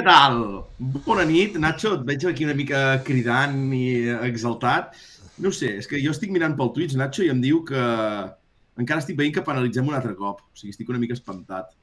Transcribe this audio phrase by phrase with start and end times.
[0.00, 0.38] Què tal?
[1.04, 4.94] Bona nit, Nacho, et veig aquí una mica cridant i exaltat.
[5.44, 7.82] No sé, és que jo estic mirant pel Twitch, Nacho, i em diu que
[8.80, 10.40] encara estic veient que penalitzem un altre cop.
[10.40, 11.74] O sigui, estic una mica espantat.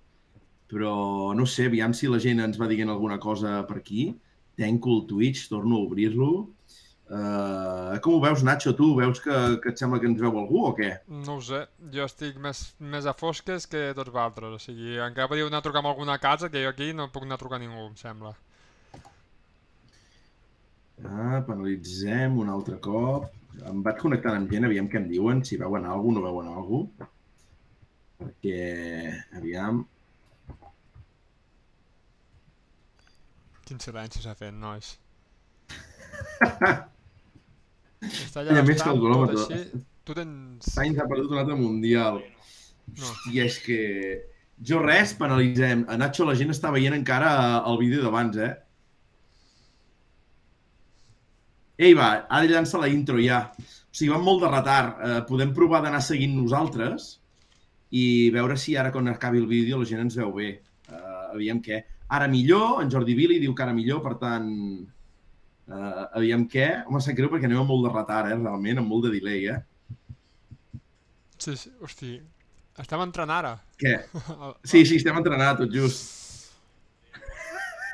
[0.73, 0.95] Però
[1.37, 4.07] no sé, aviam si la gent ens va dient alguna cosa per aquí.
[4.57, 6.31] Tenco el Twitch, torno a obrir-lo.
[7.07, 8.89] Uh, com ho veus, Nacho, tu?
[8.97, 10.89] Veus que, que et sembla que ens veu algú o què?
[11.07, 11.61] No ho sé,
[11.93, 15.65] jo estic més, més a fosques que tots vosaltres, o sigui, encara podríeu anar a
[15.69, 17.95] trucar a alguna casa que jo aquí no puc anar a trucar a ningú, em
[17.99, 18.33] sembla.
[21.05, 23.29] Ah, penalitzem un altre cop.
[23.71, 27.07] Em vaig connectant amb gent, aviam què em diuen, si veuen alguna no veuen alguna
[28.17, 28.59] Perquè,
[29.37, 29.85] aviam...
[33.67, 34.95] Quin silenci s'ha fet, nois.
[38.05, 39.37] Està I a més bastant, calculòmetre.
[39.41, 39.83] tot així.
[40.07, 40.69] Tu tens...
[40.73, 42.21] Sainz ha perdut un altre mundial.
[42.21, 43.09] No.
[43.09, 43.79] Hòstia, és que...
[44.67, 45.83] Jo res, penalitzem.
[45.89, 47.31] A Nacho la gent està veient encara
[47.69, 48.53] el vídeo d'abans, eh?
[51.77, 53.43] Ei, va, ara llança la intro ja.
[53.53, 54.97] O sigui, va amb molt de retard.
[54.97, 57.11] Eh, podem provar d'anar seguint nosaltres
[57.93, 60.49] i veure si ara quan acabi el vídeo la gent ens veu bé.
[60.89, 61.83] Eh, aviam què.
[62.17, 64.49] Ara millor, en Jordi Vili diu que ara millor, per tant...
[65.67, 66.67] Eh, aviam què.
[66.87, 69.41] Home, sap greu perquè anem amb molt de retard, eh, realment, amb molt de delay,
[69.51, 69.59] eh?
[71.37, 72.11] Sí, sí, hosti.
[72.77, 73.53] Estem entrant ara.
[73.81, 73.93] Què?
[74.71, 76.01] Sí, sí, estem entrenats, tot just.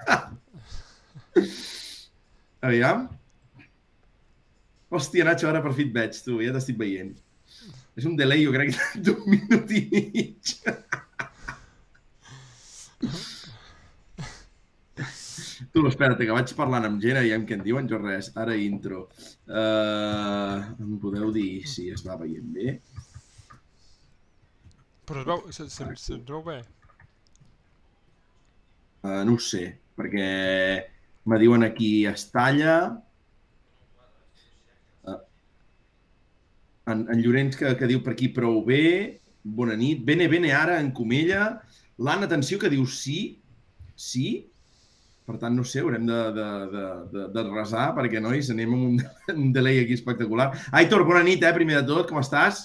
[2.68, 3.08] Aviam.
[4.94, 7.16] Hòstia, Nacho, ara per fi et veig, tu, ja t'estic veient.
[7.98, 8.70] És un delay, jo crec,
[9.06, 10.54] d'un minut i mig.
[15.74, 19.08] Tu, espera't, que vaig parlant amb gent, aviam què en diuen, jo res, ara intro.
[19.50, 22.76] Uh, em podeu dir si es va veient bé?
[25.10, 26.60] Però es veu, se, se, se, veu bé.
[29.02, 29.64] Uh, no ho sé,
[29.98, 30.28] perquè
[31.26, 32.78] me diuen aquí es talla.
[35.10, 35.20] Uh,
[36.94, 38.86] en, en Llorenç que, que diu per aquí prou bé.
[39.42, 40.06] Bona nit.
[40.06, 41.50] Bene, bene, ara, en Comella.
[41.98, 43.24] L'Anna, atenció, que diu sí.
[43.98, 44.53] Sí.
[45.24, 48.86] Per tant, no sé, haurem de, de, de, de, de resar, perquè, nois, anem amb
[48.90, 48.96] un,
[49.46, 50.48] un delay aquí espectacular.
[50.80, 52.56] Aitor, bona nit, eh, primer de tot, com estàs?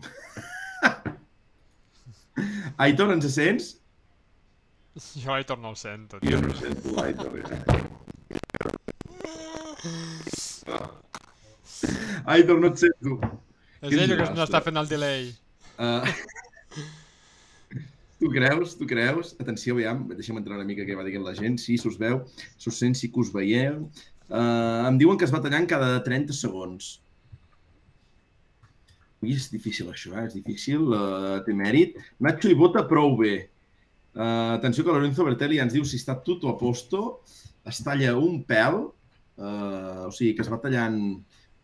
[2.84, 3.80] Aitor, ens sents?
[5.00, 6.18] Jo l'Aitor no el sento.
[6.26, 7.32] Jo no sento l'Aitor.
[12.26, 13.10] Aitor, no et sento.
[13.80, 15.30] És ell que no està fent el delay.
[15.80, 16.04] Uh,
[18.20, 18.76] tu creus?
[18.78, 19.34] Tu creus?
[19.40, 21.58] Atenció, aviam, deixa'm entrar una mica que va dient la gent.
[21.62, 22.20] Sí, s'us veu,
[22.60, 23.86] s'us sent, sí que us veieu.
[24.30, 26.98] Uh, em diuen que es va tallant cada 30 segons.
[29.20, 30.28] Ui, és difícil això, eh?
[30.28, 31.98] És difícil, uh, té mèrit.
[32.22, 33.34] Nacho i Bota prou bé.
[34.14, 37.20] Uh, atenció que Lorenzo Bertelli ens diu si està tot a posto,
[37.68, 38.80] es talla un pèl,
[39.40, 40.96] uh, o sigui que es va tallant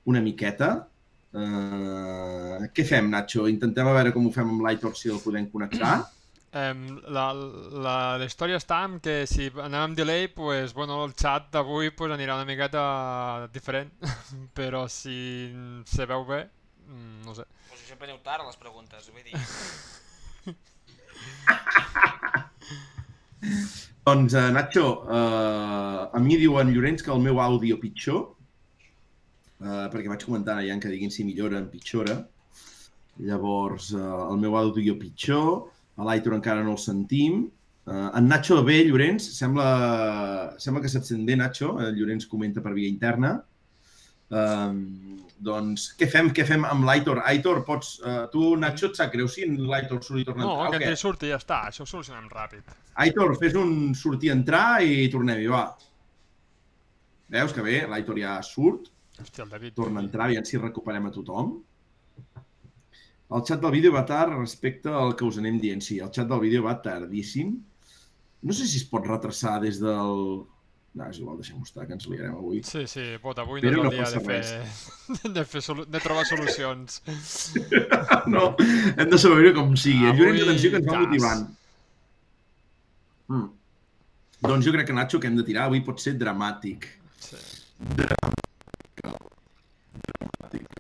[0.06, 0.74] una miqueta.
[1.36, 3.46] Uh, què fem, Nacho?
[3.50, 5.98] Intentem a veure com ho fem amb l'Aitor, si el podem connectar.
[6.52, 11.12] Em, la, la, la història està en que si anem amb delay, pues, bueno, el
[11.18, 13.90] xat d'avui pues, anirà una miqueta diferent,
[14.58, 15.52] però si
[15.84, 16.48] se veu bé,
[16.86, 17.44] mm, no sé.
[17.68, 19.34] Pues sempre aneu tard a les preguntes, vull dir.
[24.06, 28.20] Doncs, uh, Nacho, uh, a mi diuen Llorenç que el meu àudio pitjor,
[29.60, 32.14] uh, perquè vaig comentant allà que diguin si millora o empitjora.
[33.26, 35.66] Llavors, uh, el meu àudio pitjor,
[36.04, 37.46] l'Aitor encara no el sentim.
[37.86, 39.66] Uh, en Nacho bé, Llorenç, sembla,
[40.60, 41.76] sembla que se't sent bé, Nacho.
[41.80, 43.36] El Llorenç comenta per via interna.
[44.26, 47.22] Um, doncs, què fem, què fem amb l'Aitor?
[47.30, 47.94] Aitor, pots...
[48.02, 50.90] Uh, tu, Nacho, et sap greu si l'Aitor surt i torna a No, entrar o
[50.90, 52.74] que surti i ja està, això ho solucionem ràpid.
[53.04, 55.62] Aitor, fes un sortir entrar i tornem-hi, va.
[57.36, 59.74] Veus que bé, l'Aitor ja surt, Hòstia, el David.
[59.78, 61.56] torna a entrar, aviam si recuperem a tothom.
[63.26, 65.82] El xat del vídeo va tard respecte al que us anem dient.
[65.82, 67.56] Sí, el xat del vídeo va tardíssim.
[68.46, 70.44] No sé si es pot retrasar des del...
[70.96, 72.62] No, és igual, deixem-ho estar, que ens liarem avui.
[72.64, 75.26] Sí, sí, pot, avui Però no no és el dia de fer...
[75.36, 75.84] De, fer solu...
[75.92, 77.02] de trobar solucions.
[78.34, 78.44] no,
[78.94, 80.06] hem de saber com sigui.
[80.08, 81.44] Avui, Llorenç, atenció, que ens va motivant.
[83.28, 83.48] Mm.
[84.46, 86.88] Doncs jo crec que, Nacho, que hem de tirar avui pot ser dramàtic.
[87.20, 87.36] Sí.
[88.00, 88.46] Dramàtic.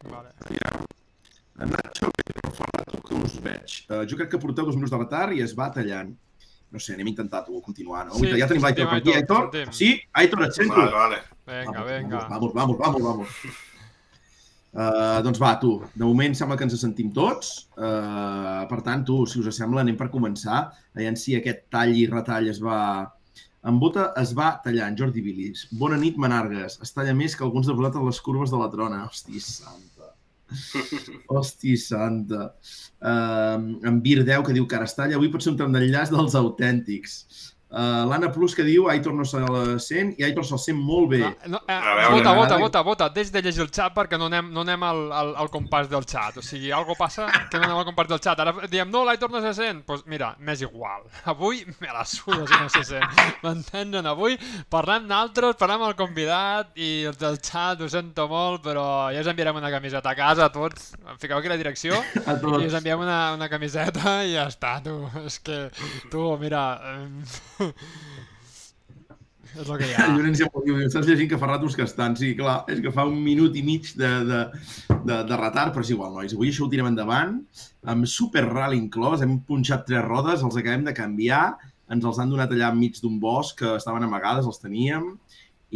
[0.08, 0.30] Vale.
[0.46, 0.85] En
[1.56, 3.76] Nacho, bé, però fa rato que us veig.
[3.88, 6.12] Uh, jo crec que porteu dos minuts de retard i es va tallant.
[6.74, 8.18] No sé, anem a intentar-ho continuar, no?
[8.18, 9.14] Sí, ja tenim l'Aitor per aquí.
[9.14, 9.48] Aitor.
[9.72, 9.94] Sí?
[10.18, 10.74] Aitor, et sento?
[10.74, 11.22] Vale, vale.
[11.46, 12.20] Venga, vamos, venga.
[12.28, 13.28] Vamos, vamos, vamos, vamos.
[14.76, 17.70] Uh, doncs va, tu, de moment sembla que ens sentim tots.
[17.78, 20.66] Uh, per tant, tu, si us sembla, anem per començar.
[20.98, 22.78] Veiem si aquest tall i retall es va...
[23.66, 25.64] En bota es va tallar, en Jordi Vilis.
[25.80, 26.76] Bona nit, Manargues.
[26.84, 29.06] Es talla més que alguns de vosaltres les curves de la trona.
[29.08, 29.95] Hosti, santa.
[31.32, 32.50] Hosti, santa.
[33.00, 35.18] Uh, en Bir 10, que diu que ara es talla.
[35.18, 37.18] Avui pot ser un tram d'enllaç dels autèntics.
[37.66, 41.08] Uh, L'Anna Plus que diu Aitor no se la sent i Aitor se'l sent molt
[41.10, 41.18] bé.
[41.50, 41.78] No, no, eh,
[42.12, 43.08] vota, vota, vota, vota.
[43.10, 46.06] Deix de llegir el xat perquè no anem, no anem al, al, al compàs del
[46.06, 46.38] xat.
[46.38, 48.38] O sigui, algo passa que no anem al compàs del xat.
[48.44, 49.80] Ara diem, no, l'Aitor no se sent.
[49.82, 51.08] Doncs pues mira, m'és igual.
[51.26, 53.18] Avui me la suda si no se sent.
[53.44, 54.06] M'entenen?
[54.06, 54.38] Avui
[54.70, 59.26] parlem d'altres, parlem amb el convidat i els del xat ho sento molt, però ja
[59.26, 60.92] us enviarem una camiseta a casa a tots.
[61.18, 61.98] Fiqueu aquí la direcció
[62.62, 65.00] i us enviem una, una camiseta i ja està, tu.
[65.26, 65.64] És que,
[66.14, 66.64] tu, mira...
[66.94, 67.20] em,
[69.56, 70.06] és el que hi ha.
[70.16, 72.16] Llorenç ja diu, estàs llegint que fa ratos que estan.
[72.18, 74.40] Sí, clar, és que fa un minut i mig de, de,
[75.08, 76.34] de, de retard, però és igual, nois.
[76.36, 77.38] Avui això ho tirem endavant,
[77.88, 81.44] amb Super Rally inclòs, hem punxat tres rodes, els acabem de canviar,
[81.92, 85.12] ens els han donat allà enmig d'un bosc, que estaven amagades, els teníem,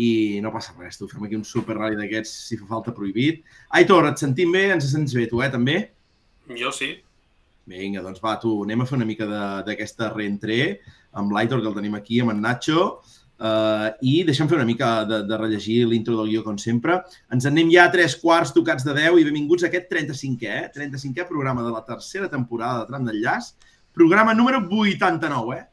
[0.01, 3.41] i no passa res, tu, fem aquí un Super Rally d'aquests, si fa falta, prohibit.
[3.79, 4.69] Aitor, et sentim bé?
[4.75, 5.81] Ens sents bé, tu, eh, també?
[6.59, 6.93] Jo sí.
[7.71, 10.81] Vinga, doncs va, tu, anem a fer una mica de- d'aquesta reentré
[11.13, 12.85] amb l'Aitor, que el tenim aquí, amb en Nacho,
[13.41, 17.01] uh, i deixem fer una mica de, de rellegir l'intro del guió, com sempre.
[17.35, 20.55] Ens en anem ja a tres quarts tocats de 10 i benvinguts a aquest 35è,
[20.67, 20.71] eh?
[20.77, 23.53] 35è programa de la tercera temporada de Tram d'Enllaç,
[23.97, 25.67] programa número 89, eh?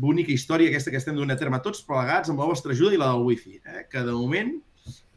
[0.00, 3.00] Bonica història aquesta que estem donant a terme tots plegats amb la vostra ajuda i
[3.00, 3.88] la del wifi, eh?
[3.90, 4.52] que de moment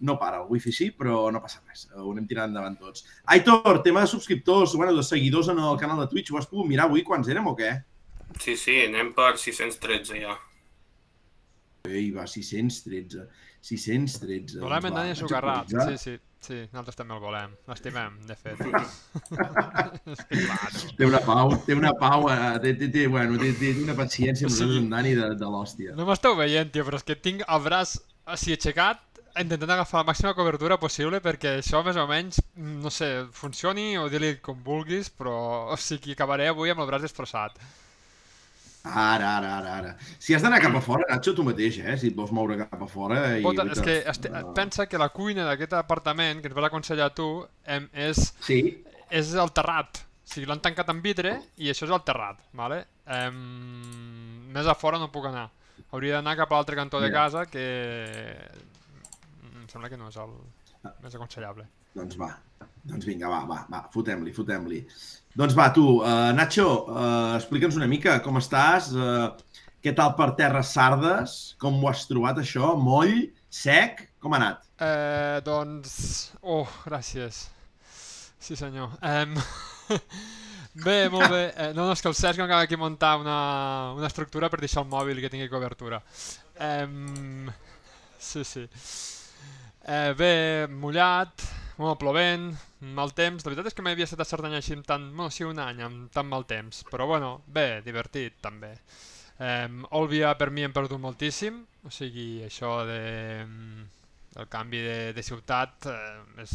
[0.03, 3.05] no para, el wifi sí, però no passa res, ho anem tirant endavant tots.
[3.35, 6.67] Aitor, tema de subscriptors, bueno, de seguidors en el canal de Twitch, ho has pogut
[6.67, 7.69] mirar avui quants érem o què?
[8.41, 10.37] Sí, sí, anem per 613 ja.
[11.89, 13.27] Ei, va, 613.
[13.63, 14.59] 613.
[14.63, 15.65] Volem doncs en va, Dani vaig Sucarrat.
[15.65, 15.97] actualitzar.
[15.99, 17.53] Sí, sí, sí, nosaltres també el volem.
[17.67, 18.59] L'estimem, de fet.
[20.13, 20.91] És que clar, no.
[20.99, 24.47] Té una pau, té una pau, eh, té, té, té, bueno, té, té una paciència
[24.47, 25.95] amb nosaltres, en Dani, de, de l'hòstia.
[25.99, 27.97] No m'esteu veient, tio, però és que tinc el braç
[28.35, 29.03] així aixecat
[29.41, 33.97] intentant agafar la màxima cobertura possible perquè això més o menys, mm, no sé, funcioni
[33.97, 35.37] o dir-li com vulguis, però
[35.73, 37.57] o sigui, acabaré avui amb el braç destrossat.
[38.83, 39.91] Ara, ara, ara, ara.
[40.19, 41.93] Si has d'anar cap a fora, Nacho, tu mateix, eh?
[41.97, 43.19] Si et vols moure cap a fora...
[43.39, 47.07] I, Bota, és que este, pensa que la cuina d'aquest apartament que ens vas aconsellar
[47.15, 47.27] tu
[47.63, 48.59] em, és, Sí,
[49.07, 50.03] és el terrat.
[50.03, 52.81] O sigui, l'han tancat amb vidre i això és el terrat, vale?
[53.07, 53.39] Em,
[54.51, 55.47] més a fora no puc anar.
[55.95, 57.23] Hauria d'anar cap a l'altre cantó de Mira.
[57.23, 57.63] casa que
[59.53, 60.35] em sembla que no és el
[61.03, 61.69] més aconsellable.
[61.95, 62.33] doncs va.
[62.89, 64.83] Doncs vinga, va, va, va, fotem-li, fotem-li.
[65.33, 69.31] Doncs va, tu, uh, Nacho, uh, explica'ns una mica com estàs, uh,
[69.83, 73.17] què tal per Terres Sardes, com ho has trobat això, moll,
[73.51, 74.61] sec, com ha anat?
[74.79, 75.95] Eh, doncs...
[76.41, 77.47] Oh, gràcies.
[78.39, 78.93] Sí, senyor.
[79.03, 79.35] Em...
[80.85, 81.43] bé, molt bé.
[81.51, 83.37] Eh, no, no, és que el Cesc m'acaba aquí muntar una,
[83.97, 85.99] una estructura per deixar el mòbil que tingui cobertura.
[86.63, 87.51] Em...
[88.23, 88.63] Sí, sí.
[89.83, 90.33] Eh, bé,
[90.71, 91.43] mullat,
[91.83, 92.47] bueno, plovent,
[92.97, 93.43] mal temps.
[93.45, 95.09] La veritat és que m'havia estat a Cerdanya així amb tant...
[95.13, 96.83] Bueno, sí, un any amb tant mal temps.
[96.89, 98.73] Però bueno, bé, divertit també.
[99.43, 102.99] Um, Olbia per mi hem perdut moltíssim, o sigui, això de,
[104.39, 106.53] el canvi de, de ciutat eh, és,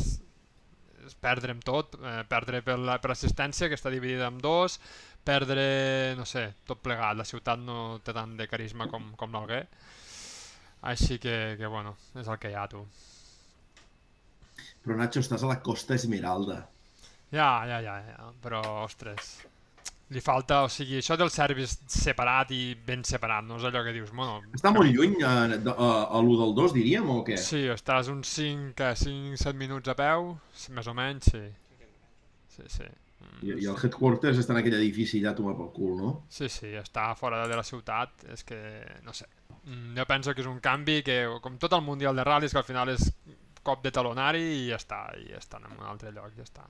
[1.06, 4.78] és perdre'm tot, eh, perdre per la- per l'assistència que està dividida en dos,
[5.26, 9.64] perdre, no sé, tot plegat, la ciutat no té tant de carisma com, com l'Alguer,
[10.82, 12.84] així que, que bueno, és el que hi ha tu.
[14.88, 16.62] Però, Nacho, estàs a la Costa Esmeralda.
[17.28, 19.34] Ja, ja, ja, ja, però, ostres,
[20.16, 23.92] li falta, o sigui, això del service separat i ben separat, no és allò que
[23.92, 24.38] dius, bueno...
[24.56, 27.36] Està molt lluny uh, de, uh, a l'1 del 2, diríem, o què?
[27.42, 30.30] Sí, estàs uns 5, 5-7 minuts a peu,
[30.78, 31.42] més o menys, sí.
[32.54, 32.88] Sí, sí.
[32.88, 36.14] Mm, I, I el headquarters està en aquell edifici allà a tomar pel cul, no?
[36.32, 38.62] Sí, sí, està fora de la ciutat, és que,
[39.04, 39.28] no sé.
[39.66, 42.62] Mm, Jo penso que és un canvi que, com tot el Mundial de Ral·lis, que
[42.64, 43.10] al final és
[43.68, 46.64] cop de talonari i ja està, i ja estan en un altre lloc, ja està.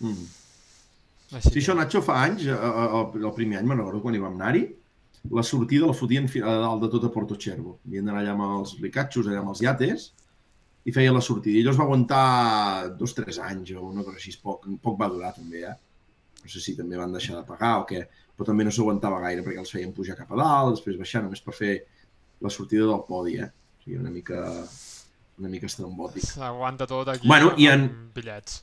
[0.00, 0.28] Mm.
[1.30, 4.16] Així Sí, això, Nacho, fa anys, eh, eh, el, el primer any, me'n recordo quan
[4.16, 4.64] hi vam anar-hi,
[5.36, 7.76] la sortida la fotien a dalt de tot a Porto Cervo.
[7.86, 10.08] Havien d'anar allà amb els blicatxos, allà amb els iates,
[10.88, 11.58] i feia la sortida.
[11.58, 12.24] I allò es va aguantar
[12.98, 15.76] dos tres anys o una cosa així, poc, poc va durar també, eh?
[16.40, 18.00] No sé si també van deixar de pagar o què,
[18.34, 21.44] però també no s'aguantava gaire perquè els feien pujar cap a dalt, després baixar només
[21.44, 21.74] per fer
[22.40, 23.50] la sortida del podi, eh?
[23.50, 24.40] O sigui, una mica,
[25.40, 26.22] una mica estrambòtic.
[26.34, 28.62] S'aguanta tot aquí Bueno, i en- amb bitllets.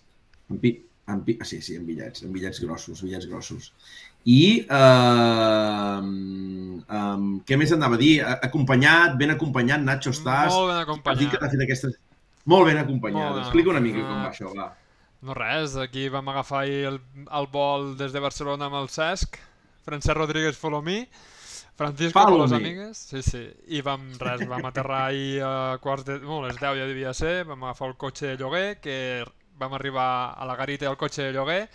[0.50, 0.78] En pi...
[1.08, 1.38] En pi...
[1.40, 3.70] ah, sí, sí, en bitllets, en bitllets grossos, bitllets grossos.
[4.28, 8.18] I eh, um, què més anava a dir?
[8.28, 10.52] Acompanyat, ben acompanyat, Nacho estàs.
[10.52, 11.52] Molt ben dit que t'ha acompanyat.
[11.56, 11.94] fet aquesta,
[12.48, 13.24] Molt ben acompanyat.
[13.24, 14.28] Molt ben Explica una mica com acompanyat.
[14.28, 14.68] va això, va.
[15.28, 17.00] No res, aquí vam agafar el,
[17.40, 19.40] el vol des de Barcelona amb el Cesc,
[19.88, 21.08] Francesc Rodríguez follow me,
[21.78, 22.58] Francisco Follow los me.
[22.58, 26.20] amigues, sí, sí, i vam, res, vam aterrar ahir a quarts de...
[26.24, 29.24] No, a les 10 ja devia ser, vam agafar el cotxe de lloguer, que
[29.62, 31.68] vam arribar a la garita del cotxe de lloguer,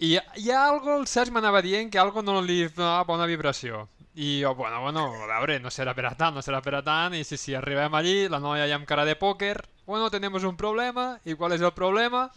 [0.00, 3.86] i hi ha algo, el Cesc m'anava dient que algo no li donava bona vibració.
[4.14, 6.82] I jo, bueno, bueno, a veure, no serà per a tant, no serà per a
[6.84, 9.54] tant, i si, si arribem allí, la noia ja amb cara de pòquer,
[9.90, 12.30] bueno, tenemos un problema, ¿y cuál es el problema?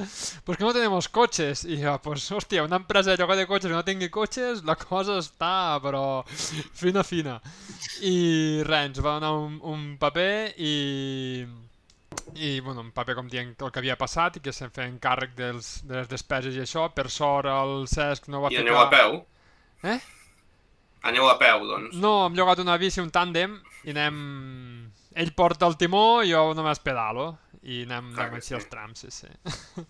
[0.44, 1.64] Pues que no tenemos coches.
[1.66, 4.76] I jo, pues, hòstia, una empresa de lloguer de cotxes que no tingui cotxes, la
[4.76, 6.24] cosa està, però,
[6.74, 7.36] fina, fina.
[8.02, 11.46] I res, ens va donar un, un paper i
[12.36, 15.36] i bueno, un paper com dient el que havia passat i que se'n feien càrrec
[15.38, 16.88] dels, de les despeses i això.
[16.96, 18.66] Per sort el Cesc no va I ficar...
[18.66, 19.20] aneu a peu?
[19.94, 20.00] Eh?
[21.14, 21.96] Aneu a peu, doncs.
[22.00, 24.20] No, hem llogat una bici, un tàndem, i anem...
[25.14, 27.36] Ell porta el timó i jo només pedalo.
[27.64, 28.56] I anem, Clar anem així sí.
[28.58, 29.30] els trams, sí, sí.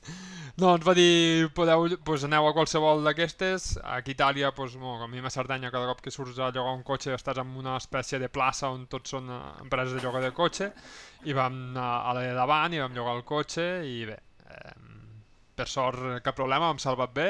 [0.62, 3.72] ens va dir, podeu, pues aneu a qualsevol d'aquestes.
[3.96, 6.52] Aquí a Itàlia, pues, no, com a mi a Cerdanya, cada cop que surts a
[6.52, 10.06] llogar un cotxe estàs en una espècie de plaça on tots són eh, empreses de
[10.06, 10.70] llogar de cotxe.
[11.26, 14.74] I vam anar a la de davant i vam llogar el cotxe i bé, eh,
[15.58, 17.30] per sort cap problema, vam salvat bé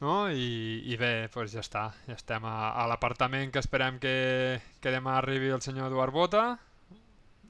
[0.00, 0.28] no?
[0.28, 4.14] I, i bé, doncs ja està, ja estem a, a l'apartament que esperem que,
[4.82, 6.44] que demà arribi el senyor Eduard Bota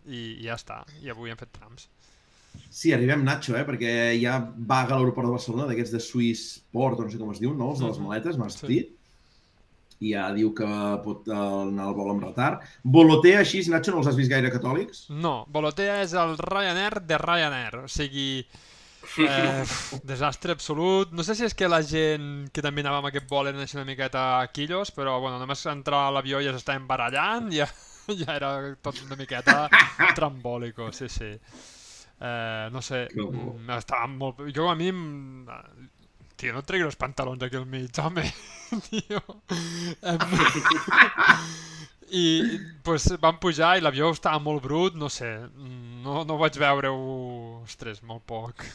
[0.07, 1.89] i, i ja està, i avui hem fet trams.
[2.71, 3.65] Sí, arribem, Nacho, eh?
[3.67, 7.33] perquè ja vaga a l'aeroport de Barcelona, d'aquests de Swiss Port, o no sé com
[7.33, 7.71] es diu, no?
[7.73, 8.07] Els de les Mhm.
[8.07, 8.67] maletes, m'has Sí.
[8.67, 8.93] dit.
[10.01, 10.67] I ja diu que
[11.05, 12.61] pot anar al vol amb retard.
[12.85, 15.09] Volotea així, Nacho, no els has vist gaire catòlics?
[15.11, 18.45] No, Volotea és el Ryanair de Ryanair, o sigui,
[19.19, 19.65] eh,
[20.05, 21.13] desastre absolut.
[21.13, 23.77] No sé si és que la gent que també anava amb aquest vol eren així
[23.77, 27.67] una miqueta quillos, però bueno, només entrar a l'avió ja s'estaven barallant, ja,
[28.21, 29.69] ja era tot una miqueta
[30.19, 31.31] trambòlico, sí, sí.
[32.21, 33.31] Eh, no sé, bo.
[33.33, 34.45] mm, estava molt...
[34.55, 34.89] Jo a mi...
[34.89, 35.47] em-
[36.37, 38.25] Tio, no et treguis els pantalons aquí al mig, home.
[38.89, 39.21] Tio.
[40.03, 40.25] Em...
[42.15, 42.25] I
[42.87, 46.99] pues, vam pujar i l'avió estava molt brut, no sé, mm, no, no vaig veure-ho,
[47.65, 48.67] ostres, molt poc.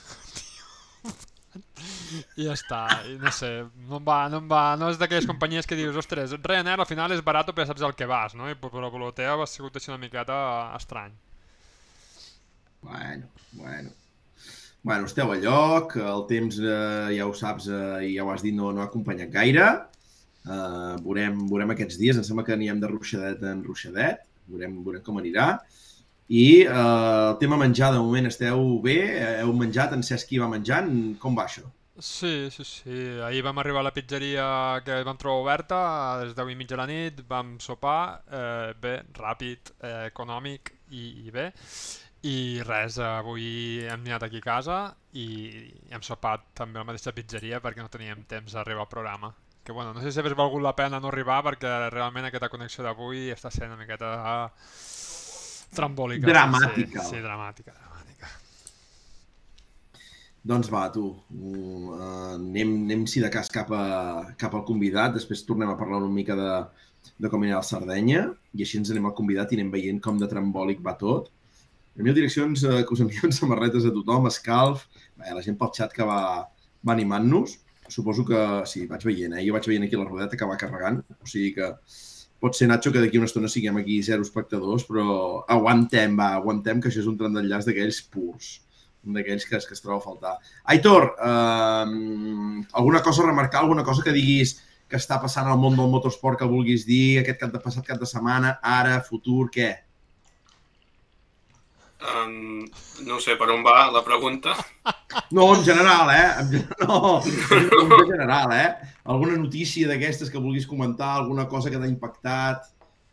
[2.38, 3.50] I ja està, i no sé,
[3.90, 6.90] no em va, no em va, no és d'aquelles companyies que dius, ostres, Ryanair al
[6.90, 8.50] final és barat però ja saps el que vas, no?
[8.50, 10.38] I però Volotea ha sigut així una miqueta
[10.78, 11.16] estrany.
[12.82, 13.96] Bueno, bueno.
[14.82, 18.56] Bueno, esteu a lloc, el temps, eh, ja ho saps eh, ja ho has dit,
[18.56, 19.66] no, no ha acompanyat gaire.
[20.46, 25.04] Eh, veurem, veurem aquests dies, em sembla que anirem de ruixadet en ruixadet, veurem, veurem
[25.04, 25.50] com anirà.
[26.30, 29.00] I eh, el tema menjar, de moment esteu bé,
[29.42, 31.66] heu menjat, en Cesc hi va menjant, com va això?
[32.00, 33.00] Sí, sí, sí.
[33.26, 34.44] Ahir vam arribar a la pizzeria
[34.86, 38.72] que vam trobar oberta a les 10 i mitja de la nit, vam sopar, eh,
[38.80, 41.50] bé, ràpid, eh, econòmic i, i bé.
[42.30, 44.80] I res, avui hem anat aquí a casa
[45.18, 45.28] i
[45.90, 49.34] hem sopat també a la mateixa pizzeria perquè no teníem temps d'arribar al programa.
[49.64, 52.84] Que bueno, no sé si hagués valgut la pena no arribar perquè realment aquesta connexió
[52.84, 54.14] d'avui està sent una miqueta
[55.76, 56.28] trambòlica.
[56.28, 57.04] Dramàtica.
[57.04, 58.34] Sí, sí, dramàtica, dramàtica.
[60.50, 61.96] Doncs va, tu, uh,
[62.36, 66.14] anem, anem si de cas cap, a, cap al convidat, després tornem a parlar una
[66.14, 66.54] mica de,
[67.20, 68.24] de com anirà el Sardenya,
[68.56, 71.30] i així ens anem al convidat i anem veient com de trambòlic va tot.
[72.00, 74.86] Ha direccions eh, que us envien samarretes a tothom, escalf,
[75.20, 76.22] bé, la gent pel xat que va,
[76.88, 77.58] va animant-nos.
[77.90, 79.44] Suposo que, sí, vaig veient, eh?
[79.48, 81.74] jo vaig veient aquí la rodeta que va carregant, o sigui que
[82.40, 86.80] pot ser, Nacho, que d'aquí una estona siguem aquí zero espectadors, però aguantem, va, aguantem,
[86.82, 88.62] que això és un tram d'enllaç d'aquells purs
[89.08, 90.34] un d'aquells que, es- que es troba a faltar.
[90.74, 94.58] Aitor, eh, alguna cosa a remarcar, alguna cosa que diguis
[94.90, 98.00] que està passant al món del motorsport que vulguis dir, aquest cap de passat cap
[98.02, 99.70] de setmana, ara, futur, què?
[102.00, 102.64] Um,
[103.04, 104.54] no sé per on va la pregunta.
[105.36, 106.28] No, en general, eh?
[106.40, 108.70] En No, en general, eh?
[109.10, 112.68] Alguna notícia d'aquestes que vulguis comentar, alguna cosa que t'ha impactat,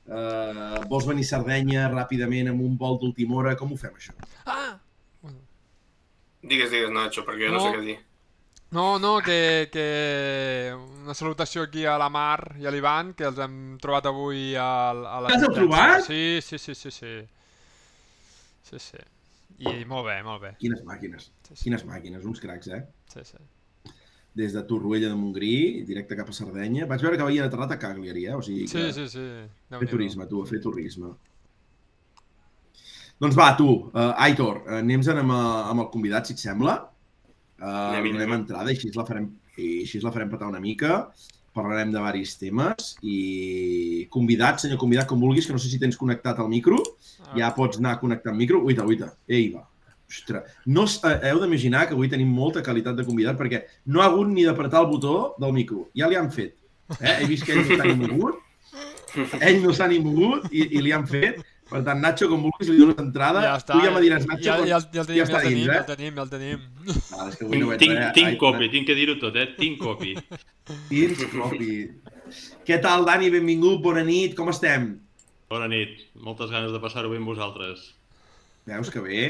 [0.07, 4.13] eh, vols venir a Sardenya ràpidament amb un vol d'última hora, com ho fem, això?
[4.45, 4.75] Ah!
[6.47, 7.65] Digues, digues, Nacho, perquè no, No.
[7.65, 7.97] sé què dir.
[8.77, 9.87] No, no, que, que
[10.77, 14.91] una salutació aquí a la Mar i a l'Ivan, que els hem trobat avui a,
[14.91, 15.31] a la...
[15.33, 16.03] Heu trobat?
[16.07, 17.13] Sí, sí, sí, sí, sí.
[18.67, 18.99] Sí, sí.
[19.63, 20.51] I molt bé, molt bé.
[20.61, 22.83] Quines màquines, Sí, sí, quines màquines, uns cracs, eh?
[23.09, 23.39] sí, sí.
[24.37, 26.85] Des de Torroella de Montgrí, directe cap a Sardenya.
[26.91, 28.35] Vaig veure que havien aterrat a Cagliari, eh?
[28.37, 28.83] O sigui que...
[28.93, 29.25] Sí, sí, sí.
[29.73, 31.15] Fer turisme, tu, a fer turisme.
[33.17, 36.75] Doncs va, tu, uh, Aitor, uh, anem-se'n amb, uh, amb el convidat, si et sembla.
[37.57, 38.43] Uh, Anem-hi, donem anem-hi.
[38.43, 40.99] entrada i així la farem, i així la farem petar una mica.
[41.57, 43.17] Parlarem de varis temes i
[44.13, 46.77] convidat, senyor convidat, com vulguis, que no sé si tens connectat al micro.
[47.25, 48.61] Ah, Ja pots anar connectant micro.
[48.69, 49.15] Uita, uita.
[49.25, 49.65] Ei, va.
[50.09, 54.01] Ostres, no us- eh, heu d'imaginar que avui tenim molta qualitat de convidat perquè no
[54.03, 55.89] ha hagut ni d'apretar el botó del micro.
[55.97, 56.55] Ja li han fet.
[57.01, 57.17] Eh?
[57.23, 58.39] He vist que ell no s'ha ni mogut,
[59.41, 61.43] ell no s'ha ni mogut i, i li han fet.
[61.67, 63.41] Per tant, Nacho, com vulguis, li dono entrada.
[63.43, 63.75] Ja està.
[63.75, 65.65] Tu ja me diràs, Nacho, ja, ja, ja, el tenim, ja està ja, dins, tenim,
[65.67, 65.75] eh?
[65.75, 66.61] ja el tenim, ja el tenim.
[67.17, 68.13] Ah, és que avui no veig Tinc, res.
[68.15, 69.49] tinc Ai, copi, tinc que dir-ho tot, eh?
[69.59, 70.13] Tinc copi.
[70.93, 71.73] Tens copi.
[72.71, 73.33] Què tal, Dani?
[73.35, 74.93] Benvingut, bona nit, com estem?
[75.51, 76.07] Bona nit.
[76.23, 77.83] Moltes ganes de passar-ho bé amb vosaltres.
[78.71, 79.21] Veus que bé?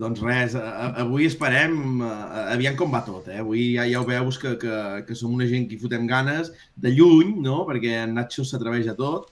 [0.00, 2.00] Doncs res, avui esperem,
[2.54, 3.42] aviam com va tot, eh?
[3.42, 6.48] Avui ja, ja ho veus que, que, que som una gent que hi fotem ganes,
[6.80, 7.58] de lluny, no?
[7.68, 9.28] Perquè en Nacho s'atreveix a tot,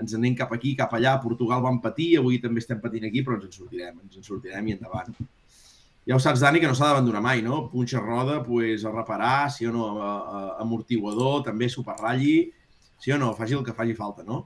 [0.00, 3.24] ens anem cap aquí, cap allà, a Portugal vam patir, avui també estem patint aquí,
[3.24, 5.16] però ens en sortirem, ens en sortirem i endavant.
[6.08, 7.64] Ja ho saps, Dani, que no s'ha d'abandonar mai, no?
[7.72, 12.38] Punxa roda, pues, a reparar, sí o no, a, a, amortiguador, també superratlli,
[13.00, 14.44] sí o no, faci el que faci falta, no?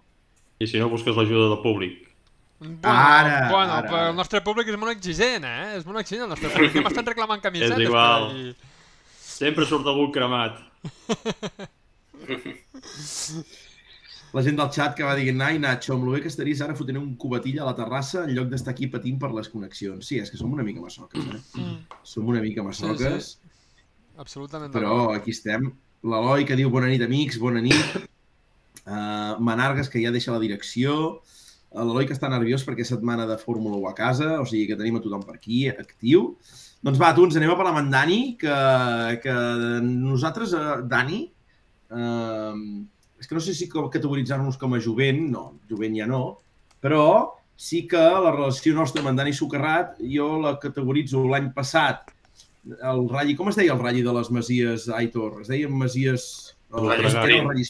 [0.62, 2.13] I si no, busques l'ajuda del públic.
[2.60, 3.88] Bueno, Ara, bueno ara.
[3.90, 5.74] però el nostre públic és molt exigent, eh?
[5.76, 6.72] És molt exigent el nostre públic.
[6.78, 7.76] Ja m'estan reclamant camisetes.
[7.78, 8.28] És igual.
[8.30, 8.54] per.
[9.34, 10.60] Sempre surt algú cremat.
[14.34, 16.74] La gent del xat que va dient, ai, Nacho, amb el bé que estaries ara
[16.74, 20.08] fotent un cubatilla a la terrassa en lloc d'estar aquí patint per les connexions.
[20.08, 21.42] Sí, és que som una mica massoques, eh?
[21.60, 23.36] Mm, Som una mica massoques,
[24.18, 24.72] absolutament.
[24.74, 25.68] però aquí estem.
[26.04, 27.94] L'Eloi que diu bona nit, amics, bona nit.
[28.84, 31.20] Uh, Manargues que ja deixa la direcció.
[31.74, 34.78] L'Eloi que està nerviós perquè és setmana de Fórmula 1 a casa, o sigui que
[34.78, 36.36] tenim a tothom per aquí, actiu.
[36.84, 38.56] Doncs va, tu, ens anem a parlar amb en Dani, que,
[39.24, 39.34] que
[39.82, 41.20] nosaltres, eh, Dani,
[41.90, 42.60] eh,
[43.18, 46.22] és que no sé si categoritzar-nos com a jovent, no, jovent ja no,
[46.84, 47.04] però
[47.56, 52.14] sí que la relació nostra amb en Dani Socarrat, jo la categoritzo l'any passat,
[52.64, 55.40] el ratll, com es deia el ratll de les Masies, Aitor?
[55.42, 56.26] Es deia Masies...
[56.74, 57.68] El era, ratll el ratll,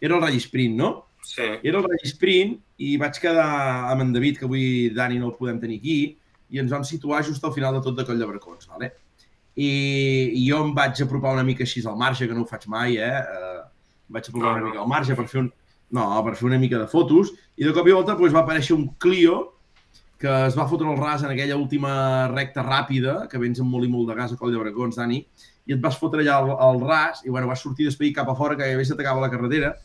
[0.00, 0.90] era el ratll sprint, no?
[1.26, 1.46] Sí.
[1.62, 3.48] Era el ratll sprint i vaig quedar
[3.90, 4.64] amb en David, que avui
[4.94, 5.98] Dani no el podem tenir aquí,
[6.48, 8.92] i ens vam situar just al final de tot de Coll de Bracons, vale?
[9.58, 9.70] I,
[10.38, 12.96] i jo em vaig apropar una mica així al marge, que no ho faig mai,
[13.02, 13.18] eh?
[13.18, 13.60] eh
[14.08, 14.70] vaig apropar No, una no.
[14.70, 15.50] mica al marge per fer un,
[15.98, 18.76] no, per fer una mica de fotos, i de cop i volta doncs, va aparèixer
[18.76, 19.40] un Clio
[20.18, 21.92] que es va fotre el ras en aquella última
[22.32, 25.20] recta ràpida, que vens amb molt i molt de gas a Coll de Bracons, Dani,
[25.68, 28.34] i et vas fotre allà al, al ras, i bueno, vas sortir després cap a
[28.34, 29.76] fora, que gairebé se t'acaba la carretera,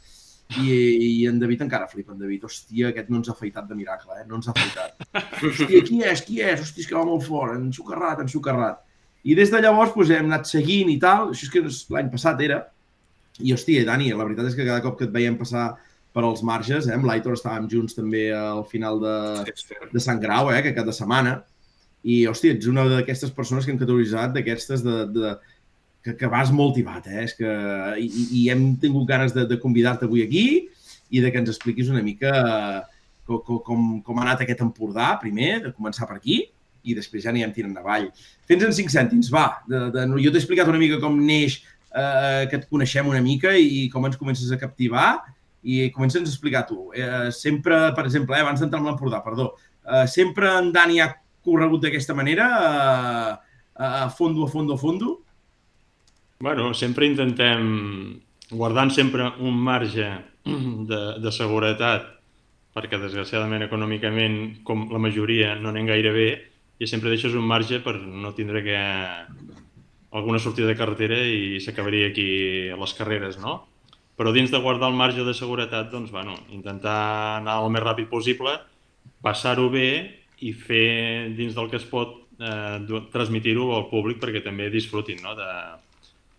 [0.61, 0.73] i,
[1.07, 2.45] i en David encara flipa, en David.
[2.47, 4.25] Hòstia, aquest no ens ha afaitat de miracle, eh?
[4.29, 5.05] No ens ha afaitat.
[5.41, 6.25] Hòstia, qui és?
[6.27, 6.59] Qui és?
[6.61, 8.83] Hòstia, és que va molt fort, ensucarrat, ensucarrat.
[9.23, 11.63] I des de llavors doncs, hem anat seguint i tal, això és que
[11.95, 12.59] l'any passat era.
[13.39, 15.71] I hòstia, Dani, la veritat és que cada cop que et veiem passar
[16.13, 16.93] per als marges, eh?
[16.93, 19.15] amb l'Aitor estàvem junts també al final de,
[19.93, 21.39] de Sant Grau, eh, que cada setmana.
[22.03, 25.33] I, hòstia, ets una d'aquestes persones que hem categoritzat d'aquestes de, de,
[26.03, 27.23] que, que vas motivat, eh?
[27.23, 27.49] És que,
[27.99, 28.07] i,
[28.41, 30.45] i- hem tingut ganes de, de convidar-te avui aquí
[31.13, 32.81] i de que ens expliquis una mica eh,
[33.25, 36.41] com, com, com ha anat aquest Empordà, primer, de començar per aquí,
[36.83, 38.09] i després ja anirem tirant avall.
[38.49, 39.45] Fes en cinc cèntims, va.
[39.69, 41.61] De, de, jo t'he explicat una mica com neix,
[41.95, 45.21] eh, que et coneixem una mica i com ens comences a captivar
[45.63, 46.89] i comença'ns a explicar tu.
[46.91, 49.53] Eh, sempre, per exemple, eh, abans d'entrar en l'Empordà, perdó,
[49.87, 51.13] eh, sempre en Dani ha
[51.45, 52.49] corregut d'aquesta manera,
[53.79, 55.22] eh, a fondo, a fondo, a fondo?
[56.43, 58.19] Bueno, sempre intentem,
[58.51, 60.07] guardant sempre un marge
[60.43, 62.09] de, de seguretat,
[62.75, 64.35] perquè desgraciadament econòmicament,
[64.67, 66.25] com la majoria, no anem gaire bé,
[66.83, 72.09] i sempre deixes un marge per no tindre que alguna sortida de carretera i s'acabaria
[72.11, 72.27] aquí
[72.75, 73.55] a les carreres, no?
[74.19, 76.97] Però dins de guardar el marge de seguretat, doncs, bueno, intentar
[77.37, 78.57] anar el més ràpid possible,
[79.23, 79.87] passar-ho bé
[80.43, 85.39] i fer dins del que es pot eh, transmitir-ho al públic perquè també disfrutin no?
[85.39, 85.49] de,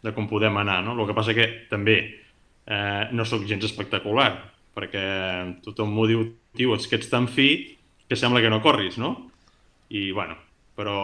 [0.04, 0.82] de com podem anar.
[0.84, 0.96] No?
[0.98, 4.30] El que passa que també eh, no sóc gens espectacular,
[4.76, 5.04] perquè
[5.64, 7.72] tothom m'ho diu, tio, és que ets tan fit
[8.08, 9.14] que sembla que no corris, no?
[9.94, 10.36] I, bueno,
[10.76, 10.96] però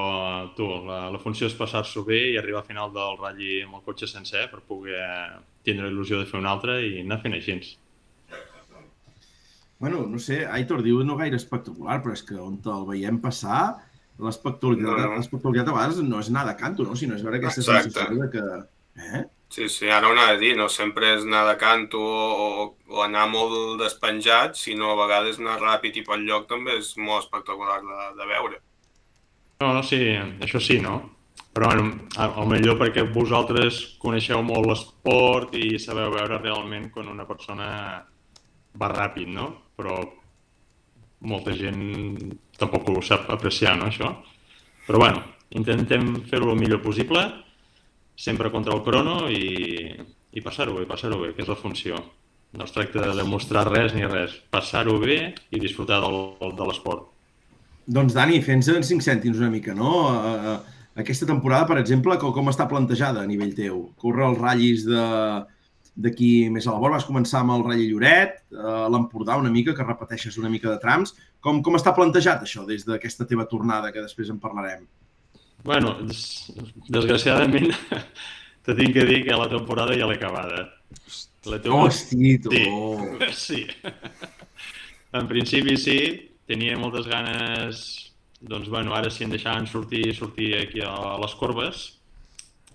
[0.56, 3.84] tu, la, la funció és passar-s'ho bé i arribar al final del ratlli amb el
[3.86, 5.04] cotxe sencer per poder
[5.66, 7.56] tindre la il·lusió de fer un altre i anar fent així.
[9.80, 13.78] Bueno, no sé, Aitor diu no gaire espectacular, però és que on te'l veiem passar,
[14.20, 15.78] l'espectacularitat No, no.
[15.78, 16.96] a vegades no és anar de canto, no?
[16.98, 17.88] sinó és veure aquesta Exacte.
[17.88, 18.44] sensació de que...
[19.00, 19.22] Eh?
[19.50, 23.00] Sí, sí, ara ho anava a dir, no sempre és anar de canto o, o
[23.02, 27.80] anar molt despenjat, sinó a vegades anar ràpid i pel lloc també és molt espectacular
[27.82, 28.60] de, de veure.
[29.60, 29.98] No, no, sí,
[30.44, 31.00] això sí, no?
[31.50, 37.26] Però bueno, al millor perquè vosaltres coneixeu molt l'esport i sabeu veure realment quan una
[37.26, 37.66] persona
[38.78, 39.50] va ràpid, no?
[39.74, 39.98] Però
[41.26, 41.82] molta gent
[42.60, 44.14] tampoc ho sap apreciar, no, això?
[44.86, 45.24] Però bueno,
[45.58, 47.26] intentem fer-ho el millor possible,
[48.20, 49.94] sempre contra el crono i,
[50.36, 52.00] i passar-ho bé, passar-ho bé, que és la funció.
[52.52, 55.20] No es tracta de demostrar res ni res, passar-ho bé
[55.54, 56.18] i disfrutar del,
[56.58, 57.06] de l'esport.
[57.90, 59.92] Doncs, Dani, fes en cinc cèntims una mica, no?
[61.00, 63.80] Aquesta temporada, per exemple, com, com està plantejada a nivell teu?
[64.02, 65.06] Corre els ratllis de
[66.00, 69.74] d'aquí més a la vora, vas començar amb el Rally Lloret, uh, l'Empordà una mica,
[69.76, 71.12] que repeteixes una mica de trams.
[71.44, 74.86] Com, com està plantejat això des d'aquesta teva tornada, que després en parlarem?
[75.64, 76.52] Bueno, des
[76.88, 77.70] desgraciadament
[78.64, 80.66] te tinc que dir que la temporada ja l'he acabada.
[81.48, 81.84] La teva...
[81.86, 82.52] Hosti, tu!
[82.52, 82.64] Sí.
[83.44, 83.66] sí.
[85.20, 85.98] en principi sí,
[86.48, 87.84] tenia moltes ganes,
[88.40, 91.86] doncs bueno, ara si em deixaven sortir, sortir aquí a les corbes,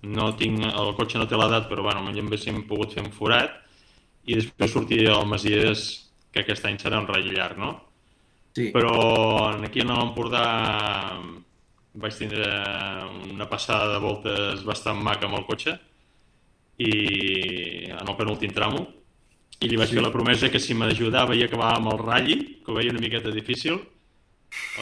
[0.06, 3.62] no tinc, el cotxe no té l'edat, però bueno, ja haguéssim pogut fer un forat
[4.26, 5.86] i després sortir al Masies,
[6.34, 7.72] que aquest any serà un ratll llarg, no?
[8.56, 8.70] Sí.
[8.74, 8.92] Però
[9.52, 10.44] aquí a l'Empordà
[11.96, 12.46] vaig tindre
[13.32, 15.76] una passada de voltes bastant maca amb el cotxe
[16.84, 16.92] i
[17.88, 18.84] en el penúltim tramo
[19.64, 19.96] i li vaig sí.
[19.96, 23.00] fer la promesa que si m'ajudava i acabava amb el ratlli, que ho veia una
[23.00, 23.78] miqueta difícil,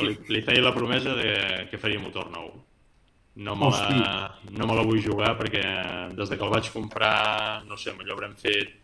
[0.02, 1.34] li, li feia la promesa de
[1.70, 2.50] que faria motor nou.
[3.34, 5.62] No me, la, no me la vull jugar perquè
[6.14, 8.74] des de que el vaig comprar, no sé, allò haurem fet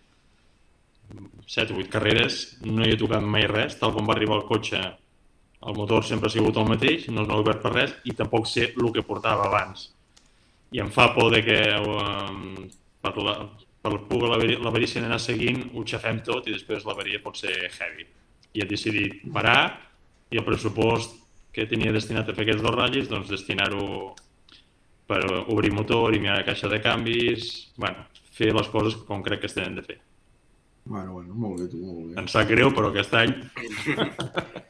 [1.50, 4.46] 7 o 8 carreres, no hi he tocat mai res, tal com va arribar el
[4.46, 4.80] cotxe
[5.66, 8.70] el motor sempre ha sigut el mateix, no l'he obert per res i tampoc sé
[8.70, 9.90] el que portava abans.
[10.72, 12.54] I em fa por de que um,
[13.02, 13.34] per la,
[13.82, 18.06] per l'avarícia d'anar seguint ho xafem tot i després l'avaria pot ser heavy.
[18.54, 19.76] I he decidit parar
[20.30, 21.18] i el pressupost
[21.52, 24.14] que tenia destinat a fer aquests dos ratllis, doncs destinar-ho
[25.10, 25.20] per
[25.50, 29.50] obrir motor i mirar la caixa de canvis, bueno, fer les coses com crec que
[29.50, 29.98] es tenen de fer.
[30.84, 32.20] Bueno, bueno, molt bé, tu, molt bé.
[32.22, 33.34] Em sap greu, però aquest any...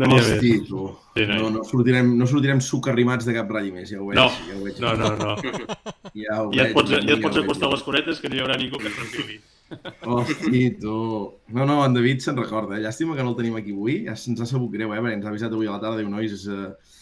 [0.00, 0.84] no n'hi ha tu.
[1.12, 4.20] Sí, no, no, sortirem, no sortirem sucarrimats de cap ratll més, ja ho veig.
[4.20, 5.34] No, ja ho veig, no, no, no.
[6.12, 8.56] Ja, ho ja, et pots, ja et pots acostar les curetes que no hi haurà
[8.60, 9.38] ningú que tranquil·li.
[10.04, 10.96] Hosti, tu.
[11.56, 12.76] No, no, en David se'n recorda.
[12.76, 12.82] Eh?
[12.84, 14.02] Llàstima que no el tenim aquí avui.
[14.08, 15.00] Ja se'ns ha sabut greu, eh?
[15.00, 16.02] Perquè ens ha avisat avui a la tarda.
[16.02, 16.98] Diu, nois, és, uh,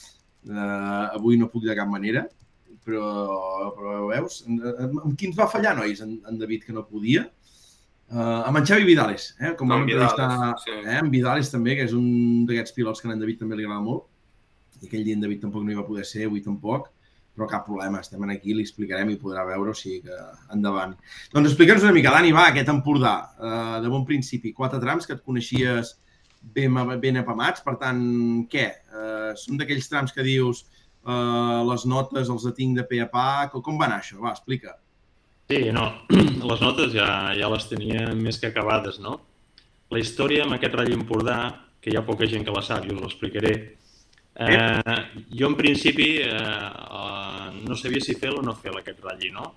[0.50, 2.28] uh, avui no puc de cap manera
[2.84, 7.26] però, però veus, amb qui ens va fallar, nois, en, en David, que no podia?
[8.10, 9.52] Uh, amb en Xavi Vidales, eh?
[9.54, 10.72] com vam entrevistar sí.
[10.82, 10.96] eh?
[10.98, 13.84] en Vidales també, que és un d'aquests pilots que a en David també li agrada
[13.84, 14.08] molt,
[14.80, 16.88] i aquell dia en David tampoc no hi va poder ser, avui tampoc,
[17.36, 20.18] però cap problema, estem aquí, li explicarem i podrà veure, o sigui que
[20.56, 20.96] endavant.
[21.30, 25.14] Doncs explica'ns una mica, Dani, va, aquest Empordà, uh, de bon principi, quatre trams que
[25.14, 25.94] et coneixies
[26.42, 28.02] ben, ben apamats, per tant,
[28.50, 28.66] què?
[28.90, 30.66] Uh, són d'aquells trams que dius,
[31.06, 34.18] uh, les notes els tinc de pe a pa, com va anar això?
[34.18, 34.80] Va, explica.
[35.50, 35.84] Sí, no,
[36.50, 39.16] les notes ja, ja les tenia més que acabades, no?
[39.90, 41.40] La història amb aquest ratll Empordà,
[41.82, 43.50] que hi ha poca gent que la sap, i us l'explicaré,
[44.46, 45.00] eh,
[45.40, 49.50] jo en principi eh, eh, no sabia si fer o no fer aquest ratll, no?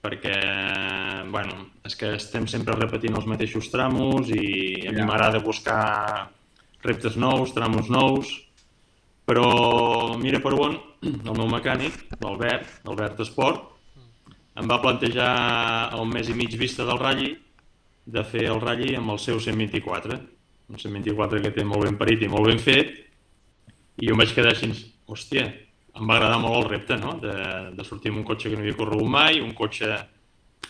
[0.00, 0.34] perquè,
[1.30, 4.44] bueno, és que estem sempre repetint els mateixos tramos i
[4.80, 4.94] a ja.
[4.96, 5.82] mi m'agrada buscar
[6.82, 8.30] reptes nous, tramos nous,
[9.28, 10.80] però mira per on,
[11.28, 13.69] el meu mecànic, l'Albert, l'Albert Esport,
[14.58, 15.30] em va plantejar
[15.96, 17.34] el mes i mig vista del ratlli
[18.10, 20.18] de fer el ratlli amb el seu 124.
[20.70, 22.92] Un 124 que té molt ben parit i molt ben fet,
[24.00, 24.70] i jo em vaig quedar així,
[25.10, 25.44] hòstia,
[25.98, 27.36] em va agradar molt el repte, no?, de,
[27.76, 29.90] de sortir amb un cotxe que no havia corregut mai, un cotxe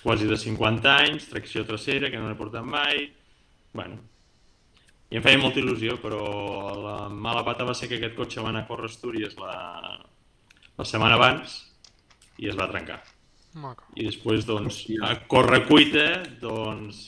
[0.02, 3.10] quasi de 50 anys, tracció trasera, que no n'he portat mai...
[3.76, 4.00] Bueno,
[5.10, 6.20] i em feia molta il·lusió, però
[6.78, 9.54] la mala pata va ser que aquest cotxe va anar a córrer Astúries la,
[10.78, 11.60] la setmana abans
[12.38, 13.00] i es va trencar.
[13.58, 13.88] Maco.
[13.98, 16.06] I després, doncs, a córrer cuita,
[16.42, 17.02] doncs,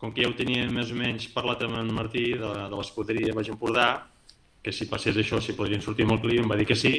[0.00, 3.36] com que ja ho tenia més o menys parlat amb en Martí de, de l'escuderia
[3.36, 3.88] Baix Empordà,
[4.64, 6.96] que si passés això, si podrien sortir amb el Clio, em va dir que sí,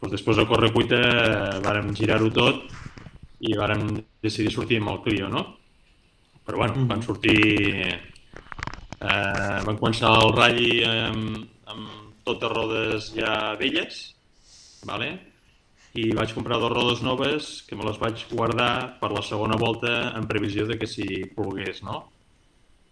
[0.00, 2.66] doncs després a córrer cuita eh, vàrem girar-ho tot
[3.46, 3.88] i vàrem
[4.24, 5.44] decidir sortir amb el Clio, no?
[6.46, 6.88] Però bueno, mm.
[6.90, 7.36] van sortir
[8.96, 11.88] Eh, van començar el ratll amb, amb
[12.24, 13.98] totes rodes ja velles,
[14.88, 15.10] vale?
[15.96, 20.12] I vaig comprar dues rodes noves que me les vaig guardar per la segona volta
[20.18, 21.06] en previsió de que si
[21.36, 22.04] volgués, no?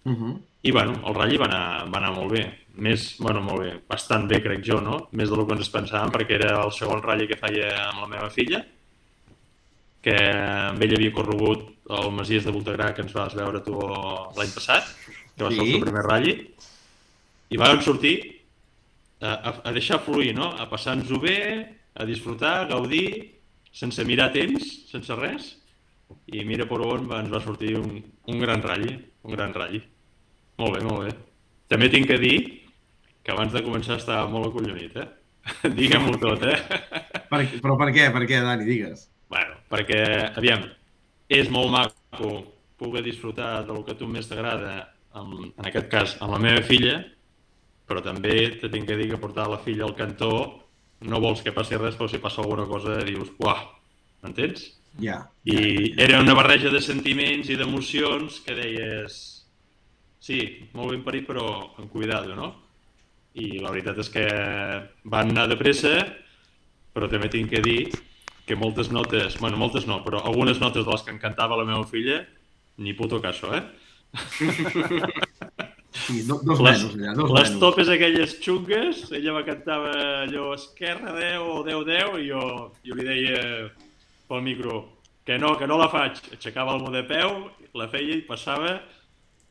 [0.05, 0.41] Uh -huh.
[0.63, 2.45] I, bueno, el ratll va anar, va anar molt bé.
[2.77, 5.09] Més, bueno, molt bé, bastant bé, crec jo, no?
[5.13, 8.31] Més del que ens pensàvem, perquè era el segon ratll que feia amb la meva
[8.31, 8.65] filla,
[10.03, 10.17] que
[10.71, 13.73] amb ell havia corregut el Masies de Voltagrà que ens vas veure tu
[14.37, 14.85] l'any passat
[15.37, 15.57] que va sí.
[15.57, 16.47] ser el seu primer ratll,
[17.51, 18.17] i vam sortir
[19.21, 20.51] a, a, a deixar fluir, no?
[20.59, 21.39] a passar-nos-ho bé,
[21.95, 23.41] a disfrutar, a gaudir,
[23.75, 25.53] sense mirar temps, sense res,
[26.31, 27.99] i mira per on ens va sortir un,
[28.31, 28.91] un gran ratll,
[29.25, 29.83] un gran ratll.
[30.61, 31.15] Molt bé, molt bé.
[31.71, 32.37] També tinc que dir
[33.25, 35.09] que abans de començar estava molt acollonit, eh?
[35.79, 36.59] Digue'm-ho tot, eh?
[37.31, 38.09] Per, però per què?
[38.15, 38.67] Per què, Dani?
[38.69, 39.09] Digues.
[39.33, 40.03] Bueno, perquè,
[40.37, 40.67] aviam,
[41.33, 42.35] és molt maco
[42.79, 44.77] poder disfrutar del que a tu més t'agrada
[45.15, 46.99] en aquest cas, amb la meva filla,
[47.89, 50.33] però també te tinc que dir que portar la filla al cantó
[51.05, 53.61] no vols que passi res, però si passa alguna cosa dius, uah,
[54.25, 54.67] m'entens?
[55.03, 55.25] Ja.
[55.45, 59.23] I era una barreja de sentiments i d'emocions que deies
[60.25, 60.39] sí,
[60.73, 62.53] molt ben parit però amb cuidado, no?
[63.35, 64.25] I la veritat és que
[65.11, 65.95] van anar de pressa,
[66.95, 67.81] però també tinc que dir
[68.47, 71.67] que moltes notes, bueno, moltes no, però algunes notes de les que em cantava la
[71.69, 72.23] meva filla,
[72.79, 73.65] ni puto caso, eh?
[76.07, 77.61] Sí, do, dos Les- mesos allà, dos Les mesos.
[77.61, 79.93] topes aquelles xungues, ella me cantava
[80.25, 83.71] allò esquerra 10 o 10 10 i jo, jo li deia
[84.29, 84.83] pel micro
[85.25, 86.19] que no, que no la faig.
[86.37, 88.81] Aixecava el mo de peu, la feia i passava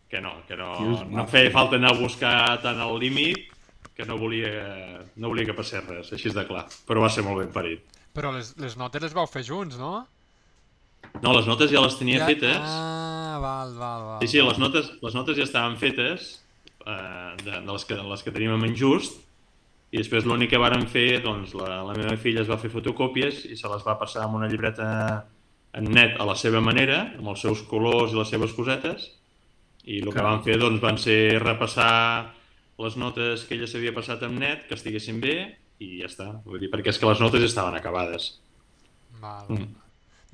[0.09, 3.49] que no, que no, Dius, no feia falta anar a buscar tant al límit
[3.97, 6.67] que no volia, no volia que passés res, així és de clar.
[6.85, 7.81] Però va ser molt ben parit.
[8.13, 10.05] Però les, les notes les vau fer junts, no?
[11.21, 12.57] No, les notes ja les tenia fetes.
[12.61, 14.21] Ah, val, val, val.
[14.21, 16.42] Sí, sí, les notes, les notes ja estaven fetes,
[16.85, 19.21] eh, de, de les, que, les que teníem en just,
[19.93, 23.43] i després l'únic que vàrem fer, doncs, la, la meva filla es va fer fotocòpies
[23.45, 24.87] i se les va passar amb una llibreta
[25.77, 29.09] en net a la seva manera, amb els seus colors i les seves cosetes,
[29.83, 32.31] i el que vam fer doncs, van ser repassar
[32.81, 35.37] les notes que ella s'havia passat en net, que estiguessin bé,
[35.83, 36.29] i ja està.
[36.47, 38.31] Vull dir, perquè és que les notes estaven acabades.
[39.21, 39.49] Val.
[39.49, 39.82] Mm.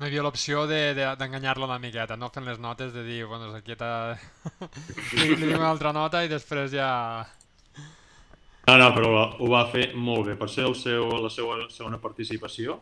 [0.00, 3.24] No hi havia l'opció de- de- d'enganyar-lo una miqueta, no fent les notes de dir,
[3.28, 4.16] bueno, aquí t'ha...
[5.18, 6.88] li, li dic una altra nota i després ja...
[8.66, 9.10] No, no, però
[9.40, 10.36] ho va fer molt bé.
[10.38, 12.78] Per ser el seu, la seva segona participació,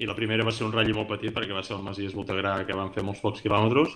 [0.00, 2.56] i la primera va ser un ratll molt petit perquè va ser el Masies Voltagrà
[2.66, 3.94] que van fer molts pocs quilòmetres,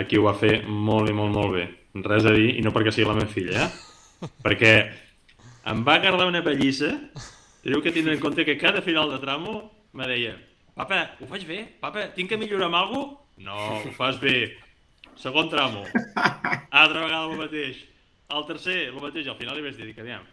[0.00, 1.66] aquí ho va fer molt i molt molt bé.
[2.06, 4.28] Res a dir, i no perquè sigui la meva filla, eh?
[4.46, 4.72] perquè
[5.68, 6.94] em va agradar una pallissa,
[7.62, 9.60] teniu que tindre en compte que cada final de tramo
[9.92, 10.34] me deia
[10.78, 11.58] Papa, ho faig bé?
[11.82, 13.24] Papa, tinc que millorar amb alguna cosa?
[13.38, 14.36] No, ho fas bé.
[15.18, 15.84] Segon tramo.
[16.14, 17.80] Altra vegada el mateix.
[18.30, 19.26] El tercer, el mateix.
[19.26, 20.26] Al final li vaig dir, aviam,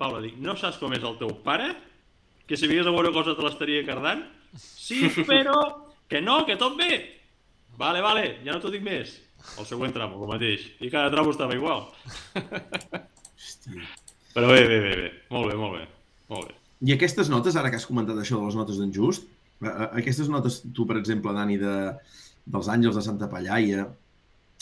[0.00, 1.70] Paula, dic, no saps com és el teu pare?
[2.48, 4.24] Que si veies alguna cosa te l'estaria cardant?
[4.58, 5.56] Sí, però...
[6.10, 6.96] Que no, que tot bé!
[7.78, 9.14] Vale, vale, ja no t'ho dic més.
[9.56, 10.64] El següent tramo, el mateix.
[10.82, 11.86] I cada tramo estava igual.
[12.34, 13.86] Hòstia.
[14.34, 15.12] Però bé, bé, bé, bé.
[15.32, 15.84] Molt bé, molt bé.
[16.32, 16.56] Molt bé.
[16.88, 19.28] I aquestes notes, ara que has comentat això de les notes d'en Just,
[19.62, 21.74] aquestes notes, tu, per exemple, Dani, de,
[22.46, 23.88] dels Àngels de Santa Pallaia,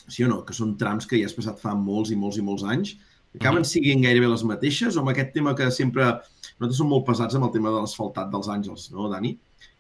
[0.09, 2.45] sí o no, que són trams que ja has passat fa molts i molts i
[2.45, 2.97] molts anys,
[3.37, 6.17] acaben siguent gairebé les mateixes o amb aquest tema que sempre...
[6.59, 9.37] Nosaltres som molt pesats amb el tema de l'asfaltat dels Àngels, no, Dani?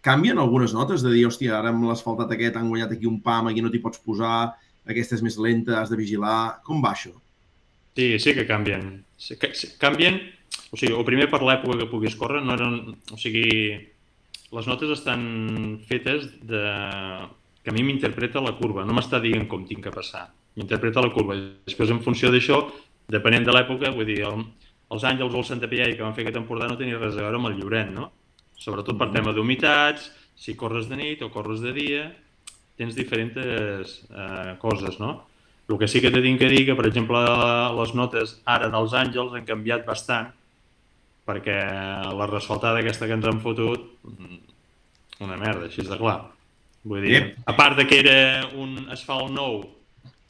[0.06, 3.48] Canvien algunes notes de dir, hòstia, ara amb l'asfaltat aquest han guanyat aquí un pam,
[3.50, 4.52] aquí no t'hi pots posar,
[4.86, 6.60] aquesta és més lenta, has de vigilar...
[6.68, 7.10] Com va això?
[7.98, 8.92] Sí, sí que canvien.
[9.18, 10.20] Sí, que, sí, canvien,
[10.70, 12.78] o sigui, o primer per l'època que puguis córrer, no eren,
[13.10, 13.48] o sigui,
[14.56, 15.22] les notes estan
[15.88, 16.62] fetes de...
[17.62, 21.12] que a mi m'interpreta la curva, no m'està dient com tinc que passar, m'interpreta la
[21.12, 21.36] curva.
[21.68, 22.62] Després, en funció d'això,
[23.12, 24.46] depenent de l'època, vull dir, el,
[24.94, 27.26] els Àngels o el Santa Piai que van fer aquesta temporada no tenia res a
[27.26, 28.08] veure amb el Lloret, no?
[28.58, 30.08] Sobretot per tema d'humitats,
[30.38, 32.06] si corres de nit o corres de dia,
[32.78, 35.12] tens diferents eh, coses, no?
[35.68, 37.20] El que sí que te tinc que dir que, per exemple,
[37.76, 40.32] les notes ara dels Àngels han canviat bastant
[41.28, 41.56] perquè
[42.16, 43.90] la resfaltada aquesta que ens han fotut,
[45.20, 46.18] una merda, així de clar.
[46.88, 49.60] Vull dir, a part de que era un asfalt nou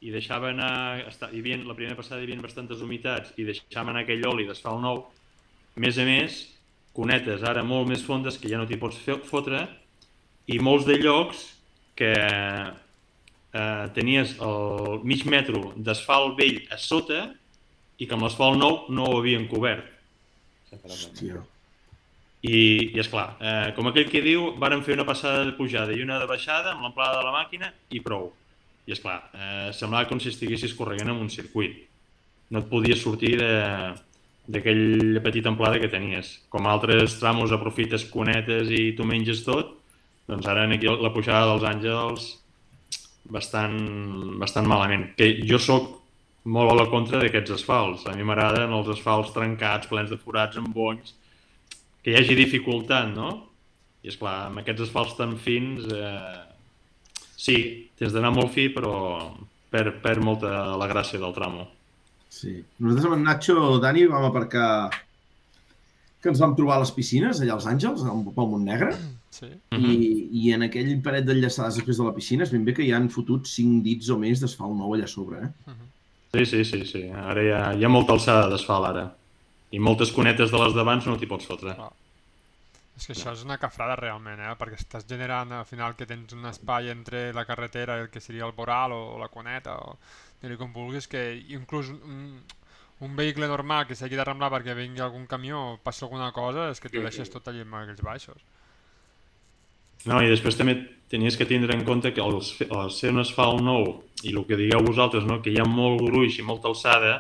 [0.03, 4.05] i deixava anar, hi havia, la primera passada hi havia bastantes humitats i deixaven anar
[4.07, 5.03] aquell oli d'asfalt nou,
[5.77, 6.39] a més a més,
[6.97, 9.67] cunetes ara molt més fondes que ja no t'hi pots fer, fotre
[10.51, 11.45] i molts de llocs
[11.99, 17.27] que eh, tenies el mig metro d'asfalt vell a sota
[17.99, 19.98] i que amb l'asfalt nou no ho havien cobert.
[20.73, 21.41] Hòstia.
[22.43, 22.59] I,
[22.95, 26.03] i és clar, eh, com aquell que diu, varen fer una passada de pujada i
[26.05, 28.29] una de baixada amb l'amplada de la màquina i prou.
[28.87, 31.75] I és clar, eh, semblava com si estiguessis corrent en un circuit.
[32.51, 33.95] No et podies sortir de-
[34.49, 36.39] d'aquella petita amplada que tenies.
[36.49, 39.75] Com altres tramos aprofites cunetes i tu menges tot,
[40.29, 42.39] doncs ara en aquí la pujada dels Àngels
[43.29, 43.77] bastant,
[44.39, 45.11] bastant malament.
[45.17, 45.98] Que jo sóc
[46.49, 48.07] molt a la contra d'aquests asfalts.
[48.09, 51.15] A mi m'agraden els asfalts trencats, plens de forats, amb bonys,
[52.03, 53.33] que hi hagi dificultat, no?
[54.05, 56.39] I és clar, amb aquests asfalts tan fins, eh,
[57.37, 57.59] sí,
[57.99, 58.95] tens d'anar molt fi, però
[59.73, 61.67] perd, perd molta la gràcia del tramo.
[62.33, 62.55] Sí.
[62.79, 64.71] Nosaltres amb en Nacho, Dani, vam aparcar
[66.23, 68.93] que ens vam trobar a les piscines, allà als Àngels, al pel Montnegre,
[69.39, 69.47] Sí.
[69.77, 69.97] i,
[70.41, 73.11] i en aquell paret d'enllaçades després de la piscina es ben bé que hi han
[73.13, 75.75] fotut 5 dits o més d'asfalt nou allà a sobre, eh?
[76.35, 77.07] Sí, sí, sí, sí.
[77.09, 79.07] Ara hi ha, hi ha molta alçada d'asfalt, ara.
[79.73, 81.75] I moltes cunetes de les d'abans no t'hi pots fotre.
[82.99, 84.55] És que això és una cafrada realment, eh?
[84.59, 88.21] Perquè estàs generant al final que tens un espai entre la carretera i el que
[88.21, 89.97] seria el voral o, o la cuneta o
[90.43, 91.23] dir com vulguis, que
[91.55, 92.43] inclús un,
[93.01, 96.83] un vehicle normal que s'hagi d'arramblar perquè vingui algun camió o passa alguna cosa, és
[96.83, 98.45] que t'ho deixes tot allà amb aquells baixos.
[100.07, 100.77] No, i després també
[101.09, 102.25] tenies que tindre en compte que
[102.57, 103.87] fer, al ser un asfalt nou
[104.23, 105.41] i el que digueu vosaltres, no?
[105.43, 107.15] que hi ha molt gruix i molta alçada,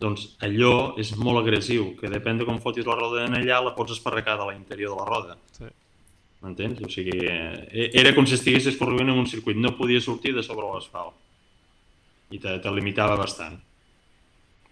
[0.00, 3.74] doncs allò és molt agressiu, que depèn de com fotis la roda en allà, la
[3.76, 5.38] pots esparracar de l'interior de la roda.
[5.56, 5.70] Sí.
[6.44, 6.82] M'entens?
[6.84, 10.44] O sigui, eh, era com si estiguessis corrent en un circuit, no podia sortir de
[10.44, 11.16] sobre l'asfalt.
[12.34, 13.56] I te, te limitava bastant.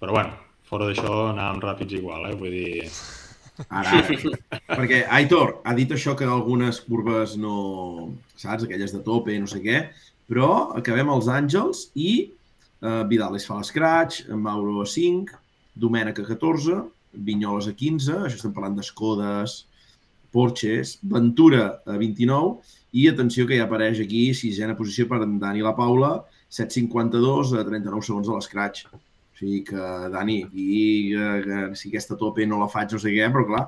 [0.02, 0.36] Però bueno,
[0.68, 2.36] fora d'això anàvem ràpids igual, eh?
[2.36, 2.90] Vull dir...
[3.68, 4.36] Ara, ara.
[4.72, 8.12] Perquè Aitor ha dit això que algunes curves no...
[8.36, 8.64] Saps?
[8.64, 9.82] Aquelles de tope, no sé què.
[10.30, 15.36] Però acabem als Àngels i eh, Vidal es fa l'escratch, Mauro a 5,
[15.84, 16.80] Domènec a 14,
[17.12, 19.58] Vinyoles a 15, això estem parlant d'Escodes,
[20.32, 25.64] Porches, Ventura a 29 i atenció que ja apareix aquí sisena posició per en Dani
[25.64, 28.86] La Paula, 7.52 a 39 segons a l'escratch.
[29.42, 33.26] Sigui que, Dani, i, eh, que si aquesta tope no la faig no sé què,
[33.35, 33.62] però clar,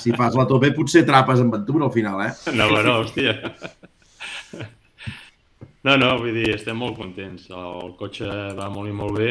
[0.00, 2.30] si fas la tope potser trapes en Ventura al final, eh?
[2.56, 3.34] No, però, hòstia.
[5.84, 7.50] No, no, vull dir, estem molt contents.
[7.54, 9.28] El cotxe va molt i molt bé.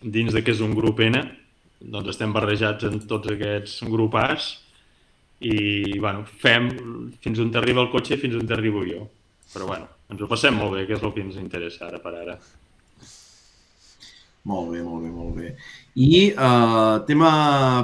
[0.00, 1.20] Dins de que és un grup N,
[1.78, 4.48] doncs estem barrejats en tots aquests grupars
[5.44, 6.72] i, bueno, fem
[7.22, 9.04] fins on t'arriba el cotxe i fins on t'arribo jo.
[9.52, 12.16] Però, bueno, ens ho passem molt bé, que és el que ens interessa ara per
[12.16, 12.38] ara.
[14.48, 15.48] Molt bé, molt bé, molt bé.
[16.00, 17.30] I eh, tema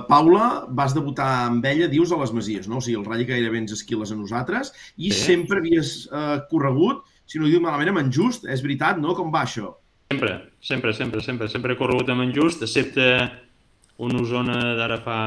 [0.08, 2.78] Paula, vas debutar amb ella, dius, a les Masies, no?
[2.80, 5.18] O sigui, el ratll gairebé ens esquiles a nosaltres i Sí.
[5.26, 9.12] sempre havies eh, corregut, si no ho diu malament, amb en Just, és veritat, no?
[9.18, 9.74] Com va això?
[10.08, 11.48] Sempre, sempre, sempre, sempre.
[11.52, 13.10] Sempre he corregut amb en Just, excepte
[14.04, 15.18] una Osona d'ara fa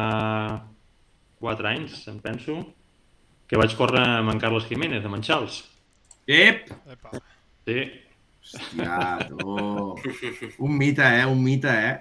[1.41, 2.57] 4 anys, em penso,
[3.47, 5.61] que vaig córrer amb en Carles Jiménez, amb en Charles.
[6.27, 6.71] Ep!
[6.91, 7.13] Epa.
[7.67, 7.83] Sí,
[8.47, 9.39] Hòstia, tu.
[10.63, 11.25] Un mite, eh?
[11.25, 11.95] Un mite, eh?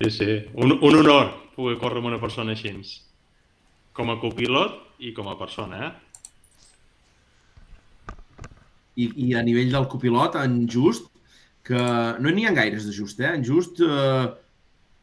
[0.00, 0.30] sí, sí.
[0.54, 2.72] Un, un honor poder córrer amb una persona així.
[3.96, 5.92] Com a copilot i com a persona, eh?
[8.96, 11.10] I, I a nivell del copilot, en Just,
[11.66, 11.80] que
[12.22, 13.32] no n'hi ha gaires de Just, eh?
[13.34, 14.26] En Just, eh,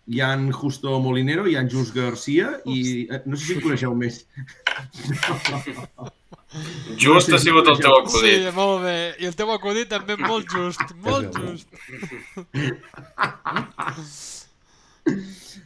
[0.07, 3.63] hi ha en Justo Molinero, hi ha Just Garcia i eh, no sé si en
[3.65, 4.23] coneixeu més.
[7.01, 8.49] Just ha sigut el teu Sí, acudit.
[8.53, 8.97] molt bé.
[9.19, 11.67] I el teu acudit també molt just, molt just.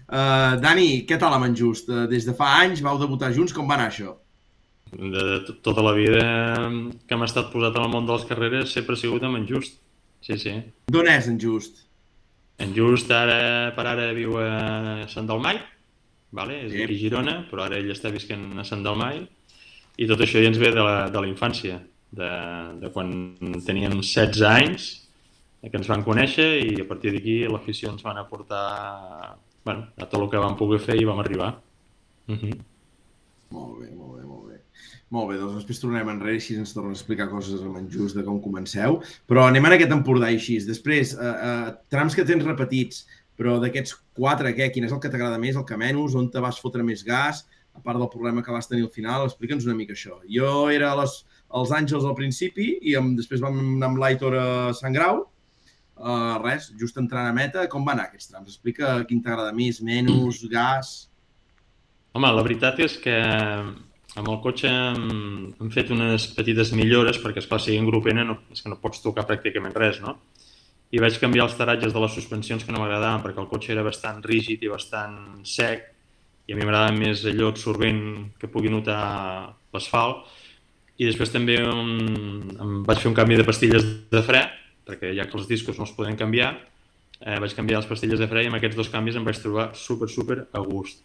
[0.07, 1.89] Uh, Dani, què tal amb en Just?
[1.91, 4.15] Uh, des de fa anys vau debutar junts, com va anar això?
[4.93, 8.23] De, de to- tota la vida que hem estat posat en el món de les
[8.29, 9.81] carreres sempre ha sigut amb en Just.
[10.23, 10.53] Sí, sí.
[10.91, 11.83] D'on és en Just?
[12.63, 15.59] En Just ara, per ara viu a Sant Dalmai,
[16.31, 16.61] vale?
[16.65, 16.83] és Ep.
[16.83, 19.23] aquí a Girona, però ara ell està visquent a Sant Dalmai,
[19.97, 22.29] i tot això ja ens ve de la, de la infància, de,
[22.81, 23.11] de quan
[23.65, 24.87] teníem 16 anys,
[25.67, 29.37] que ens van conèixer i a partir d'aquí l'afició ens van aportar
[29.67, 31.57] bueno, a tot el que vam poder fer i vam arribar.
[32.27, 32.57] Uh -huh.
[33.51, 34.59] Molt bé, molt bé, molt bé.
[35.09, 37.89] Molt bé, doncs després tornarem enrere i així ens tornes a explicar coses amb en
[37.89, 39.01] Just de com comenceu.
[39.27, 40.59] Però anem en aquest Empordà i així.
[40.59, 43.07] Després, eh, eh, trams que tens repetits,
[43.37, 44.71] però d'aquests quatre, què?
[44.73, 46.17] Quin és el que t'agrada més, el que menys?
[46.17, 47.45] On te vas fotre més gas?
[47.77, 50.17] A part del problema que vas tenir al final, explica'ns una mica això.
[50.33, 51.19] Jo era les,
[51.53, 54.47] als Àngels al principi i amb, després vam anar amb l'Aitor a
[54.77, 55.27] Sant Grau.
[55.97, 58.49] Uh, res, just entrant a meta, com van anar aquests trams?
[58.51, 60.97] Explica quin t'agrada més, menys, gas...
[62.17, 63.13] Home, la veritat és que
[64.17, 65.01] amb el cotxe hem,
[65.61, 68.79] hem fet unes petites millores perquè, esclar, si en grup N no, és que no
[68.81, 70.15] pots tocar pràcticament res, no?
[70.91, 73.83] I vaig canviar els taratges de les suspensions que no m'agradaven perquè el cotxe era
[73.83, 75.83] bastant rígid i bastant sec
[76.47, 77.99] i a mi m'agrada més allò absorbent
[78.39, 79.01] que pugui notar
[79.75, 80.23] l'asfalt.
[80.97, 81.91] I després també un,
[82.55, 84.45] em vaig fer un canvi de pastilles de fre
[84.87, 86.53] perquè ja que els discos no es poden canviar,
[87.19, 89.69] eh, vaig canviar les pastilles de fre i amb aquests dos canvis em vaig trobar
[89.75, 91.03] super, super a gust.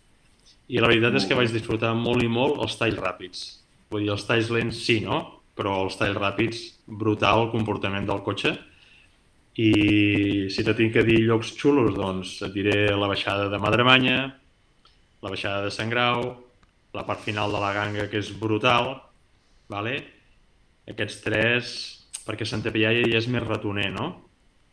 [0.70, 3.40] I la veritat és que vaig disfrutar molt i molt els talls ràpids.
[3.90, 5.18] Vull dir, els talls lents sí, no?
[5.58, 8.54] Però els talls ràpids, brutal el comportament del cotxe.
[9.60, 14.18] I si te tinc que dir llocs xulos, doncs et diré la baixada de Madremanya,
[15.22, 16.24] la baixada de Sant Grau,
[16.96, 18.94] la part final de la ganga, que és brutal,
[19.72, 20.00] vale?
[20.88, 21.72] aquests tres,
[22.26, 24.08] perquè Santa Piaia ja és més ratoner, no?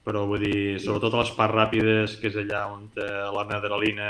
[0.05, 4.09] Però vull dir, sobretot a les parts ràpides, que és allà on eh, la adrenalina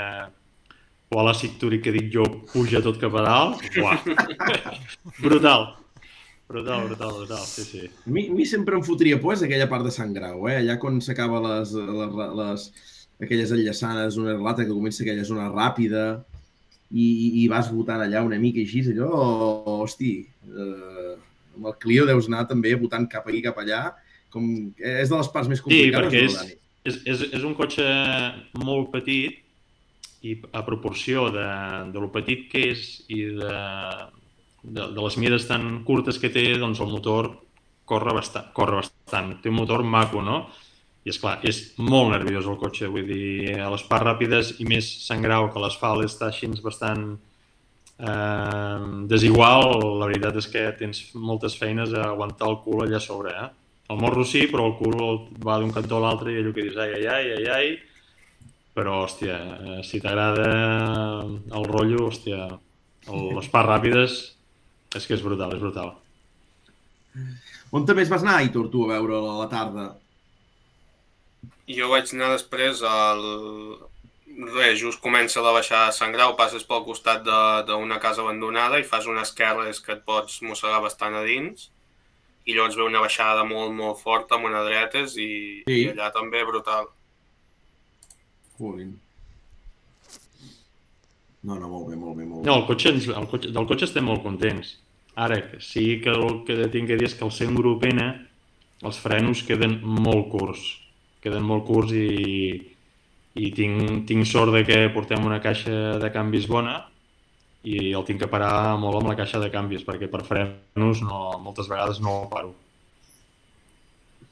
[1.10, 3.98] o a la Cicturi que dic jo puja tot cap a dalt, uah.
[5.24, 5.66] brutal,
[6.50, 7.82] brutal, brutal, brutal, sí, sí.
[7.86, 10.58] A mi, a mi sempre em fotria por és aquella part de Sant Grau, eh?
[10.60, 12.66] allà quan s'acaba les, les, les,
[13.22, 16.04] aquelles enllaçanes, una relata que comença aquella zona ràpida
[16.90, 19.10] i, i, i vas votant allà una mica així, allò,
[19.84, 20.14] hosti,
[20.50, 21.12] eh,
[21.56, 23.84] amb el Clio deus anar també votant cap aquí, cap allà,
[24.34, 24.48] com,
[24.78, 26.58] és de les parts més Sí, complicades, perquè no, és,
[26.90, 27.86] és, és, és un cotxe
[28.58, 29.38] molt petit,
[30.20, 31.46] i a proporció de,
[31.92, 33.52] de lo petit que és i de,
[34.62, 37.30] de, de les mides tan curtes que té, doncs el motor
[37.88, 39.34] corre bastant, corre bastant.
[39.42, 40.44] Té un motor maco, no?
[41.04, 44.68] I és clar, és molt nerviós el cotxe, vull dir, a les parts ràpides i
[44.68, 47.06] més Sant Grau que l'asfalt està així bastant
[47.98, 53.32] eh, desigual, la veritat és que tens moltes feines a aguantar el cul allà sobre,
[53.32, 53.48] eh?
[53.90, 55.00] El morro sí, però el cul
[55.42, 57.70] va d'un cantó a l'altre i allò que dius ai, ai, ai, ai, ai,
[58.76, 60.50] però, hòstia, eh, si t'agrada
[61.26, 62.44] el rotllo, hòstia,
[63.08, 64.20] les parts ràpides
[64.96, 65.94] és que és brutal, és brutal.
[67.72, 69.84] On també vas anar, Aitor, tu, a veure a la tarda?
[71.70, 73.22] Jo vaig anar després al...
[74.54, 78.78] Res, just comença la baixada de Sant Grau, passes pel costat de- d'una casa abandonada
[78.80, 81.66] i fas unes esquerres que et pots mossegar bastant a dins
[82.46, 85.28] i llavors ve una baixada molt, molt forta amb una dretes i,
[85.66, 85.80] Sí.
[85.82, 86.88] i allà també brutal.
[88.58, 88.94] Jolín.
[91.42, 92.46] No, no, molt bé, molt bé, molt bé.
[92.50, 94.74] No, el cotxe, ens- el cotxe, del cotxe estem molt contents.
[95.16, 98.04] Ara, sí que el que tinc que dir és que al ser un grup N,
[98.82, 100.66] els frenos queden molt curts.
[101.24, 102.60] Queden molt curts i,
[103.40, 106.78] i tinc, tinc sort de que portem una caixa de canvis bona
[107.64, 111.38] i el tinc que parar molt amb la caixa de canvis perquè per frenos no,
[111.44, 112.54] moltes vegades no el paro.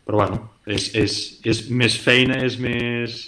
[0.09, 3.19] Però bueno, és, és, és més feina, és més...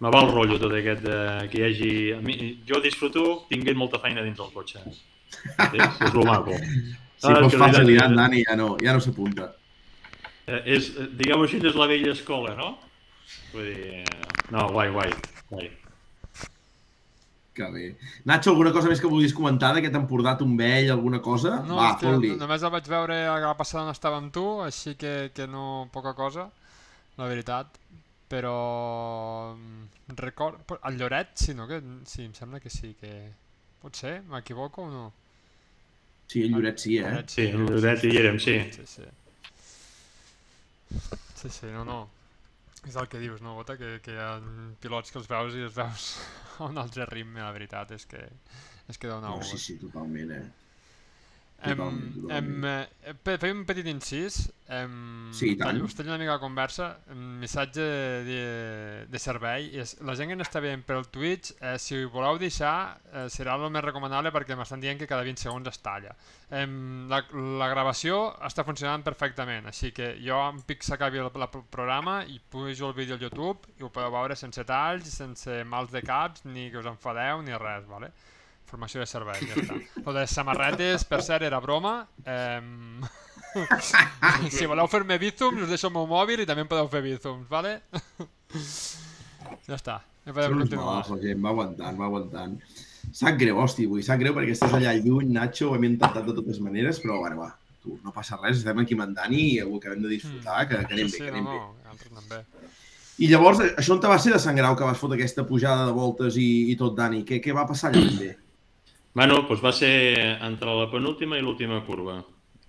[0.00, 1.18] Me va el rotllo tot aquest de,
[1.50, 1.92] que hi hagi...
[2.14, 2.36] A mi,
[2.68, 4.78] jo disfruto tinguent molta feina dins del cotxe.
[4.86, 6.54] És, és lo maco.
[7.18, 9.48] Si Ah, fos veritat- Dani, ja no, ja no s'apunta.
[10.46, 12.78] Eh, és, eh, diguem-ho així, és la vella escola, no?
[13.52, 15.10] Vull dir, eh, no, guai, guai,
[15.50, 15.66] guai.
[17.58, 17.96] Que bé.
[18.24, 21.56] Nacho, alguna cosa més que vulguis comentar d'aquest Empordà Tombell, alguna cosa?
[21.66, 22.30] No, Va, que fot-li.
[22.38, 26.14] només el vaig veure la passada on estava amb tu, així que, que no poca
[26.14, 26.46] cosa,
[27.18, 27.66] la veritat.
[28.28, 29.54] Però...
[29.56, 30.60] mm, Record...
[30.84, 31.66] El Lloret, sí, no?
[31.68, 33.12] Que, sí, em sembla que sí, que...
[33.82, 34.18] Pot ser?
[34.28, 35.06] M'equivoco o no?
[36.28, 37.06] Sí, el Lloret sí, eh?
[37.08, 37.64] Lloret Sí, el?
[37.70, 38.58] Lloret hi érem, sí.
[38.76, 39.08] Sí, sí.
[41.34, 41.98] Sí, sí, no, no.
[42.88, 43.76] És el que dius, no, Bota?
[43.80, 44.30] Que, que hi ha
[44.82, 46.06] pilots que els veus i els veus
[46.58, 48.22] a un altre ritme, la veritat, és que,
[48.88, 49.50] és que dona No, gust.
[49.52, 50.44] sí, sí, totalment, eh?
[51.60, 51.72] Em,
[52.30, 54.44] em, eh, pe- feia un petit incís.
[54.70, 55.72] Em, Sí, i tant.
[55.72, 56.98] tall- Us tallo una mica la conversa.
[57.10, 57.80] Un missatge
[58.28, 59.72] de, de servei.
[59.80, 63.56] És, la gent que n'està veient pel Twitch, eh, si ho voleu deixar, eh, serà
[63.58, 66.14] el més recomanable perquè m'estan dient que cada 20 segons es talla.
[66.50, 67.24] Em, la,
[67.58, 72.38] la gravació està funcionant perfectament, així que jo em pic s'acabi el, el programa i
[72.38, 76.44] pujo el vídeo al YouTube i ho podeu veure sense talls, sense mals de caps,
[76.44, 78.12] ni que us enfadeu, ni res, vale?
[78.68, 79.78] Formació de servei, ja està.
[80.04, 82.02] Lo de les samarretes, per cert, era broma.
[82.26, 83.00] Ehm...
[84.52, 87.46] si voleu fer-me bízums, us deixo el meu mòbil i també em podeu fer bízums,
[87.48, 87.78] vale?
[89.68, 89.94] ja està,
[90.26, 91.00] ja podem continuar.
[91.08, 92.58] la gent, va aguantant, va aguantant.
[93.16, 96.34] Sap greu, hosti, avui sap greu perquè estàs allà lluny, Nacho, ho hem intentat de
[96.36, 97.48] totes maneres, però bueno, va,
[97.82, 100.82] tu, no passa res, estem aquí amb en Dani i ho acabem de disfrutar, que,
[100.84, 101.14] que anem Mm.
[101.14, 102.10] sí, bé, sí, que no, anem bé.
[102.12, 102.42] no, anem bé.
[103.18, 105.88] I llavors, això on te va ser de Sant Grau que vas fotre aquesta pujada
[105.88, 107.24] de voltes i, i tot, Dani?
[107.26, 108.28] Què, què va passar allà ben bé?
[109.18, 109.92] Bueno, doncs va ser
[110.46, 112.20] entre la penúltima i l'última curva,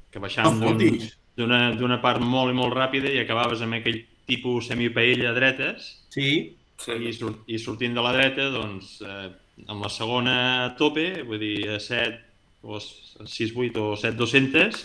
[0.10, 1.16] que No d'un- fotis!
[1.38, 5.86] d'una d'una part molt i molt ràpida i acabaves amb aquell tipus semipaella a dretes
[6.10, 6.56] Sí?
[6.78, 6.92] Sí.
[6.92, 9.30] i, sur i sortint de la dreta, doncs, eh,
[9.68, 10.36] amb la segona
[10.66, 12.20] a tope, vull dir, a 7
[12.64, 14.82] o 6, 8 o 7, 200,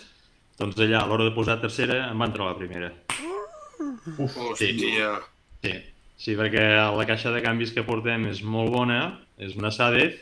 [0.58, 2.92] doncs allà, a l'hora de posar tercera, em va entrar la primera.
[4.18, 5.20] Uf, Hòstia.
[5.62, 5.72] Sí,
[6.16, 10.20] sí, perquè la caixa de canvis que portem és molt bona, és una Sadef,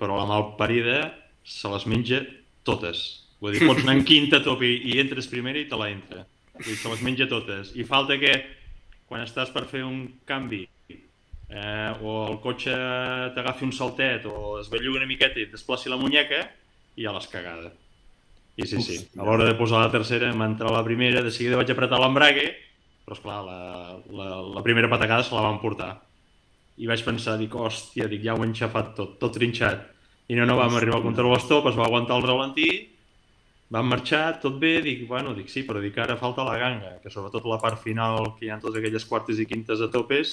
[0.00, 1.00] però la malparida
[1.44, 2.22] se les menja
[2.64, 3.04] totes.
[3.40, 6.24] Vull dir, pots anar en quinta a tope i entres primera i te la entra.
[6.56, 7.74] Vull dir, se les menja totes.
[7.76, 8.34] I falta que
[9.08, 10.62] quan estàs per fer un canvi
[11.50, 12.74] eh, o el cotxe
[13.34, 16.44] t'agafi un saltet o es bellugui una miqueta i et desplaci la muñeca
[16.96, 17.72] i ja l'has cagada.
[18.60, 21.70] I sí, sí, a l'hora de posar la tercera entrar la primera, de seguida vaig
[21.72, 22.50] apretar l'embrague,
[23.06, 23.58] però esclar, la,
[24.12, 24.28] la,
[24.58, 25.94] la primera patacada se la van portar.
[26.80, 29.82] I vaig pensar, dic, hòstia, dic, ja ho he enxafat tot, tot trinxat.
[30.30, 32.70] I no, no, vam arribar al control stop, es va aguantar el ralentí,
[33.70, 37.12] vam marxar, tot bé, dic, bueno, dic, sí, però dic, ara falta la ganga, que
[37.12, 40.32] sobretot la part final, que hi ha totes aquelles quartes i quintes a topes,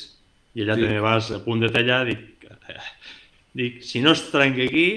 [0.56, 0.86] i allà Sí.
[0.88, 2.48] també vas a punt de tallar, dic,
[3.54, 4.88] dic, si no es trenca aquí,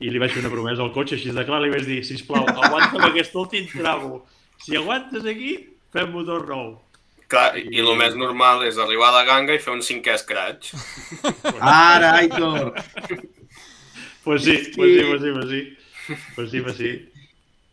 [0.00, 2.46] i li vaig fer una promesa al cotxe, així de clar, li vaig dir, sisplau,
[2.46, 4.24] aguanta'm aquest últim tramo.
[4.60, 5.56] Si aguantes aquí,
[5.92, 6.74] fem motor nou.
[7.26, 10.76] Clar, i el més normal és arribar a la ganga i fer un cinquè scratch.
[11.58, 12.76] Ara, Aitor!
[14.22, 15.60] Pues sí, pues sí, pues sí, pues sí.
[16.34, 16.92] Pues sí, pues sí.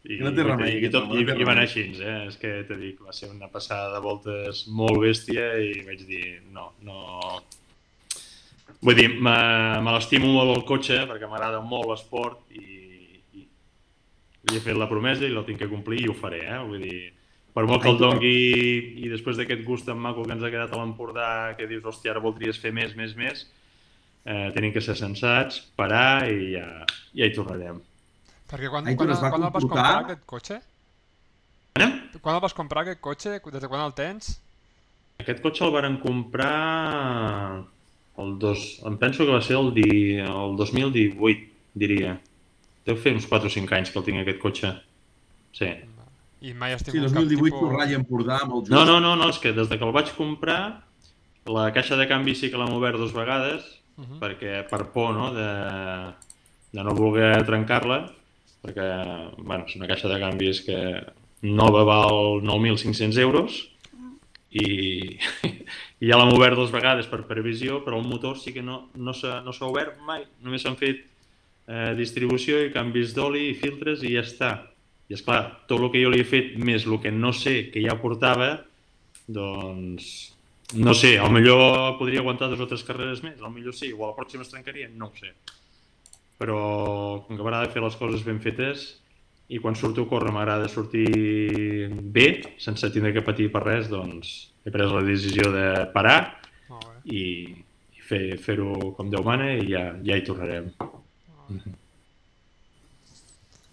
[0.04, 2.16] I, No té remei, i, tot, no i, té i va anar així, eh?
[2.28, 6.26] És que t'he dit, va ser una passada de voltes molt bèstia i vaig dir,
[6.52, 7.40] no, no...
[8.84, 9.36] Vull dir, me,
[9.86, 12.66] me l'estimo molt el cotxe perquè m'agrada molt l'esport i,
[13.40, 16.60] i li he fet la promesa i la tinc que complir i ho faré, eh?
[16.68, 17.00] Vull dir,
[17.54, 18.38] per molt que el dongui
[19.06, 22.14] i després d'aquest gust tan maco que ens ha quedat a l'Empordà, que dius, hòstia,
[22.14, 23.46] ara voldries fer més, més, més,
[24.26, 26.68] eh, tenim que ser sensats, parar i ja,
[27.14, 27.82] ja hi tornarem.
[28.50, 30.60] Perquè quan, Aitor, quan, es va quan el vas comprar, aquest cotxe?
[31.78, 31.94] Anem?
[32.20, 33.38] Quan el vas comprar, aquest cotxe?
[33.38, 34.36] Des de quan el tens?
[35.22, 37.64] Aquest cotxe el varen comprar
[38.22, 42.18] el dos, em penso que va ser el, di, el 2018, diria.
[42.86, 44.74] Deu fer uns 4 o 5 anys que el tinc aquest cotxe.
[45.56, 45.70] Sí.
[46.44, 47.60] I mai has Sí, tingut 2018 cap tipus...
[47.62, 48.74] Torralla Empordà amb el just.
[48.74, 50.60] No, no, no, no, és que des de que el vaig comprar,
[51.48, 54.20] la caixa de canvi sí que l'hem obert dues vegades, Uh -huh.
[54.20, 55.50] perquè per por no, de,
[56.72, 58.10] de no voler trencar-la,
[58.64, 58.88] perquè
[59.38, 60.80] bueno, és una caixa de canvis que
[61.42, 63.70] nova val 9.500 euros
[64.50, 65.20] i,
[66.02, 69.14] i ja l'hem obert dues vegades per previsió, però el motor sí que no, no
[69.14, 71.06] s'ha no s'ha obert mai, només s'han fet
[71.68, 74.73] eh, distribució i canvis d'oli i filtres i ja està.
[75.14, 77.68] I és clar, tot el que jo li he fet més el que no sé
[77.70, 78.48] que ja portava,
[79.30, 80.08] doncs
[80.74, 84.02] no sé, al millor podria aguantar dues o tres carreres més, al millor sí, o
[84.02, 85.30] a la pròxima es trencaria, no ho sé.
[86.42, 86.58] Però
[87.28, 88.88] com que m'agrada fer les coses ben fetes
[89.54, 91.06] i quan surto a córrer m'agrada sortir
[92.16, 92.26] bé,
[92.58, 94.34] sense tindre que patir per res, doncs
[94.66, 96.18] he pres la decisió de parar
[97.06, 97.22] i,
[97.94, 100.72] i fer- fer-ho com Déu mana i ja, ja hi tornarem.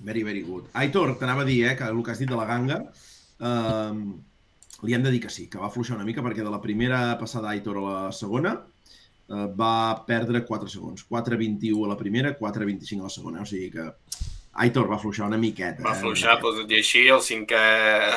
[0.00, 0.70] Very, very good.
[0.80, 2.80] Aitor, t'anava a dir, eh, que el que has dit de la ganga,
[3.40, 3.94] eh,
[4.82, 7.18] li hem de dir que sí, que va fluixar una mica perquè de la primera
[7.20, 9.72] passada Aitor a la segona eh, va
[10.06, 11.06] perdre 4 segons.
[11.10, 13.42] 4.21 a la primera, 4.25 a la segona.
[13.44, 13.88] O sigui que
[14.64, 15.84] Aitor va fluixar una miqueta.
[15.84, 17.60] Va eh, fluixar, una però tot i així el cinquè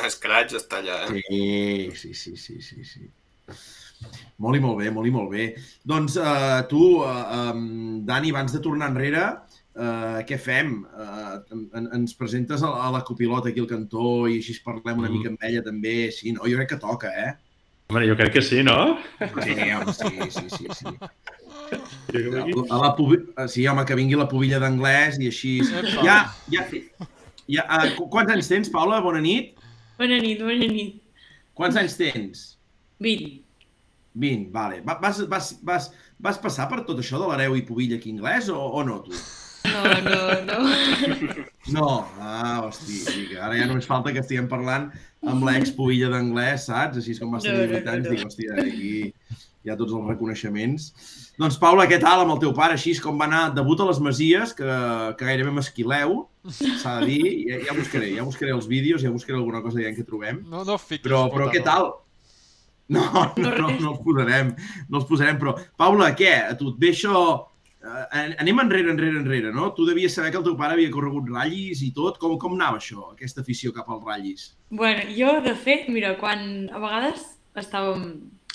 [0.08, 1.04] escratx està allà.
[1.06, 1.22] Eh?
[1.28, 3.10] Sí, sí, sí, sí, sí, sí.
[4.42, 5.44] Molt i molt bé, molt i molt bé.
[5.86, 9.22] Doncs uh, tu, uh, um, Dani, abans de tornar enrere,
[9.76, 10.84] uh, què fem?
[10.94, 11.40] Uh,
[11.76, 15.12] en, ens presentes a, a la copilota aquí al cantó i així parlem una Mm.
[15.18, 15.96] mica amb ella també?
[16.12, 16.44] Sí, no?
[16.48, 17.32] Jo crec que toca, eh?
[17.92, 18.96] Home, jo crec que sí, no?
[19.44, 20.66] Sí, home, sí, sí, sí.
[20.72, 20.88] sí.
[22.70, 23.18] A la pubi...
[23.36, 25.54] eh, Sí, home, que vingui la pubilla d'anglès i així...
[26.02, 26.16] Ja,
[26.52, 26.64] ja,
[27.46, 29.00] ja, uh, qu- quants anys tens, Paula?
[29.04, 29.52] Bona nit.
[29.98, 31.00] Bona nit, bona nit.
[31.54, 32.44] Quants anys tens?
[33.04, 33.42] 20.
[34.14, 34.80] 20, vale.
[34.86, 35.90] Va- Vas, vas, vas,
[36.22, 39.12] vas passar per tot això de l'hereu i pubilla aquí anglès o, o no, tu?
[39.74, 40.18] No, no,
[40.48, 41.44] no.
[41.74, 41.88] No,
[42.20, 43.00] ah, hosti,
[43.40, 44.90] ara ja només falta que estiguem parlant
[45.24, 47.00] amb l'ex-pubilla d'anglès, saps?
[47.00, 48.14] Així és com vas tenir No, no, 18 anys, no, no.
[48.14, 50.90] dic, hòstia, aquí hi ha tots els reconeixements.
[51.40, 52.76] Doncs, Paula, què tal amb el teu pare?
[52.76, 54.68] Així és com va anar debut a les Masies, que,
[55.18, 56.18] que gairebé m'esquileu,
[56.52, 57.32] s'ha de dir.
[57.48, 60.42] Ja, ja buscaré, ja buscaré els vídeos, ja buscaré alguna cosa ja que trobem.
[60.52, 61.94] No, no fiquis, Però, però què tal?
[62.92, 63.06] No,
[63.40, 64.52] no, no, no els posarem,
[64.92, 66.34] no els posarem, però Paula, què?
[66.52, 67.24] A tu et ve això...
[67.84, 69.72] Eh, anem enrere, enrere, enrere, no?
[69.76, 72.16] Tu devies saber que el teu pare havia corregut ratllis i tot.
[72.22, 74.46] Com, com anava això, aquesta afició cap als ratllis?
[74.70, 77.26] Bueno, jo, de fet, mira, quan a vegades
[77.60, 78.06] estàvem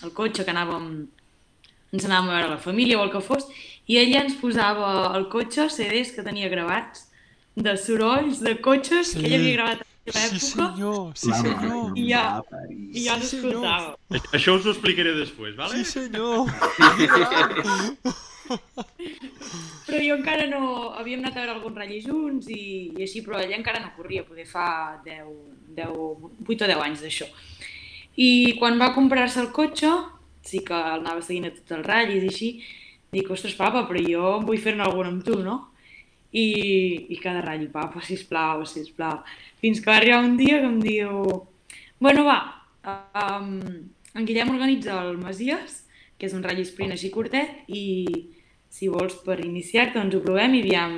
[0.04, 0.88] al cotxe, que anàvem,
[1.94, 3.46] ens anàvem a veure la família o el que fos,
[3.86, 7.06] i ella ens posava al cotxe CDs que tenia gravats
[7.60, 9.26] de sorolls de cotxes que Sí.
[9.28, 10.40] ella havia gravat a la Sí, època
[10.74, 11.94] senyor, sí, La senyor.
[11.94, 13.62] que I ja- i jo Sí, senyor.
[13.62, 13.96] l'escoltava.
[14.34, 15.76] Això us ho explicaré després, vale?
[15.76, 16.48] Sí, senyor.
[19.88, 20.92] Però jo encara no...
[21.00, 22.62] Havíem anat a veure algun ratll junts i,
[22.98, 25.32] i així, però ella encara no corria, poder fa 10,
[25.78, 25.96] 10,
[26.46, 27.30] 8 o 10 anys d'això.
[28.20, 29.92] I quan va comprar-se el cotxe,
[30.46, 32.50] sí que el anava seguint a tots els ratllis i així,
[33.14, 35.60] dic, ostres, papa, però jo vull fer-ne algun amb tu, no?
[36.30, 36.46] I,
[37.10, 39.22] i cada ratll, papa, sisplau, sisplau.
[39.64, 41.24] Fins que va arribar un dia que em diu,
[42.00, 42.40] bueno, va,
[42.86, 43.56] um,
[44.14, 45.84] en Guillem organitza el Masies,
[46.20, 47.86] que és un ratll sprint així curtet, i
[48.70, 50.94] si vols per iniciar-te, doncs ho provem i aviam,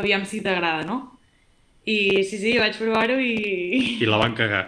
[0.00, 0.96] aviam si t'agrada, no?
[1.86, 3.34] I sí, sí, vaig provar-ho i...
[4.00, 4.66] I la van cagar.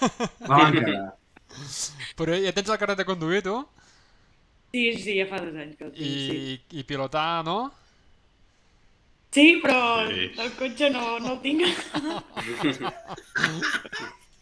[0.48, 1.08] La van quedar.
[2.16, 3.56] Però ja tens el carnet de conduir, tu?
[4.72, 6.36] Sí, sí, ja fa dos anys que el tinc, sí.
[6.54, 7.58] I, i pilotar, no?
[9.34, 9.80] Sí, però
[10.10, 10.24] Sí.
[10.42, 11.60] el cotxe no, no el tinc.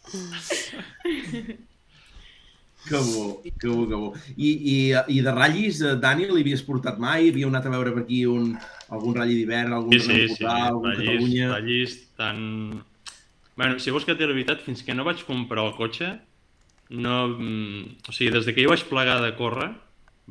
[2.87, 4.13] Que bo, que bo, que bo.
[4.37, 4.75] I, i,
[5.15, 7.27] I de ratllis, eh, Dani, li havies portat mai?
[7.29, 8.53] Havíeu anat a veure per aquí un,
[8.89, 10.45] algun ratll d'hivern, algun Sí, sí, sí.
[10.47, 11.49] Algun Tallis, Catalunya?
[11.53, 12.39] tallis tan...
[13.59, 16.13] Bueno, si vols que digui la veritat, fins que no vaig comprar el cotxe,
[16.95, 17.27] no...
[17.35, 19.69] mm, O sigui, des de que jo vaig plegar de córrer,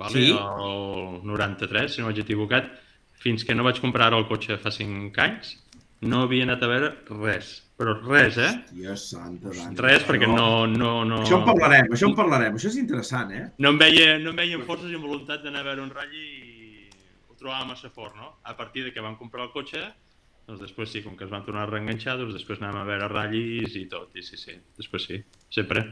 [0.00, 0.14] vale?
[0.16, 0.30] Sí.
[0.32, 2.72] el 93, si no vaig equivocat,
[3.20, 5.58] fins que no vaig comprar el cotxe fa 5 anys,
[6.00, 7.54] no havia anat a veure res.
[7.78, 8.50] Però res, eh?
[8.50, 9.76] Hòstia santa, Dani.
[9.78, 10.66] Res, perquè no...
[10.66, 11.20] no, no...
[11.22, 12.58] Això en parlarem, això en parlarem.
[12.58, 13.44] Això és interessant, eh?
[13.62, 15.92] no em veia, no em veia amb forces i amb voluntat d'anar a veure un
[15.94, 16.88] ratll i
[17.30, 18.32] ho trobava massa fort, no?
[18.42, 19.84] A partir de que vam comprar el cotxe,
[20.48, 23.10] doncs després sí, com que es van tornar a reenganxar, doncs després anàvem a veure
[23.12, 25.20] ratllis i tot, i sí, sí, després sí,
[25.54, 25.84] sempre.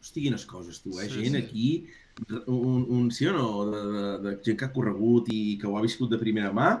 [0.00, 1.06] Hosti, quines coses, tu, eh?
[1.06, 1.44] Sí, gent sí.
[1.44, 1.68] aquí,
[2.50, 5.76] un, un sí o no, de, de, de gent que ha corregut i que ho
[5.78, 6.72] ha viscut de primera mà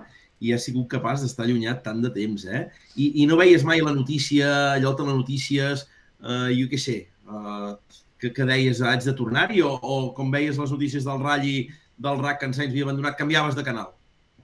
[0.42, 2.66] i ha sigut capaç d'estar allunyat tant de temps, eh?
[2.96, 5.86] I, I no veies mai la notícia, allò de les notícies,
[6.22, 10.58] eh, jo què sé, eh, que, que deies haig de tornar-hi o, o com veies
[10.58, 11.56] les notícies del ratlli
[12.02, 13.92] del RAC que en Sainz havia abandonat, canviaves de canal?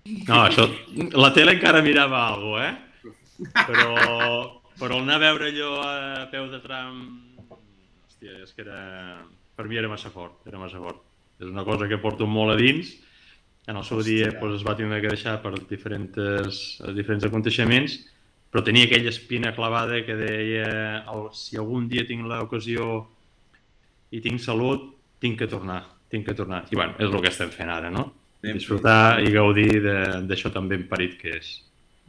[0.09, 0.69] No, això,
[1.19, 2.85] la tele encara mirava alguna cosa, eh?
[3.69, 3.91] Però,
[4.79, 7.03] però anar a veure allò a peu de tram...
[7.49, 8.81] Hòstia, és que era...
[9.59, 11.03] Per mi era massa fort, era massa fort.
[11.39, 12.97] És una cosa que porto molt a dins.
[13.69, 14.41] En el seu dia Hòstia.
[14.41, 17.99] doncs, es va tenir que deixar per diferents, diferents aconteixements,
[18.51, 20.69] però tenia aquella espina clavada que deia
[21.13, 23.07] el, si algun dia tinc l'ocasió
[24.11, 24.87] i tinc salut,
[25.21, 26.63] tinc que tornar, tinc que tornar.
[26.73, 28.07] I bueno, és el que estem fent ara, no?
[28.41, 28.61] Ben fet.
[28.63, 31.59] Disfrutar i gaudir de- d'això tan ben parit que és.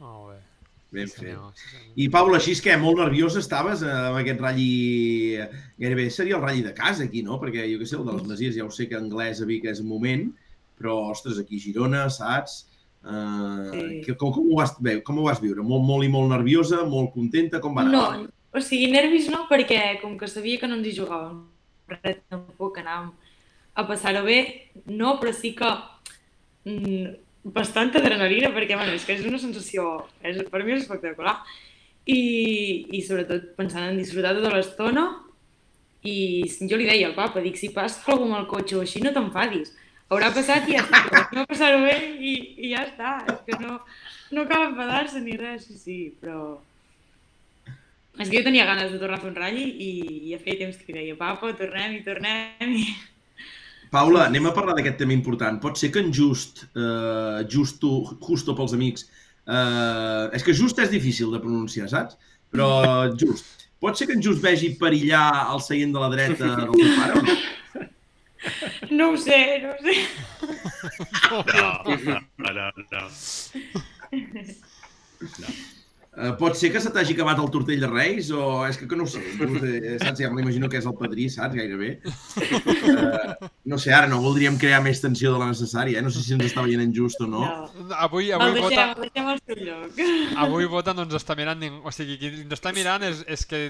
[0.00, 0.38] Molt bé.
[0.92, 1.24] Ben Sí, fet.
[1.26, 1.92] senyor, sí, senyor.
[1.96, 5.36] I Paula, així és que molt nerviós estaves eh, amb aquest ratlli...
[5.78, 7.36] Gairebé seria el ratlli de casa aquí, no?
[7.42, 9.66] Perquè jo què sé, el de les Masies ja ho sé que anglès a Vic
[9.70, 10.30] és un moment,
[10.80, 12.64] però, ostres, aquí a Girona, saps?
[13.00, 14.02] Uh, Sí.
[14.04, 15.62] que, com, com, ho vas, bé, com ho vas viure?
[15.64, 17.60] Molt, molt i molt nerviosa, molt contenta?
[17.60, 17.92] Com va anar?
[17.92, 21.40] No, o sigui, nervis no, perquè com que sabia que no ens hi jugàvem
[21.94, 23.10] res, tampoc anàvem
[23.80, 24.40] a passar-ho bé,
[24.86, 25.70] no, però sí que
[26.66, 27.16] mm,
[27.54, 31.38] bastanta adrenalina, perquè bueno, és que és una sensació, és, per mi és espectacular.
[32.10, 32.20] I,
[32.96, 35.06] I sobretot pensant en disfrutar tota l'estona,
[36.04, 39.02] i jo li deia al papa, dic, si passa alguna amb el cotxe o així,
[39.04, 39.72] no t'enfadis.
[40.10, 43.12] Haurà passat i ja està, no passar-ho bé i, i ja està.
[43.30, 43.76] És que no,
[44.34, 46.58] no cal enfadar-se ni res, sí, sí, però...
[48.18, 50.58] És que jo tenia ganes de tornar a fer un ratll i, i ja feia
[50.64, 52.88] temps que deia, papa, tornem i tornem i...
[53.94, 55.62] Paula, anem a parlar d'aquest tema important.
[55.62, 57.94] Pot ser que en Just, uh, Justo,
[58.26, 59.06] Justo pels amics,
[59.46, 62.18] uh, és que Just és difícil de pronunciar, saps?
[62.50, 62.68] Però
[63.22, 66.94] Just, pot ser que en Just vegi perillar el seient de la dreta del teu
[66.98, 67.40] pare o no?
[68.90, 69.96] No ho sé, no ho sé.
[71.30, 71.44] No,
[72.38, 73.04] no, no, no.
[76.10, 78.96] Uh, pot ser que se t'hagi acabat el tortell de Reis o és que, que
[78.98, 80.18] no ho sé, Just, eh, saps?
[80.18, 81.54] Ja m'imagino que és el padrí, saps?
[81.54, 81.90] Gairebé.
[82.02, 86.02] Uh, no sé, ara no voldríem crear més tensió de la necessària, eh?
[86.02, 87.44] No sé si ens està veient en Just o no.
[87.46, 87.86] no.
[87.94, 90.02] Avui, El avui, deixem, vota, deixem al seu lloc.
[90.48, 91.78] avui vota no ens està mirant ningú.
[91.86, 93.62] O sigui, qui ens està mirant és, és que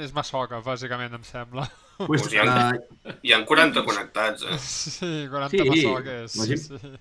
[0.00, 1.68] és massoca, bàsicament, em sembla.
[2.06, 4.58] Pues, Pues ja- uh, Hi ha 40 connectats, eh?
[4.58, 6.36] Sí, 40 Sí, massoques.
[6.36, 6.92] la Sí, gent- sí.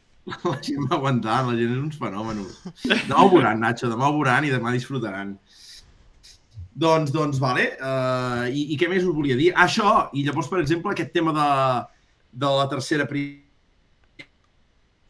[0.46, 2.60] La gent va aguantant, la gent és uns fenòmenos.
[2.86, 5.32] Demà ho veuran, Nacho, demà ho veuran i demà disfrutaran.
[6.74, 7.72] Doncs, doncs, vale.
[7.82, 9.50] Uh, i, I què més us volia dir?
[9.56, 11.48] Ah, això, i llavors, per exemple, aquest tema de,
[12.46, 13.40] de la tercera pri-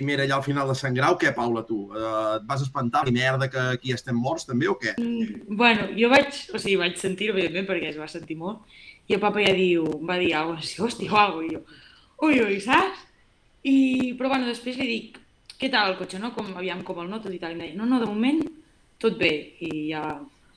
[0.02, 1.84] primera allà al final de Sant Grau, què, Paula, tu?
[1.92, 3.04] Uh, et vas espantar?
[3.08, 4.96] I merda que aquí estem morts, també, o què?
[5.48, 8.64] Bueno, jo vaig, o sigui, vaig sentir-ho, evidentment, perquè es va sentir molt,
[9.10, 11.64] i el papa ja diu, va dir alguna cosa així, hòstia, o alguna i jo,
[12.28, 13.08] ui, ui, saps?
[13.68, 13.76] I,
[14.18, 15.20] però bueno, després li dic,
[15.62, 16.32] què tal el cotxe, no?
[16.34, 18.42] Com, aviam, com el noto i tal, i em deia, no, no, de moment,
[19.02, 20.06] tot bé, i ja,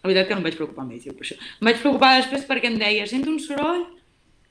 [0.05, 1.37] la veritat que no em vaig preocupar més, jo, per això.
[1.41, 3.85] Em vaig preocupar després perquè em deia, sento un soroll,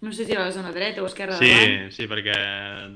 [0.04, 2.36] no sé si era a la zona dreta o esquerra de davant, Sí, sí, perquè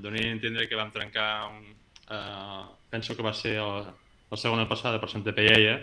[0.03, 1.63] donin a entendre que vam trencar un...
[2.07, 3.87] Uh, penso que va ser el,
[4.31, 5.77] la segona passada per Santa Pellaia,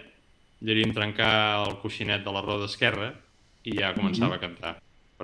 [0.64, 1.34] lleríem trencar
[1.64, 3.10] el coixinet de la roda esquerra
[3.64, 4.74] i ja començava a cantar.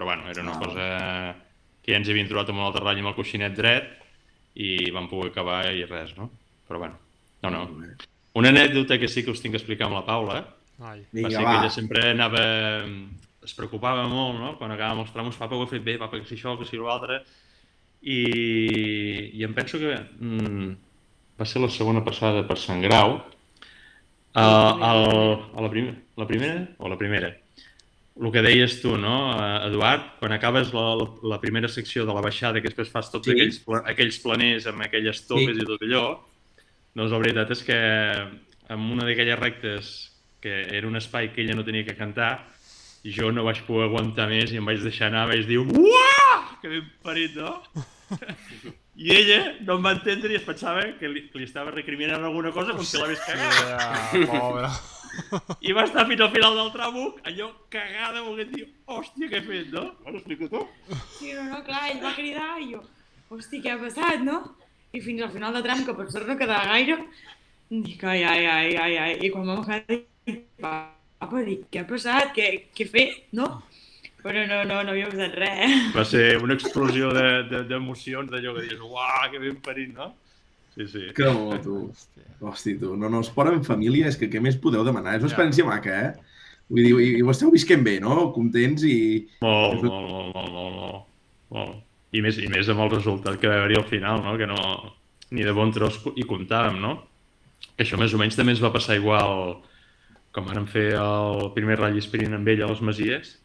[0.01, 0.59] Però bueno, era una Ah.
[0.65, 0.85] cosa
[1.85, 3.91] que ja ens havíem trobat amb un altre ratll amb el coixinet dret
[4.57, 6.31] i vam poder acabar i res, no?
[6.67, 6.97] Però bueno,
[7.43, 7.67] no, no.
[8.41, 10.39] Una anècdota que sí que us tinc que explicar amb la Paula,
[10.81, 11.03] Ai.
[11.03, 11.51] va Vinga, ser va.
[11.51, 12.41] que ella sempre anava...
[13.45, 14.55] es preocupava molt, no?
[14.57, 16.77] Quan acabàvem els tramos, papa, ho he fet bé, papa, que si això, que si
[16.81, 17.21] l'altre...
[18.01, 20.71] I, I em penso que mm,
[21.41, 23.19] va ser la segona passada per Sant Grau,
[24.33, 25.05] a, al,
[25.53, 27.33] a la, prim, la primera o la primera.
[28.21, 32.13] El que deies tu, no, eh, Eduard, quan acabes la, la, la primera secció de
[32.13, 33.33] la baixada, que després fas tots Sí.
[33.33, 33.39] sí.
[33.41, 35.63] aquells, aquells planers amb aquelles topes Sí.
[35.63, 36.05] i tot allò,
[36.95, 37.79] doncs la veritat és que
[38.71, 39.93] en una d'aquelles rectes
[40.41, 42.47] que era un espai que ella no tenia que cantar,
[43.05, 46.69] jo no vaig poder aguantar més i em vaig deixar anar, vaig dir uah, que
[46.69, 47.63] ben parit, no?
[49.01, 52.21] I ella no em va entendre i es pensava que li, que li estava recriminant
[52.25, 53.61] alguna cosa com si l'hagués cagat.
[53.65, 54.69] Ja, pobre.
[55.69, 59.47] I va estar fins al final del tramo allò cagada volent dir hòstia, què he
[59.49, 59.85] fet, no?
[60.05, 60.63] Bueno, explica tu.
[61.19, 62.83] Sí, no, no, clar, ell va cridar i jo,
[63.31, 64.41] hosti, què ha passat, no?
[64.93, 66.99] I fins al final de tram, que per sort no quedava gaire,
[67.71, 69.13] Dic, ai, ai, ai, ai, ai.
[69.23, 69.85] I quan vam acabar,
[70.27, 72.33] dic, papa, dic, què ha passat?
[72.35, 73.13] Què, què he fet?
[73.39, 73.47] No?
[74.25, 75.77] Però no, no, no havia passat res.
[75.95, 79.95] Va ser una explosió de- de- d'emocions, de, d'allò que dius, uah, que ben parit,
[79.95, 80.09] no?
[80.81, 81.03] Sí, sí.
[81.15, 81.93] Que bo, tu.
[82.41, 82.95] Hosti, tu.
[82.97, 85.17] No, no, esport en família, és que què més podeu demanar?
[85.19, 85.35] És una Ja.
[85.35, 86.13] experiència maca, eh?
[86.71, 88.31] Vull dir, i, i ho esteu visquent bé, no?
[88.33, 89.27] Contents i...
[89.43, 91.07] Molt, molt, molt, molt, molt, molt.
[91.51, 91.83] molt.
[92.13, 94.37] I més, I més amb el resultat que va haver-hi al final, no?
[94.39, 94.57] Que no...
[95.31, 96.95] Ni de bon tros hi comptàvem, no?
[97.77, 99.61] Que això més o menys també ens va passar igual
[100.33, 103.37] com vam fer el primer ratll sprint amb ell a les Masies.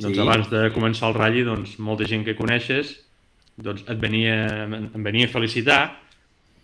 [0.00, 0.22] Doncs Sí.
[0.22, 2.96] abans de començar el ratll, doncs, molta gent que coneixes
[3.60, 4.64] doncs et venia,
[4.94, 5.80] em venia a felicitar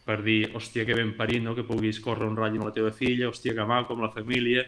[0.07, 1.55] per dir, hòstia, que ben parit, no?
[1.57, 4.67] que puguis córrer un ratll amb la teva filla, hòstia, que maco, amb la família...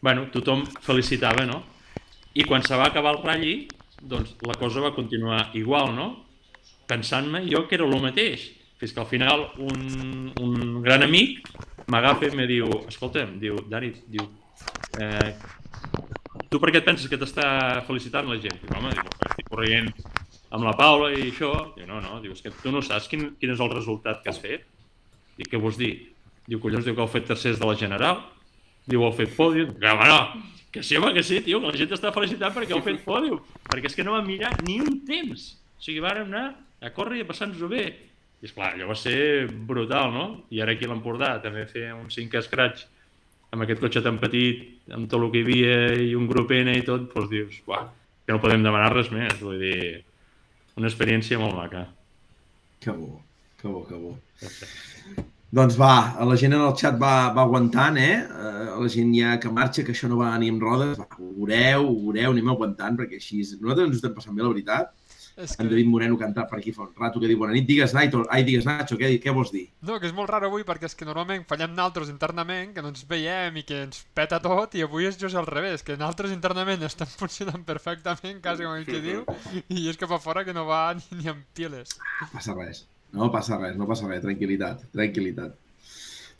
[0.00, 1.62] bueno, tothom felicitava, no?
[2.36, 3.64] I quan se va acabar el ratll,
[3.98, 6.06] doncs la cosa va continuar igual, no?
[6.86, 8.44] Pensant-me jo que era el mateix.
[8.76, 11.48] Fins que al final un, un gran amic
[11.88, 14.28] m'agafa i me diu, escolta'm, diu, Dani, diu,
[15.00, 15.32] eh,
[16.52, 17.48] tu per què et penses que t'està
[17.88, 18.60] felicitant la gent?
[18.60, 19.90] Diu, home, diu, estic corrent
[20.52, 21.52] amb la Paula i això.
[21.74, 24.30] Diu, no, no, diu, és que tu no saps quin, quin és el resultat que
[24.30, 24.68] has fet.
[25.36, 25.92] Dic, què vols dir?
[26.46, 28.22] Diu, collons, diu que heu fet tercers de la General.
[28.86, 29.74] Diu, heu fet pòdium.
[29.80, 32.76] Que, home, no, que sí, home, que sí, tio, que la gent t'està felicitant perquè
[32.76, 33.40] heu fet pòdium.
[33.66, 35.46] Perquè és que no vam mirar ni un temps.
[35.76, 36.46] O sigui, vàrem anar
[36.84, 37.86] a córrer i a passar-nos-ho bé.
[38.42, 40.26] I esclar, allò va ser brutal, no?
[40.52, 42.84] I ara aquí a l'Empordà també fer un 5 scratch
[43.54, 46.74] amb aquest cotxe tan petit, amb tot el que hi havia i un grup N
[46.76, 47.86] i tot, doncs dius, uah,
[48.26, 49.38] que no podem demanar res més.
[49.40, 50.02] Vull dir,
[50.76, 51.86] una experiència molt maca.
[52.84, 53.22] Que bo,
[53.56, 54.12] que bo, que bo.
[55.56, 55.92] Doncs va,
[56.28, 58.16] la gent en el xat va, va aguantant, eh?
[58.26, 61.30] Eh, La gent ja que marxa, que això no va ni amb rodes, va, ho
[61.38, 63.38] veureu, ho veureu, anem aguantant, perquè així...
[63.62, 64.90] Nosaltres ens ho estem passant bé, la veritat.
[65.36, 65.70] És En que...
[65.70, 68.42] David Moreno canta per aquí fa un rato que diu bona nit, digues Naito, ai,
[68.44, 69.66] digues Nacho, què, què vols dir?
[69.84, 72.92] No, que és molt raro avui perquè és que normalment fallem naltros internament, que no
[72.92, 76.32] ens veiem i que ens peta tot, i avui és just al revés, que naltros
[76.32, 79.24] internament estem funcionant perfectament, quasi com el que diu,
[79.68, 81.96] i és que fa fora que no va ni, ni amb piles.
[82.22, 82.86] No passa res,
[83.16, 85.56] no passa res, no passa res, tranquil·litat, tranquil·litat.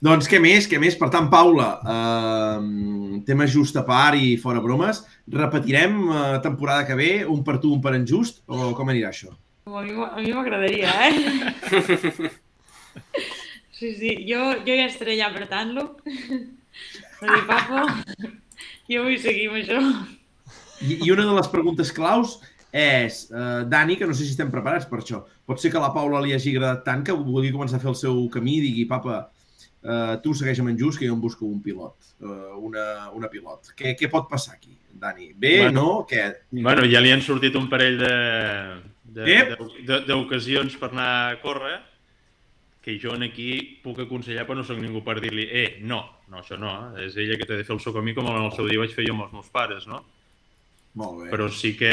[0.07, 0.97] Doncs què més, què més?
[1.01, 5.01] Per tant, Paula, eh, tema just a part i fora bromes,
[5.33, 9.09] repetirem eh, temporada que ve, un per tu, un per en just, o com anirà
[9.09, 9.33] això?
[9.67, 12.35] A mi, m'agradaria, eh?
[13.77, 15.83] Sí, sí, jo, jo ja estaré allà apretant-lo.
[17.21, 17.83] A dir, papa,
[18.89, 19.81] jo vull seguir amb això.
[20.81, 22.39] I, I una de les preguntes claus
[22.73, 25.81] és, eh, Dani, que no sé si estem preparats per això, pot ser que a
[25.81, 28.61] la Paula li hagi agradat tant que vulgui començar a fer el seu camí i
[28.61, 29.31] digui, papa,
[29.83, 33.29] eh, tu segueix amb en Just, que jo em busco un pilot, eh, una, una
[33.29, 33.73] pilot.
[33.77, 35.33] Què, què pot passar aquí, Dani?
[35.35, 35.81] Bé, Bueno.
[35.83, 36.07] no?
[36.11, 36.35] Què?
[36.51, 39.59] Bueno, ja li han sortit un parell de- de- Ep!
[39.59, 41.81] de- de- d'ocasions per anar a córrer
[42.83, 46.39] que jo en aquí puc aconsellar, però no sóc ningú per dir-li eh, no, no,
[46.39, 47.07] això no, eh?
[47.07, 48.93] és ella que té de fer el seu camí com en el seu dia vaig
[48.95, 50.05] fer jo amb els meus pares, no?
[50.97, 51.31] Molt bé.
[51.33, 51.93] Però sí que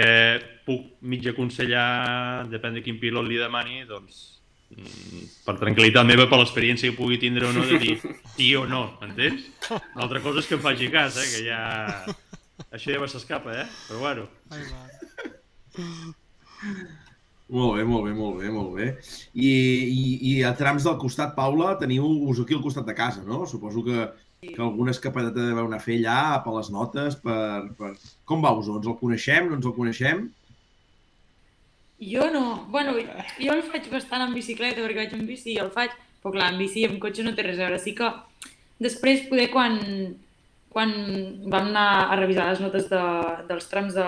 [0.67, 4.21] puc mig aconsellar, depèn de quin pilot li demani, doncs,
[4.71, 7.97] mm, per tranquil·litat meva, per l'experiència que pugui tindre o no, de dir
[8.37, 9.49] sí o no, entens?
[9.69, 11.61] Una altra cosa és que em faci cas, eh, que ja...
[12.73, 13.67] Això ja s'escapa, eh?
[13.89, 14.63] Però bueno, Ai.
[17.53, 18.85] Molt bé, molt bé, molt bé, molt bé.
[19.35, 23.21] I, i, i a trams del costat, Paula, teniu us aquí al costat de casa,
[23.27, 23.43] no?
[23.49, 24.07] Suposo que,
[24.51, 27.73] que alguna escapadeta deveu anar a fer allà, per les notes, per...
[27.79, 27.93] per...
[28.29, 28.53] Com va?
[28.59, 30.25] Ens el coneixem, no ens el coneixem?
[32.03, 32.65] Jo no.
[32.69, 32.95] Bueno,
[33.39, 36.51] jo el faig bastant en bicicleta, perquè vaig en bici i el faig, però clar,
[36.51, 37.79] en bici i amb cotxe no té res a veure.
[37.81, 38.09] Sí que
[38.83, 39.77] després, poder, quan,
[40.73, 40.93] quan
[41.45, 43.03] vam anar a revisar les notes de,
[43.49, 44.07] dels trams de,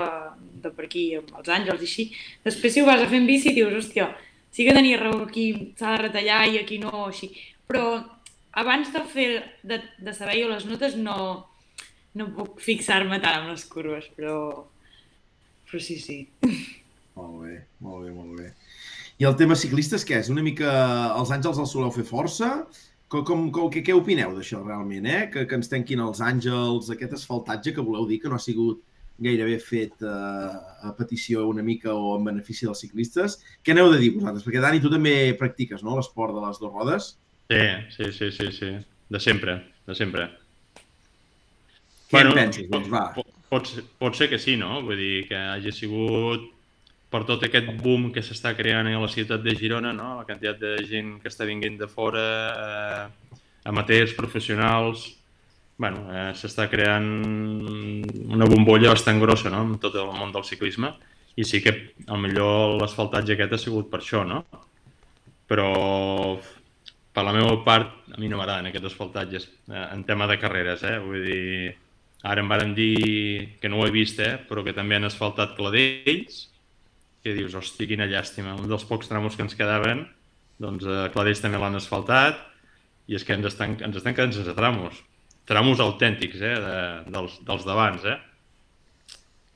[0.63, 2.07] de per aquí, amb els àngels i així,
[2.47, 4.09] després si ho vas a fer en bici dius, hòstia,
[4.55, 7.31] sí que tenia raó, aquí s'ha de retallar i aquí no, així.
[7.69, 7.86] Però
[8.55, 9.29] abans de fer,
[9.63, 11.17] de, de saber jo les notes no,
[12.15, 14.37] no puc fixar-me tant amb les curves, però,
[15.67, 16.19] però sí, sí.
[17.15, 18.49] Molt bé, molt bé, molt bé.
[19.19, 20.31] I el tema ciclistes, què és?
[20.31, 20.71] Una mica...
[21.15, 22.49] Els àngels els soleu fer força?
[23.11, 25.21] Com, com, com, què, què opineu d'això realment, eh?
[25.31, 28.83] Que, que ens tanquin els àngels, aquest asfaltatge que voleu dir que no ha sigut
[29.23, 33.37] gairebé fet eh, a petició una mica o en benefici dels ciclistes.
[33.63, 34.43] Què aneu de dir vosaltres?
[34.43, 37.13] Perquè, Dani, tu també practiques, no?, l'esport de les dues rodes.
[37.49, 37.61] Sí,
[37.95, 38.71] sí, sí, sí, sí.
[39.09, 40.29] De sempre, de sempre.
[42.09, 42.69] Què en penses?
[42.71, 43.03] Doncs va.
[43.15, 44.79] Pot, pot, ser, pot ser que sí, no?
[44.85, 46.47] Vull dir, que hagi sigut
[47.13, 50.15] per tot aquest boom que s'està creant a la ciutat de Girona, no?
[50.19, 52.25] La quantitat de gent que està vinguent de fora,
[52.55, 53.37] eh,
[53.69, 55.11] amateurs, professionals...
[55.77, 57.07] bueno, eh, s'està creant
[58.31, 60.93] una bombolla bastant grossa, no?, en tot el món del ciclisme.
[61.35, 61.73] I sí que,
[62.07, 64.45] al millor, l'asfaltatge aquest ha sigut per això, no?
[65.51, 65.67] Però
[67.16, 70.84] per la meva part, a mi no m'agraden aquests asfaltatges eh, en tema de carreres,
[70.84, 70.97] eh?
[70.99, 71.76] Vull dir,
[72.28, 74.36] ara em varen dir que no ho he vist, eh?
[74.49, 76.41] Però que també han asfaltat Cladells,
[77.24, 78.57] que dius, hosti, quina llàstima.
[78.59, 80.03] Un dels pocs tramos que ens quedaven,
[80.61, 82.43] doncs a Cladells també l'han asfaltat,
[83.07, 84.99] i és que ens estan, ens estan quedant sense tramos.
[85.47, 86.55] Tramos autèntics, eh?
[86.61, 86.78] De,
[87.16, 88.20] dels, dels d'abans, eh?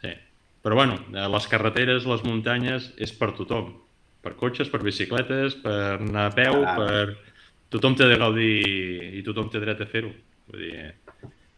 [0.04, 0.16] Sí.
[0.64, 3.74] Però bueno, eh, les carreteres, les muntanyes, és per tothom.
[4.24, 6.76] Per cotxes, per bicicletes, per anar a peu, Ah.
[6.80, 7.18] per...
[7.70, 8.54] Tothom té de gaudir
[9.20, 10.10] i tothom té dret a fer-ho.
[10.50, 10.90] Vull dir,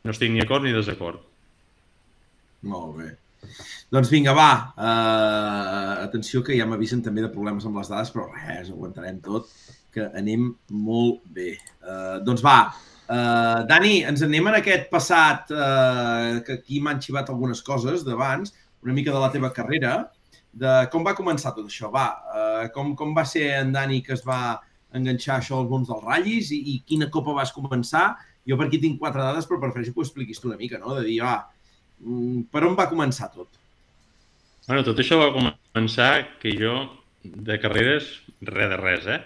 [0.04, 1.22] no estic ni acord ni desacord.
[2.68, 3.12] Molt bé.
[3.92, 4.50] Doncs vinga, va.
[4.76, 9.50] Uh, atenció que ja m'avisen també de problemes amb les dades, però res, aguantarem tot,
[9.96, 11.54] que anem molt bé.
[11.82, 17.32] Uh, doncs va, uh, Dani, ens anem en aquest passat, uh, que aquí m'han xivat
[17.32, 18.54] algunes coses d'abans,
[18.86, 19.96] una mica de la teva carrera,
[20.52, 21.92] de com va començar tot això.
[21.94, 24.60] Va, uh, com, com va ser en Dani que es va
[24.98, 28.12] enganxar això al món dels ratllis i, i quina copa vas començar?
[28.48, 30.96] Jo per aquí tinc quatre dades, però prefereixo que ho expliquis tu una mica, no?
[30.98, 31.36] De dir, va,
[32.02, 33.60] mm, per on va començar tot?
[34.68, 36.12] Bueno, tot això va començar
[36.42, 36.76] que jo,
[37.24, 38.10] de carreres,
[38.42, 39.22] res de res, eh?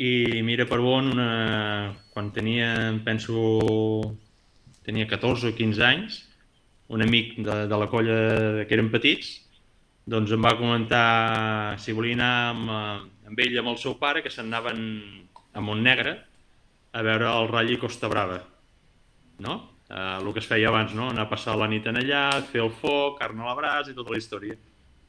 [0.00, 1.30] I mira per on, una...
[2.14, 2.72] quan tenia,
[3.04, 3.36] penso,
[4.86, 6.20] tenia 14 o 15 anys,
[6.90, 8.18] un amic de, de la colla
[8.66, 9.36] que eren petits,
[10.10, 13.94] doncs em va comentar si volia anar amb, eh, amb ell i amb el seu
[13.98, 14.80] pare, que se'n anaven
[15.54, 16.16] a Montnegre
[16.92, 18.40] a veure el Rally Costa Brava,
[19.46, 19.54] no?
[19.90, 21.08] Eh, el que es feia abans, no?
[21.10, 23.96] Anar a passar la nit en allà, fer el foc, carn a la brasa i
[23.96, 24.58] tota la història.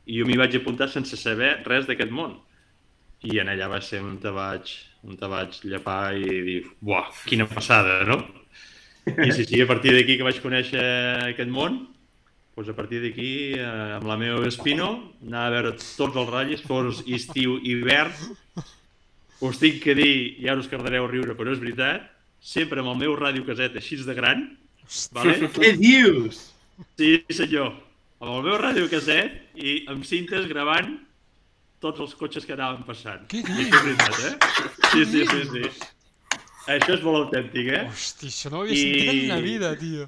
[0.06, 2.38] I jo m'hi vaig apuntar sense saber res d'aquest món.
[3.26, 4.70] I en allà va ser vaig,
[5.06, 8.22] on te vaig llepar i dir, buah, quina passada, no?
[9.06, 10.82] I sí, sí, a partir d'aquí que vaig conèixer
[11.32, 11.88] aquest món,
[12.56, 13.66] doncs a partir d'aquí, eh,
[13.98, 14.90] amb la meva Espino,
[15.26, 18.14] anar a veure tots els ratllis, fos estiu, hivern,
[19.42, 22.10] us tinc que dir, i ara us cardareu a riure, però és veritat,
[22.42, 24.44] sempre amb el meu ràdio caset així de gran,
[25.16, 25.38] vale?
[25.62, 26.44] Què dius?
[26.98, 27.72] Sí, senyor.
[28.22, 30.92] Amb el meu ràdio caset i amb cintes gravant
[31.82, 33.24] tots els cotxes que anaven passant.
[33.32, 34.36] Què I això és veritat, eh?
[34.92, 35.90] Sí, sí, sí, sí.
[36.70, 37.80] Això és molt autèntic, eh?
[37.90, 40.06] Hosti, això no ho havia sentit en la I- vida, tio.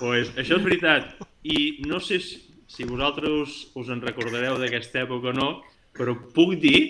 [0.00, 1.10] pues, això és veritat.
[1.46, 5.50] I no sé si, si vosaltres us en recordareu d'aquesta època o no,
[5.96, 6.80] però puc dir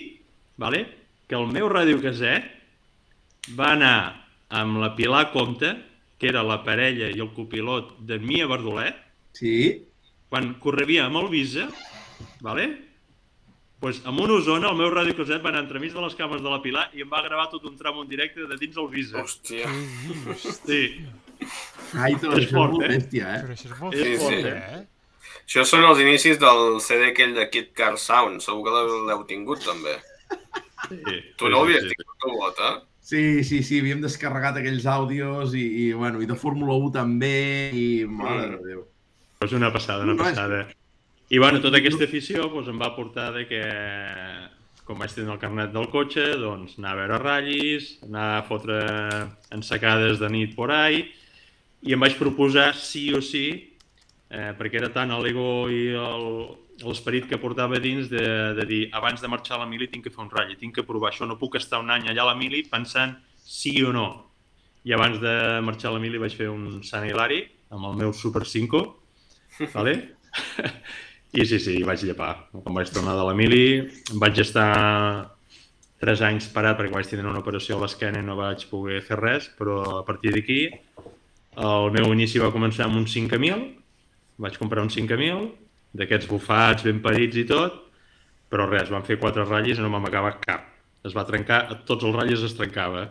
[0.57, 0.85] vale,
[1.29, 2.47] que el meu radiocaset
[3.57, 3.97] va anar
[4.49, 5.69] amb la Pilar Comte,
[6.17, 8.95] que era la parella i el copilot de Mia Verdolet,
[9.37, 9.83] Sí?
[10.31, 11.67] quan correvia amb el Visa,
[12.41, 12.65] vale?
[13.79, 16.57] pues, amb una Osona, el meu radiocaset va anar entremig de les cames de la
[16.63, 19.21] Pilar i em va gravar tot un tram en directe de dins el Visa.
[19.21, 19.69] Hòstia.
[20.65, 21.05] Sí,
[21.97, 22.91] Ai, tot És això és fort, molt eh?
[22.97, 23.41] bèstia, eh?
[23.45, 24.83] Però això és molt És fort, fort, eh?
[25.47, 28.41] Això són els inicis del CD aquell de Kid Car Sound.
[28.43, 28.73] Segur que
[29.07, 29.95] l'heu tingut, també.
[30.89, 31.17] sí.
[31.39, 31.95] Tu no l'havies sí, sí.
[31.95, 32.73] tingut, tu, Bot, eh?
[33.07, 37.31] Sí, sí, sí, havíem descarregat aquells àudios i, i, bueno, i de Fórmula 1 també,
[37.71, 38.81] i mare de Déu.
[39.47, 40.65] És una passada, una No, és- passada.
[41.29, 43.61] I bueno, tota aquesta afició doncs, em va portar de que,
[44.87, 48.77] com vaig tenir el carnet del cotxe, doncs anar a veure ratllis, anar a fotre
[49.55, 51.05] ensacades de nit por ahí,
[51.81, 53.47] i em vaig proposar sí o sí,
[54.29, 55.81] eh, perquè era tant l'ego i
[56.83, 58.25] l'esperit que portava dins de,
[58.57, 60.85] de dir abans de marxar a la mili tinc que fer un ratll, tinc que
[60.85, 64.07] provar això, no puc estar un any allà a la mili pensant sí o no.
[64.87, 65.33] I abans de
[65.65, 67.41] marxar a la mili vaig fer un Sant Hilari
[67.73, 68.83] amb el meu Super 5,
[69.73, 69.95] vale?
[71.37, 72.47] I sí, sí, vaig llepar.
[72.53, 73.65] Quan vaig tornar de la mili,
[74.21, 74.69] vaig estar
[75.99, 79.17] tres anys parat perquè vaig tenir una operació a l'esquena i no vaig poder fer
[79.19, 80.61] res, però a partir d'aquí
[81.57, 83.63] el meu inici va començar amb un 5.000,
[84.43, 85.47] vaig comprar un 5.000,
[85.97, 87.79] d'aquests bufats ben parits i tot,
[88.51, 90.67] però res, van fer quatre ratllis i no vam acabar cap.
[91.07, 93.07] Es va trencar, tots els ratllis es trencava.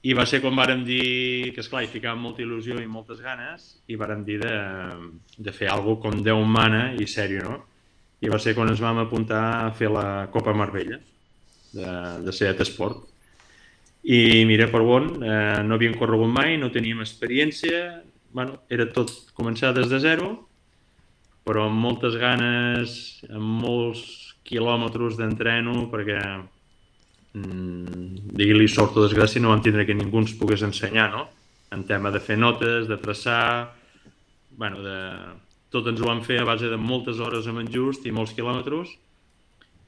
[0.00, 3.66] I va ser quan vàrem dir que, esclar, hi ficàvem molta il·lusió i moltes ganes
[3.92, 4.54] i vàrem dir de,
[5.36, 7.58] de fer alguna com Déu mana i sèrio, no?
[8.20, 10.98] I va ser quan ens vam apuntar a fer la Copa Marbella
[11.72, 11.92] de,
[12.24, 13.09] de Seat Esport.
[14.02, 18.00] I mira per on, eh, no havíem corregut mai, no teníem experiència,
[18.32, 20.30] bueno, era tot començar des de zero,
[21.44, 24.02] però amb moltes ganes, amb molts
[24.46, 26.20] quilòmetres d'entreno, perquè
[27.34, 31.26] mm, digui-li sort o desgràcia, no vam tindre que ningú ens pogués ensenyar, no?
[31.74, 33.74] En tema de fer notes, de traçar,
[34.56, 34.96] bueno, de...
[35.70, 38.32] tot ens ho vam fer a base de moltes hores amb en Just i molts
[38.34, 38.96] quilòmetres,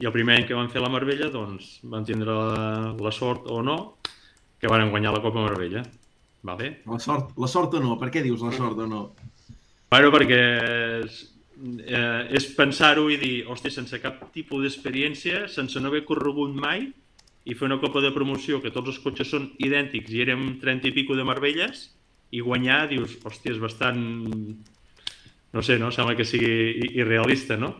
[0.03, 2.63] i el primer any que vam fer la Marbella, doncs, vam tindre la,
[2.99, 3.77] la sort o no,
[4.59, 5.83] que van guanyar la Copa Marbella.
[6.43, 6.73] Vale?
[6.91, 7.95] La sort, la sort o no?
[8.01, 9.03] Per què dius la sort o no?
[9.93, 10.39] Bueno, perquè
[11.05, 11.21] és,
[11.85, 16.89] eh, és pensar-ho i dir, hòstia, sense cap tipus d'experiència, sense no haver corregut mai,
[17.47, 20.91] i fer una copa de promoció que tots els cotxes són idèntics i érem 30
[20.91, 21.87] i pico de Marbelles
[22.35, 24.03] i guanyar, dius, hòstia, és bastant...
[25.53, 25.93] No sé, no?
[25.93, 27.71] Sembla que sigui irrealista, no?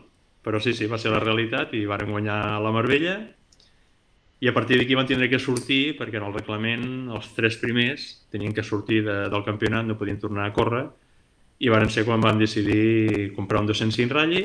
[0.43, 3.15] Però sí, sí, va ser la realitat i varen guanyar la Marbella
[4.43, 6.83] i a partir d'aquí van tindre que sortir perquè en el reglament
[7.15, 10.83] els tres primers tenien que sortir de, del campionat, no podien tornar a córrer
[11.63, 14.43] i varen ser quan van decidir comprar un 205 Rally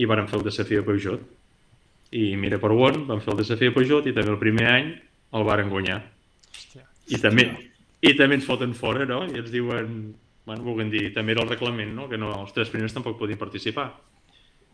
[0.00, 1.24] i varen fer el desafi de Peugeot.
[2.16, 4.88] I mira per on, van fer el desafi de Peugeot i també el primer any
[5.36, 5.98] el varen guanyar.
[6.52, 6.86] Hòstia.
[7.12, 7.46] I també,
[8.00, 9.22] i també ens foten fora, no?
[9.28, 9.92] I ens diuen,
[10.48, 12.08] bueno, vulguin dir, també era el reglament, no?
[12.08, 13.90] Que no, els tres primers tampoc podien participar.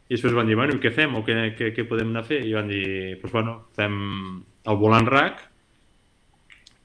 [0.08, 1.14] I després van dir, bueno, què fem?
[1.18, 2.40] O què, què, què podem anar a fer?
[2.48, 3.98] I van dir, doncs pues, bueno, fem
[4.68, 5.42] el volant RAC,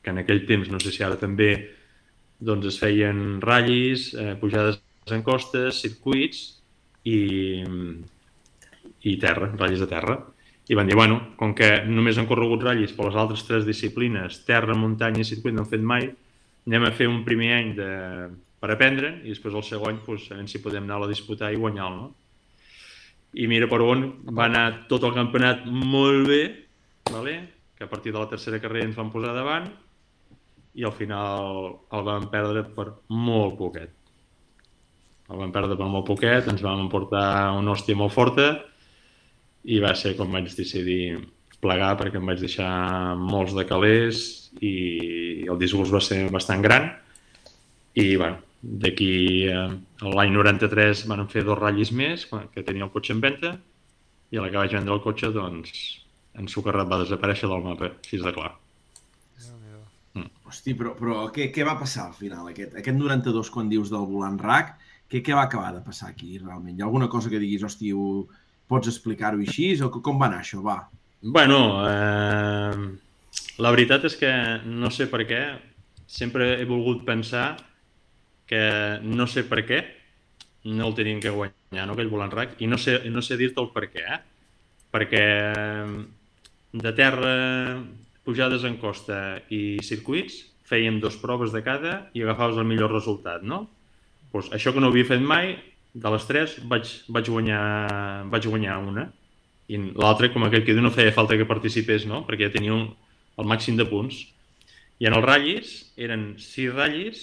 [0.04, 1.54] que en aquell temps, no sé si ara també,
[2.44, 4.82] doncs es feien ratllis, eh, pujades
[5.16, 6.42] en costes, circuits
[7.08, 7.64] i,
[9.08, 10.18] i terra, ratllis de terra.
[10.68, 14.42] I van dir, bueno, com que només han corregut ratllis per les altres tres disciplines,
[14.48, 16.10] terra, muntanya i circuit, no han fet mai,
[16.68, 17.90] anem a fer un primer any de,
[18.60, 21.60] per aprendre i després el segon, doncs, a veure si podem anar a disputar i
[21.60, 22.04] guanyar-lo.
[22.04, 22.23] No?
[23.34, 26.44] I mira per on va anar tot el campionat molt bé,
[27.12, 27.38] vale?
[27.74, 29.66] que a partir de la tercera carrera ens van posar davant
[30.78, 33.92] i al final el vam perdre per molt poquet.
[35.30, 38.48] El vam perdre per molt poquet, ens vam emportar una hòstia molt forta
[39.64, 41.18] i va ser quan vaig decidir
[41.64, 42.72] plegar perquè em vaig deixar
[43.20, 44.24] molts de calés
[44.62, 44.74] i
[45.48, 46.90] el disgust va ser bastant gran
[47.96, 49.68] i bueno, d'aquí eh,
[50.08, 53.58] l'any 93 van fer dos ratllis més quan- que tenia el cotxe en venda
[54.32, 55.74] i a la que vaig vendre el cotxe doncs
[56.40, 58.54] en Socarrat va desaparèixer del mapa, així de clar.
[59.38, 60.30] Déu-n'hi-do.
[60.50, 62.48] Hosti, però, però què, què va passar al final?
[62.50, 64.72] Aquest, aquest 92, quan dius del volant RAC,
[65.12, 66.74] què, què va acabar de passar aquí, realment?
[66.78, 68.24] Hi ha alguna cosa que diguis, hosti, ho,
[68.72, 69.68] pots explicar-ho així?
[69.86, 70.64] O com va anar això?
[70.66, 70.80] Va.
[71.22, 72.74] Bueno, eh,
[73.62, 74.32] la veritat és que
[74.66, 75.44] no sé per què,
[76.08, 77.60] sempre he volgut pensar
[78.50, 78.64] que
[79.04, 79.82] no sé per què
[80.64, 83.60] no el tenien que guanyar, no, aquell volant RAC, i no sé, no sé dir-te
[83.64, 84.20] el per què, eh?
[84.94, 85.26] perquè
[86.74, 87.36] de terra,
[88.24, 89.20] pujades en costa
[89.52, 90.40] i circuits,
[90.70, 93.66] fèiem dos proves de cada i agafaves el millor resultat, no?
[94.32, 95.58] Pues això que no havia fet mai,
[95.94, 97.66] de les tres vaig, vaig, guanyar,
[98.32, 99.04] vaig guanyar una
[99.72, 102.24] i l'altre, com aquell que diu, no feia falta que participés, no?
[102.28, 102.88] perquè ja tenia un,
[103.40, 104.20] el màxim de punts.
[105.00, 107.22] I en els ratllis eren sis ratllis,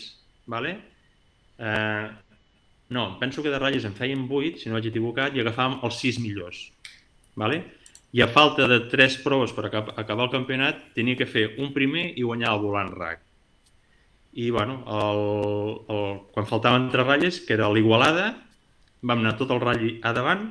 [0.51, 0.77] vale?
[1.61, 2.09] Eh,
[2.91, 5.99] no, penso que de ratllis en feien vuit, si no vaig equivocat, i agafàvem els
[6.03, 6.65] sis millors.
[7.39, 7.61] Vale?
[8.11, 11.71] I a falta de tres proves per acab acabar el campionat, tenia que fer un
[11.77, 13.21] primer i guanyar el volant RAC.
[14.33, 15.21] I, bueno, el,
[15.95, 18.33] el, quan faltaven tres ratlles, que era l'Igualada,
[19.03, 20.49] vam anar tot el ratlli a davant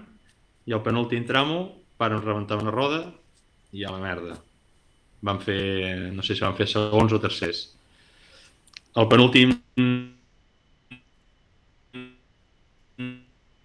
[0.68, 1.60] i al penúltim tramo
[2.00, 3.02] varen rebentar una roda
[3.76, 4.38] i a la merda.
[5.28, 7.66] Van fer, no sé si van fer segons o tercers.
[8.96, 9.52] El penúltim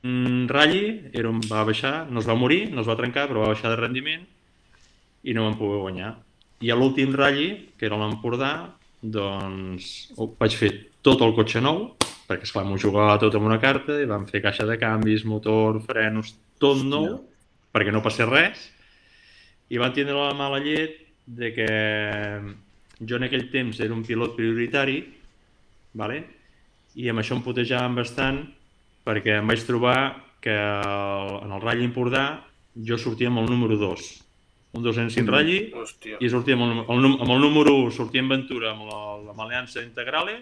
[0.05, 3.53] ratlli era un, va baixar, no es va morir, no es va trencar, però va
[3.55, 4.25] baixar de rendiment
[5.25, 6.11] i no vam poder guanyar.
[6.65, 7.49] I a l'últim ratlli,
[7.79, 8.53] que era l'Empordà,
[9.01, 10.71] doncs vaig fer
[11.05, 11.87] tot el cotxe nou,
[12.29, 15.81] perquè esclar, m'ho jugava tot amb una carta i vam fer caixa de canvis, motor,
[15.89, 17.19] frenos, tot nou,
[17.73, 18.69] perquè no passés res.
[19.73, 21.69] I van tindre la mala llet de que
[23.01, 25.01] jo en aquell temps era un pilot prioritari,
[25.97, 26.23] vale?
[26.95, 28.45] i amb això em putejàvem bastant
[29.05, 29.97] perquè em vaig trobar
[30.45, 32.25] que el, en el ratll Empordà
[32.75, 34.07] jo sortia amb el número 2,
[34.75, 36.17] un 205 ratlli, Hòstia.
[36.21, 39.39] i sortia amb el, el, amb el número 1 sortia en Ventura amb la- amb
[39.41, 40.41] l'Aliança Integrale,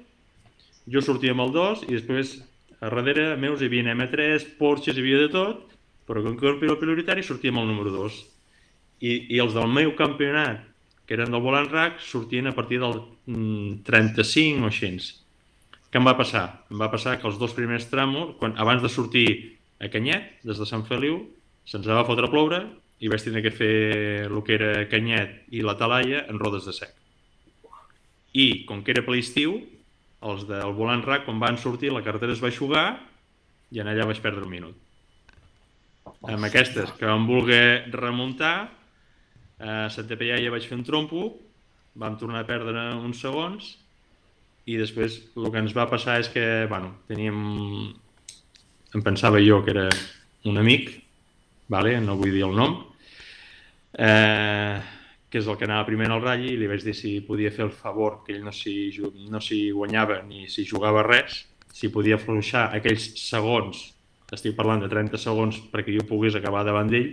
[0.90, 2.38] jo sortia amb el 2 i després
[2.80, 5.68] a darrere meus hi havia M3, Porsches, hi havia de tot,
[6.08, 8.16] però com que era el prioritari sortia amb el número 2.
[9.02, 10.64] I, I els del meu campionat,
[11.06, 14.90] que eren del volant RAC, sortien a partir del mm, 35 o així.
[15.92, 16.46] Què em va passar?
[16.72, 19.26] Em va passar que els dos primers tramos, quan, abans de sortir
[19.76, 21.18] a Canyet, des de Sant Feliu,
[21.68, 22.62] se'ns va fotre a ploure
[23.04, 23.74] i vaig tenir que fer
[24.24, 26.94] el que era Canyet i la Talaia en rodes de sec.
[28.32, 29.58] I, com que era ple estiu,
[30.24, 32.86] els del volant RAC, quan van sortir, la carretera es va aixugar
[33.74, 34.78] i en allà vaig perdre un minut.
[36.24, 38.70] Amb aquestes, que vam voler remuntar,
[39.60, 41.28] a Santa Pellaia vaig fer un trompo,
[42.00, 43.74] vam tornar a perdre uns segons
[44.66, 47.38] i després el que ens va passar és que, bueno, teníem...
[48.92, 49.86] Em pensava jo que era
[50.44, 50.90] un amic,
[51.72, 51.96] vale?
[52.04, 52.74] no vull dir el nom,
[53.96, 54.76] eh,
[55.32, 57.64] que és el que anava primer el ratll i li vaig dir si podia fer
[57.64, 58.92] el favor que ell no s'hi
[59.32, 59.40] no
[59.78, 63.80] guanyava ni s'hi jugava res, si podia afluixar aquells segons,
[64.32, 67.08] estic parlant de 30 segons perquè jo pogués acabar davant d'ell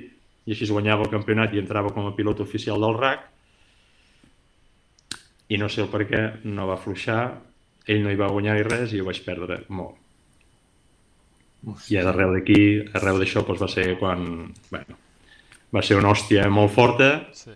[0.45, 3.23] i així guanyava el campionat i entrava com a pilot oficial del RAC
[5.49, 7.23] i no sé el per què no va fluixar,
[7.89, 9.97] ell no hi va guanyar ni res i jo vaig perdre molt.
[11.91, 12.61] I arreu d'aquí,
[12.95, 14.21] arreu d'això doncs va ser quan...
[14.69, 14.99] Bueno,
[15.75, 17.51] va ser una hòstia molt forta Sí.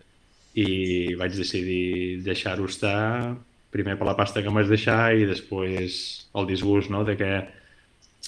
[0.60, 3.36] i vaig decidir deixar-ho estar
[3.74, 5.96] primer per la pasta que em vaig deixar i després
[6.38, 7.02] el disgust no?
[7.08, 7.32] de que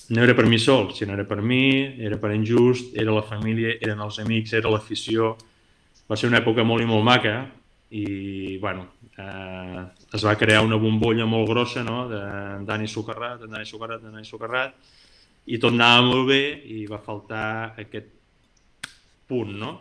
[0.09, 3.76] no era per mi sol, sinó era per mi, era per injust, era la família,
[3.82, 5.36] eren els amics, era l'afició.
[6.09, 7.36] Va ser una època molt i molt maca
[7.89, 9.82] i, bueno, eh,
[10.13, 12.22] es va crear una bombolla molt grossa, no?, de
[12.68, 14.76] Dani Socarrat, en Dani Socarrat, en Dani Socarrat,
[15.45, 16.41] i tot anava molt bé
[16.74, 18.13] i va faltar aquest
[19.30, 19.74] punt, no?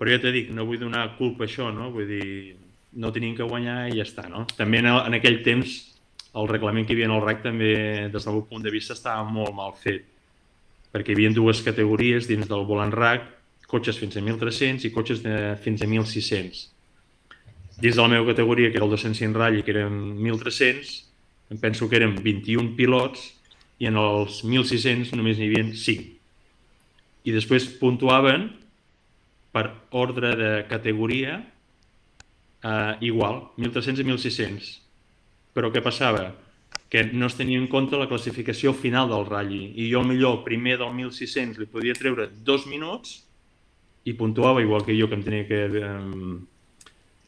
[0.00, 1.90] Però ja t'he dit, no vull donar culpa a això, no?
[1.92, 2.56] Vull dir,
[3.00, 4.46] no tenim que guanyar i ja està, no?
[4.56, 5.76] També en, en aquell temps
[6.40, 7.74] el reglament que hi havia en el RAC també,
[8.12, 10.06] des del meu punt de vista, estava molt mal fet.
[10.90, 13.26] Perquè hi havia dues categories dins del volant RAC,
[13.70, 16.62] cotxes fins a 1.300 i cotxes de, fins a 1.600.
[17.80, 20.90] Dins de la meva categoria, que era el 205 ratll, que eren 1.300,
[21.50, 23.30] em penso que eren 21 pilots
[23.80, 26.10] i en els 1.600 només n'hi havia 5.
[27.24, 28.50] I després puntuaven
[29.54, 29.64] per
[29.96, 34.70] ordre de categoria eh, igual, 1.300 i 1.600.
[35.56, 36.30] Però què passava?
[36.90, 40.76] Que no es tenia en compte la classificació final del ratll i jo millor primer
[40.78, 43.20] del 1.600 li podia treure dos minuts
[44.04, 46.38] i puntuava igual que jo que em tenia que, eh,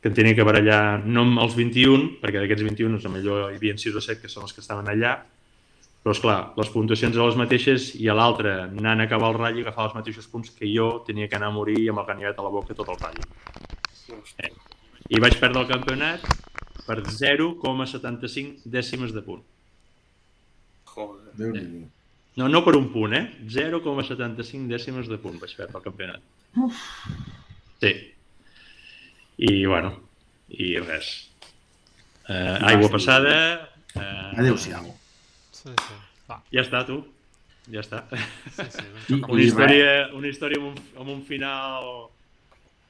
[0.02, 3.60] que em tenia que barallar no amb els 21, perquè d'aquests 21 doncs, millor hi
[3.60, 5.20] havia 6 o 7 que són els que estaven allà,
[6.02, 9.38] però, és clar les puntuacions eren les mateixes i a l'altre, anant a acabar el
[9.38, 12.38] ratll, agafava els mateixos punts que jo tenia que anar a morir amb el ganivet
[12.38, 13.22] a la boca tot el ratll.
[14.42, 14.50] Eh.
[15.14, 16.26] I vaig perdre el campionat
[16.88, 19.44] per 0,75 dècimes de punt.
[20.90, 21.36] Joder.
[21.38, 21.86] Déu-n'hi-do.
[22.40, 23.22] No, no per un punt, eh?
[23.46, 26.26] 0,75 dècimes de punt vaig perdre el campionat.
[27.78, 27.92] Sí.
[29.42, 29.92] I, bueno,
[30.54, 31.12] i res.
[32.28, 33.34] Eh, aigua passada...
[33.96, 34.86] Eh, Adéu-siau.
[35.50, 35.96] Sí, sí.
[36.28, 37.00] Va, Ja està, tu.
[37.72, 38.04] Ja està.
[38.12, 38.84] sí, sí.
[39.14, 41.88] I, Una història, una història amb un, amb un final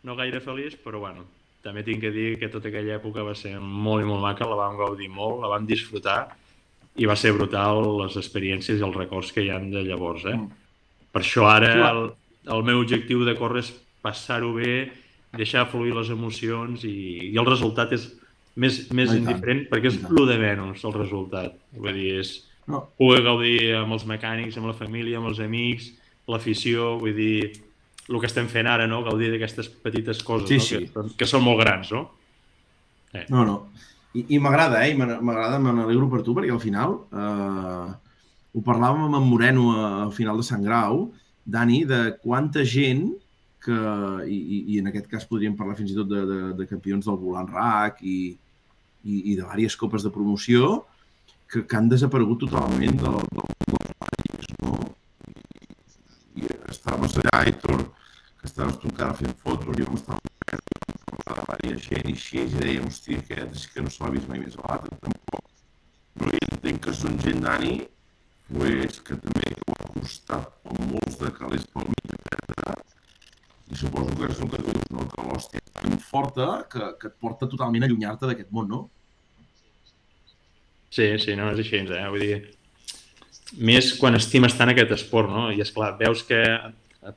[0.02, 1.24] no gaire feliç, però bueno,
[1.64, 4.58] també tinc que dir que tota aquella època va ser molt i molt maca, la
[4.58, 6.24] vam gaudir molt, la vam disfrutar
[7.00, 10.26] i va ser brutal les experiències i els records que hi han de llavors.
[10.28, 10.36] Eh?
[10.36, 10.50] Mm.
[11.12, 12.02] Per això ara el,
[12.52, 13.70] el meu objectiu de córrer és
[14.02, 14.90] passar-ho bé,
[15.36, 18.08] deixar fluir les emocions i, i el resultat és
[18.56, 19.22] més, més No, i tant.
[19.24, 20.12] indiferent perquè és tant.
[20.18, 21.54] el de menys el resultat.
[21.76, 22.32] Vull dir, és,
[22.70, 25.88] No, poder gaudir amb els mecànics, amb la família, amb els amics,
[26.30, 27.50] l'afició, vull dir,
[28.08, 29.00] el que estem fent ara, no?
[29.02, 30.62] gaudir d'aquestes petites coses Sí, no?
[30.62, 30.78] sí.
[30.94, 32.04] Que, que són molt grans, no?
[33.28, 33.56] no, no.
[34.14, 34.94] I, i m'agrada, eh?
[34.94, 37.90] M'agrada, me n'alegro per tu, perquè al final eh,
[38.52, 39.66] ho parlàvem amb en Moreno
[40.04, 41.06] al final de Sant Grau,
[41.44, 43.08] Dani, de quanta gent
[43.62, 43.76] que,
[44.26, 47.06] i, i, i en aquest cas podríem parlar fins i tot de, de, de campions
[47.08, 48.16] del volant RAC i,
[49.04, 50.72] i, i de diverses copes de promoció
[51.50, 54.76] que, que han desaparegut totalment del, del, del país, no?
[55.32, 57.86] I, i estaves allà, Héctor,
[58.40, 60.32] que estaves tu encara fent fotos, jo m'estava de
[61.62, 64.40] diversa gent i així, i dèiem, hòstia, aquest és que no se l'ha vist mai
[64.42, 65.50] més a l'altre, tampoc.
[66.20, 67.74] No, i entenc que són gent, Dani,
[68.48, 72.91] pues, que també ho ha costat molts de calés pel mig, etc.
[73.72, 75.06] I suposo que és el que dius, no?
[75.08, 78.82] que l'hòstia és tan forta que, que et porta totalment a allunyar-te d'aquest món, no?
[80.92, 82.04] Sí, sí, no, és així, eh?
[82.12, 82.34] Vull dir,
[83.64, 85.46] més quan estimes tant aquest esport, no?
[85.48, 86.42] I és clar, veus que,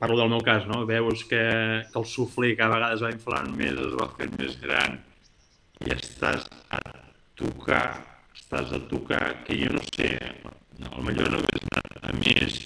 [0.00, 0.80] parlo del meu cas, no?
[0.88, 1.42] Veus que,
[1.90, 4.96] que el suflé cada vegada es va inflant més, es va fent més gran
[5.84, 6.80] i estàs a
[7.36, 7.84] tocar,
[8.32, 10.08] estàs a tocar, que jo no sé,
[10.80, 12.58] no, potser no hagués anat a més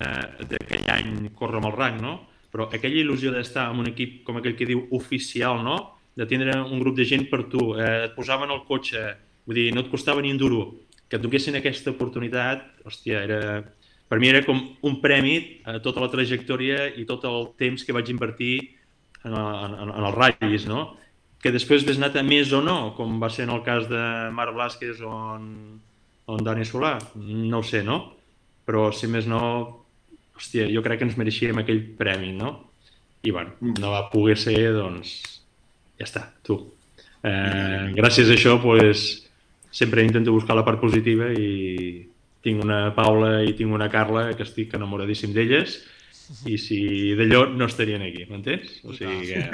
[0.00, 2.16] eh, d'aquell any córrer amb el rang, no?
[2.58, 5.76] Però aquella il·lusió d'estar en un equip com aquell que diu oficial, no?
[6.18, 9.02] De tindre un grup de gent per tu, eh, et posaven al cotxe,
[9.46, 10.64] vull dir, no et costava ni un duro,
[11.06, 13.62] que et donessin aquesta oportunitat, hòstia, era,
[14.10, 15.36] per mi era com un premi
[15.70, 18.56] a tota la trajectòria i tot el temps que vaig invertir
[19.22, 20.96] en, en, en, els ratllis, no?
[21.38, 24.02] Que després ves anat a més o no, com va ser en el cas de
[24.34, 25.78] Marc Blasquez o en,
[26.26, 28.00] en Dani Solà, no ho sé, no?
[28.66, 29.77] Però, si més no,
[30.38, 32.50] hòstia, jo crec que ens mereixíem aquell premi, no?
[33.26, 33.50] I, bueno,
[33.82, 35.16] no va poder ser, doncs,
[35.98, 36.54] ja està, tu.
[37.26, 39.26] Eh, gràcies a això, pues,
[39.74, 42.06] sempre intento buscar la part positiva i
[42.46, 45.70] tinc una Paula i tinc una Carla que estic enamoradíssim d'elles
[46.48, 46.78] i si
[47.18, 48.66] d'allò no estarien aquí, m'entens?
[48.84, 49.40] O sigui que...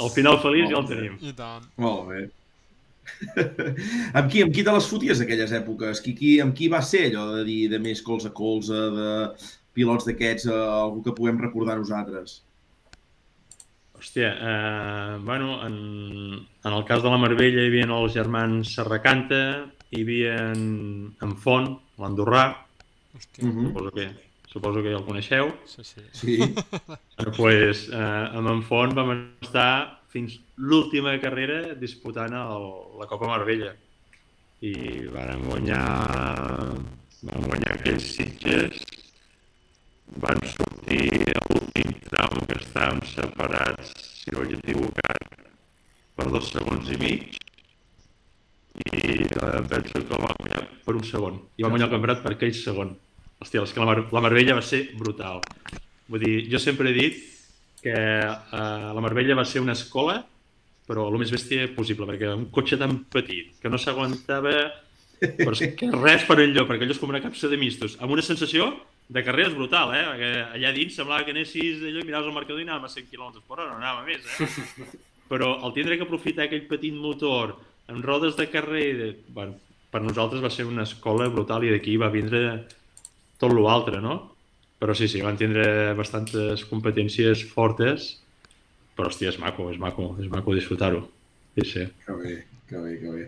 [0.00, 1.14] Al final feliç ja el tenim.
[1.26, 1.64] I tant.
[1.82, 2.20] Molt bé.
[4.14, 6.00] Amb qui, amb qui te les foties aquelles èpoques?
[6.04, 9.10] Qui, qui, amb qui va ser allò de dir de més colze a colze, de
[9.76, 10.54] pilots d'aquests, eh,
[10.84, 12.40] algú que puguem recordar nosaltres?
[14.00, 19.40] Hòstia, eh, bueno, en, en el cas de la Marbella hi havia els germans Serracanta,
[19.92, 22.48] hi havia en, en Font, l'Andorrà,
[23.42, 23.64] Mhm.
[23.72, 24.04] suposo que,
[24.52, 25.48] suposo que ja el coneixeu.
[25.66, 26.00] sí, sí.
[26.12, 26.36] Sí.
[26.86, 27.96] Bueno, pues, eh,
[28.38, 29.10] amb en Font vam
[29.42, 32.66] estar fins l'última carrera disputant el,
[32.98, 33.72] la Copa Marbella.
[34.60, 34.72] I
[35.14, 35.84] van guanyar,
[37.24, 38.82] van guanyar aquells Sitges,
[40.20, 45.46] van sortir a l'últim tram que estàvem separats, si no equivocat,
[46.18, 47.38] per dos segons i mig,
[48.90, 51.40] i eh, penso que van guanyar per un segon.
[51.56, 52.96] I van guanyar el campionat per aquell segon.
[53.40, 55.40] Hòstia, és que la, Mar la Marbella va ser brutal.
[56.10, 57.29] Vull dir, jo sempre he dit
[57.82, 60.20] que eh, la Marbella va ser una escola,
[60.90, 64.54] però el més bèstia possible, perquè un cotxe tan petit que no s'aguantava
[65.20, 65.62] és
[66.00, 68.72] res per enlloc, perquè allò és com una capsa de mistos, amb una sensació
[69.10, 70.02] de carreres brutal, eh?
[70.08, 73.08] Perquè allà dins semblava que anessis allò, i miraves el marcador i anàvem a 100
[73.10, 75.00] km per hora, no anàvem a més, eh?
[75.30, 77.54] Però el tindre que aprofitar aquell petit motor
[77.90, 79.10] amb rodes de carrer, de...
[79.34, 79.58] bueno,
[79.90, 82.42] per nosaltres va ser una escola brutal i d'aquí va vindre
[83.38, 84.16] tot l'altre, no?
[84.80, 88.14] Però sí, sí, van tindre bastantes competències fortes,
[88.96, 91.02] però hòstia, és maco, és maco, és maco disfrutar-ho.
[91.58, 91.84] Sí, sí.
[92.06, 92.36] Que bé,
[92.70, 93.26] que bé, que bé.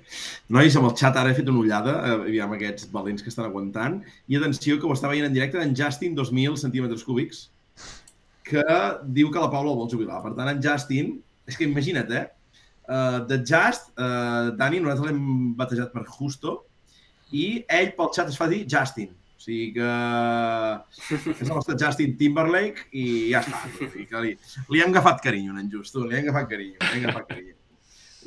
[0.57, 3.51] Nois, amb el xat ara he fet una ullada, eh, aviam aquests valents que estan
[3.51, 7.47] aguantant, i atenció que ho està veient en directe en Justin 2000 centímetres cúbics,
[8.49, 8.65] que
[9.21, 10.23] diu que la Paula el vol jubilar.
[10.25, 11.19] Per tant, en Justin,
[11.49, 12.27] és que imagina't, eh?
[12.89, 16.63] Uh, de Just, uh, Dani, nosaltres l'hem batejat per Justo,
[17.33, 19.13] i ell pel xat es fa dir Justin.
[19.43, 19.87] O sigui que
[21.17, 23.59] és el nostre Justin Timberlake i ja està.
[23.83, 24.37] O sigui que li,
[24.71, 27.57] li hem agafat carinyo, en Justo, li hem agafat carinyo, li hem agafat carinyo.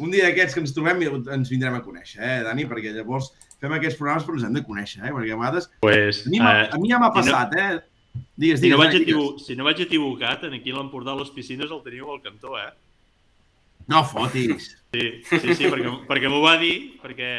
[0.03, 2.65] Un dia d'aquests que ens trobem ens vindrem a conèixer, eh, Dani?
[2.67, 3.29] Perquè llavors
[3.61, 5.13] fem aquests programes però ens hem de conèixer, eh?
[5.15, 5.69] Perquè a vegades...
[5.85, 7.69] Pues, A mi, eh, a mi ja m'ha si no- passat, eh?
[8.35, 9.45] Digues, si, digues, no vaig digues.
[9.47, 12.73] si no vaig equivocat, aquí a l'Empordà a les piscines el teniu al cantó, eh?
[13.87, 14.73] No fotis.
[14.91, 17.31] Sí, sí, sí perquè, perquè m'ho va dir, perquè,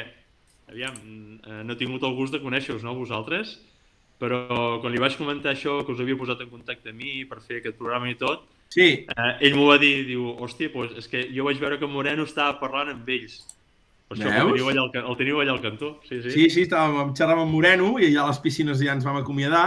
[0.68, 0.98] aviam,
[1.44, 3.58] eh, no he tingut el gust de conèixer-vos, no, vosaltres,
[4.20, 4.42] però
[4.80, 7.60] quan li vaig comentar això, que us havia posat en contacte amb mi per fer
[7.60, 11.22] aquest programa i tot, Sí, eh, ell m'ho va dir, diu, hòstia, doncs és que
[11.32, 13.38] jo vaig veure que Moreno estava parlant amb ells.
[14.06, 15.92] Per això el teniu, allà al, el teniu allà al cantó.
[16.06, 16.32] Sí, sí.
[16.34, 19.66] sí, sí, estàvem xerrant amb Moreno i allà a les piscines ja ens vam acomiadar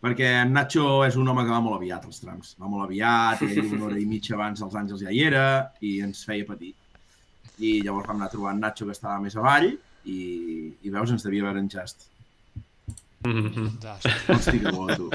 [0.00, 2.54] perquè en Nacho és un home que va molt aviat als trams.
[2.60, 5.44] Va molt aviat, i ell una hora i mitja abans dels Àngels ja hi era
[5.84, 6.72] i ens feia patir.
[7.60, 9.74] I llavors vam anar a trobar en Nacho que estava més avall
[10.10, 12.08] i, i veus, ens devia veure en Just.
[13.24, 14.34] Mm -hmm.
[14.34, 15.10] Hosti, que bo, tu.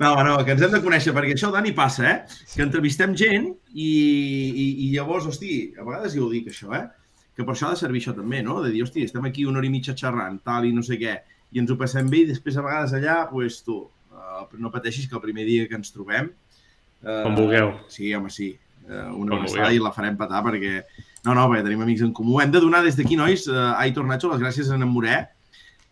[0.00, 2.16] No, no, que ens hem de conèixer, perquè això, Dani, passa, eh?
[2.54, 6.86] Que entrevistem gent i, i, i llavors, hosti, a vegades jo ho dic, això, eh?
[7.36, 8.62] Que per això ha de servir això també, no?
[8.64, 11.14] De dir, hosti, estem aquí una hora i mitja xerrant, tal i no sé què,
[11.52, 13.78] i ens ho passem bé i després a vegades allà, doncs pues, tu,
[14.12, 16.32] uh, no pateixis que el primer dia que ens trobem...
[17.02, 17.72] Uh, Com vulgueu.
[17.92, 18.52] Sí, home, sí.
[18.88, 20.82] Uh, una Com abraçada i la farem petar perquè...
[21.22, 22.40] No, no, perquè tenim amics en comú.
[22.42, 25.20] Hem de donar des d'aquí, nois, uh, Aitor Nacho, les gràcies a en Moré,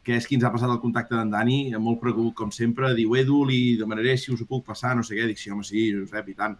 [0.03, 3.15] que és qui ens ha passat el contacte d'en Dani, molt preocupat com sempre, diu
[3.21, 5.91] Edu, li demanaré si us ho puc passar, no sé què, dic sí, home, sí,
[5.95, 6.57] Josep, i tant.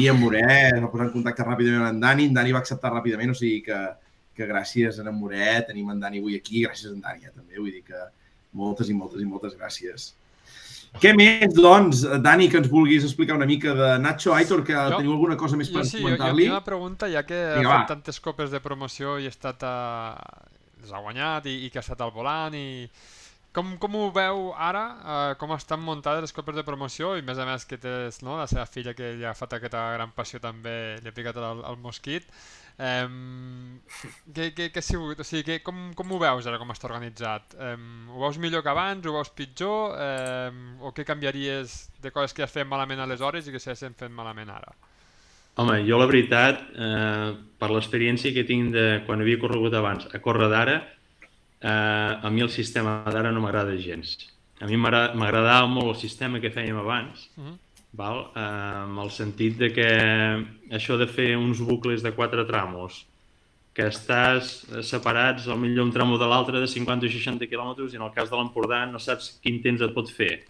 [0.00, 2.62] I en Moré es va posar en contacte ràpidament amb en Dani, en Dani va
[2.64, 3.82] acceptar ràpidament, o sigui que,
[4.38, 7.34] que gràcies a en Moré, tenim en Dani avui aquí, gràcies a en Dani eh,
[7.34, 8.06] també, vull dir que
[8.56, 10.14] moltes i moltes i moltes gràcies.
[10.98, 14.96] Què més, doncs, Dani, que ens vulguis explicar una mica de Nacho Aitor, que Jo-
[14.98, 16.42] teniu alguna cosa més Jo per sí, jo, jo comentar-li?
[16.48, 17.78] tinc una pregunta, ja que Vinga, ha va.
[17.84, 19.74] fet tantes copes de promoció i ha estat a...
[20.82, 22.90] les ha guanyat i, i que ha estat al volant i...
[23.52, 27.26] Com, com ho veu ara, eh, com estan muntades les copes de promoció i a
[27.26, 30.12] més a més que tens no, la seva filla que li ha fet aquesta gran
[30.14, 32.28] passió també, li ha picat el, el mosquit.
[32.80, 33.08] Eh,
[34.32, 35.20] què, què, què ha sigut?
[35.20, 37.54] O sigui, que, com, com ho veus ara, com està organitzat?
[37.58, 37.74] Eh,
[38.08, 39.04] ho veus millor que abans?
[39.06, 39.96] Ho veus pitjor?
[40.00, 40.50] Eh,
[40.80, 44.48] o què canviaries de coses que has fet malament aleshores i que s'hagin fet malament
[44.54, 44.72] ara?
[45.60, 50.20] Home, jo la veritat, eh, per l'experiència que tinc de quan havia corregut abans a
[50.24, 50.76] córrer d'ara,
[51.60, 54.14] eh, a mi el sistema d'ara no m'agrada gens.
[54.60, 57.58] A mi m'agra- m'agradava molt el sistema que fèiem abans, Mhm.
[57.96, 58.30] Val?
[58.34, 58.40] Eh,
[58.84, 59.88] amb el sentit de que
[60.76, 63.04] això de fer uns bucles de quatre tramos,
[63.74, 68.00] que estàs separats al millor un tramo de l'altre de 50 o 60 quilòmetres i
[68.00, 70.40] en el cas de l'Empordà no saps quin temps et pot fer.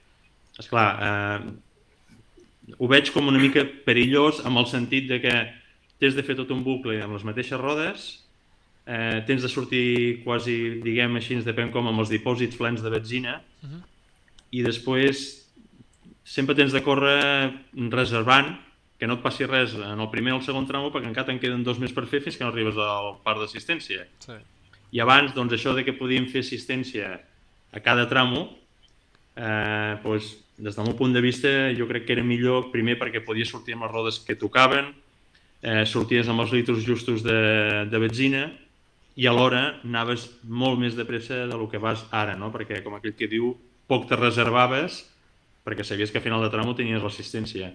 [0.58, 5.34] Esclar, eh, ho veig com una mica perillós amb el sentit de que
[6.00, 8.24] tens de fer tot un bucle amb les mateixes rodes,
[8.86, 13.42] eh, tens de sortir quasi, diguem així, depèn com, amb els dipòsits plens de benzina,
[13.62, 13.82] Mhm.
[14.52, 15.39] i després
[16.30, 17.50] sempre tens de córrer
[17.90, 18.52] reservant,
[19.00, 21.40] que no et passi res en el primer o el segon tramo, perquè encara te'n
[21.42, 24.04] queden dos més per fer fins que no arribes al parc d'assistència.
[24.22, 24.36] Sí.
[24.94, 27.16] I abans, doncs, això de que podíem fer assistència
[27.72, 28.44] a cada tramo,
[29.34, 33.24] eh, doncs, des del meu punt de vista, jo crec que era millor, primer perquè
[33.24, 34.92] podies sortir amb les rodes que tocaven,
[35.62, 38.50] eh, sorties amb els litros justos de, de benzina
[39.16, 42.52] i alhora anaves molt més de pressa del que vas ara, no?
[42.52, 43.54] perquè com aquell que diu,
[43.88, 45.06] poc te reservaves
[45.70, 47.70] perquè sabies que a final de tramo tenies l'assistència.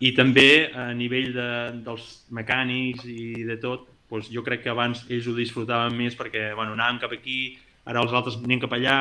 [0.00, 1.50] I també a nivell de,
[1.84, 6.50] dels mecànics i de tot, doncs jo crec que abans ells ho disfrutaven més perquè
[6.56, 8.96] bueno, anàvem cap aquí, ara els altres anem cap allà,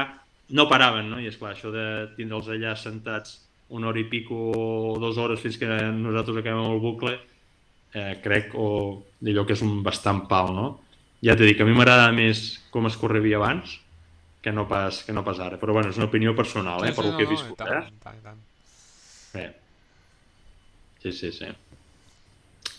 [0.55, 1.19] no paraven, no?
[1.21, 1.85] I és clar, això de
[2.17, 3.39] tindre'ls allà sentats
[3.75, 7.15] una hora i pico o dues hores fins que nosaltres acabem el bucle,
[7.95, 8.67] eh, crec o
[9.23, 10.67] d'allò que és un bastant pal, no?
[11.25, 13.79] Ja t'he dit a mi m'agrada més com es correvia abans
[14.45, 15.57] que no pas, que no pas ara.
[15.57, 17.37] Però bueno, és una opinió personal, eh, Sí, per sí, el que he no, no,
[17.39, 18.01] viscut, i tant, eh?
[18.03, 18.43] tant, tant.
[19.33, 19.45] Bé.
[21.01, 21.49] Sí, sí, sí.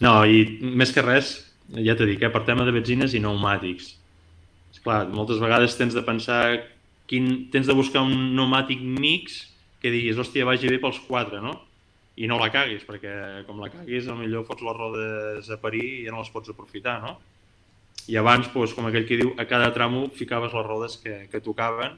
[0.06, 1.32] No, i més que res,
[1.74, 3.90] ja t'he dit, eh, per tema de benzines i pneumàtics.
[4.76, 6.40] Esclar, moltes vegades tens de pensar
[7.10, 9.42] quin, tens de buscar un pneumàtic mix
[9.82, 11.56] que diguis, hòstia, vagi bé pels quatre, no?
[12.16, 16.04] I no la caguis, perquè com la caguis, millor fots les rodes a parir i
[16.06, 17.18] ja no les pots aprofitar, no?
[18.06, 21.42] I abans, doncs, com aquell que diu, a cada tramo ficaves les rodes que, que
[21.42, 21.96] tocaven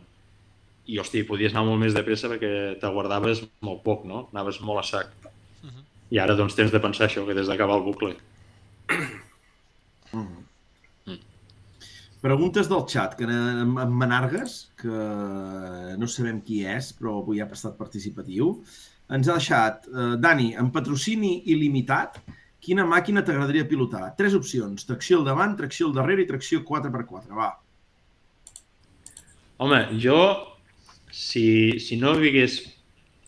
[0.89, 4.27] i, hòstia, podies anar molt més de pressa perquè te guardaves molt poc, no?
[4.33, 5.13] Anaves molt a sac.
[5.63, 5.83] Mhm.
[6.17, 8.17] I ara, doncs, tens de pensar això, que des d'acabar el bucle.
[12.19, 15.03] Preguntes del xat, que en, en Manargues, que
[16.01, 18.57] no sabem qui és, però avui ha estat participatiu,
[19.15, 22.19] ens ha deixat, eh, Dani, en patrocini il·limitat,
[22.65, 24.13] quina màquina t'agradaria pilotar?
[24.19, 27.35] Tres opcions, tracció al davant, tracció al darrere i tracció 4x4.
[27.39, 27.53] Va.
[29.59, 30.19] Home, jo,
[31.11, 32.61] si, si no hi hagués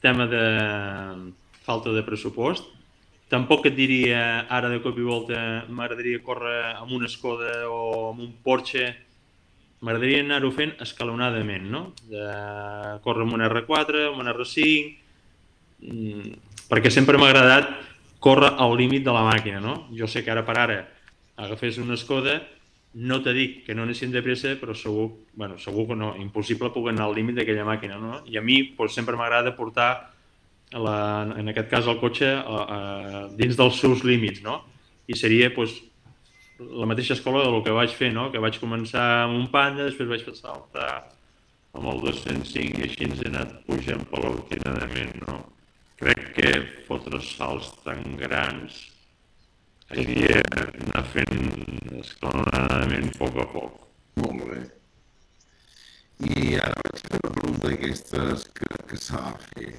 [0.03, 0.45] tema de
[1.67, 2.69] falta de pressupost,
[3.31, 5.41] tampoc et diria ara de cop i volta
[5.71, 8.89] m'agradaria córrer amb una Skoda o amb un Porsche.
[9.81, 11.85] M'agradaria anar-ho fent escalonadament, no?
[12.11, 12.25] De
[13.05, 14.67] córrer amb un R4, amb un R5,
[15.87, 16.35] mm,
[16.69, 17.71] perquè sempre m'ha agradat
[18.21, 19.89] córrer al límit de la màquina, no?
[19.97, 20.81] Jo sé que ara per ara
[21.41, 22.39] agafés una Skoda,
[22.93, 26.73] no te dic que no anessin de pressa, però segur, bueno, segur que no, impossible
[26.75, 28.21] poder anar al límit d'aquella màquina, no?
[28.27, 29.91] I a mi doncs, sempre m'agrada portar
[30.75, 30.97] la,
[31.39, 34.61] en aquest cas el cotxe a, a, dins dels seus límits, no?
[35.07, 35.79] I seria doncs,
[36.61, 38.29] la mateixa escola del que vaig fer, no?
[38.35, 40.91] Que vaig començar amb un Panda, després vaig saltar
[41.73, 45.39] amb el 205 i així ens he anat pujant paulatinadament, no?
[46.01, 46.51] Crec que
[46.87, 48.77] fotre salts tan grans
[49.85, 51.43] seria anar fent
[51.99, 53.75] escalonadament a poc a poc.
[54.23, 54.63] Molt bé.
[56.31, 59.75] I ara vaig fer una pregunta d'aquestes que, que s'ha de fer.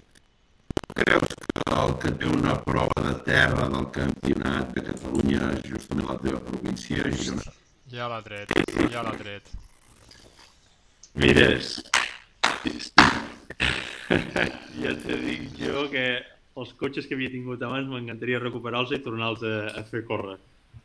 [1.01, 6.11] Creus que el que té una prova de terra del campionat de Catalunya és justament
[6.11, 7.57] la teva província, Girona?
[7.95, 8.53] Ja l'ha tret,
[8.93, 9.49] ja l'ha tret.
[11.17, 11.79] Mires,
[14.83, 16.05] ja te dic jo que
[16.61, 20.37] els cotxes que havia tingut abans m'encantaria recuperar-los i tornar-los a, a fer córrer.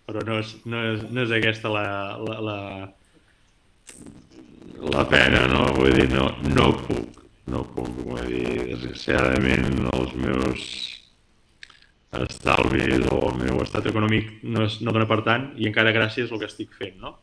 [0.06, 1.86] Però no és, no és, no és aquesta la,
[2.22, 2.58] la, la,
[4.94, 5.64] la pena, no?
[5.78, 7.90] Vull dir, no, no puc, no puc.
[8.06, 10.68] Vull dir, desgraciadament els meus
[12.16, 16.30] estalvis o el meu estat econòmic no, és, no dona per tant i encara gràcies
[16.30, 17.16] al que estic fent, no?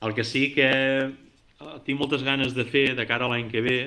[0.00, 3.62] El que sí que eh, tinc moltes ganes de fer de cara a l'any que
[3.64, 3.80] ve,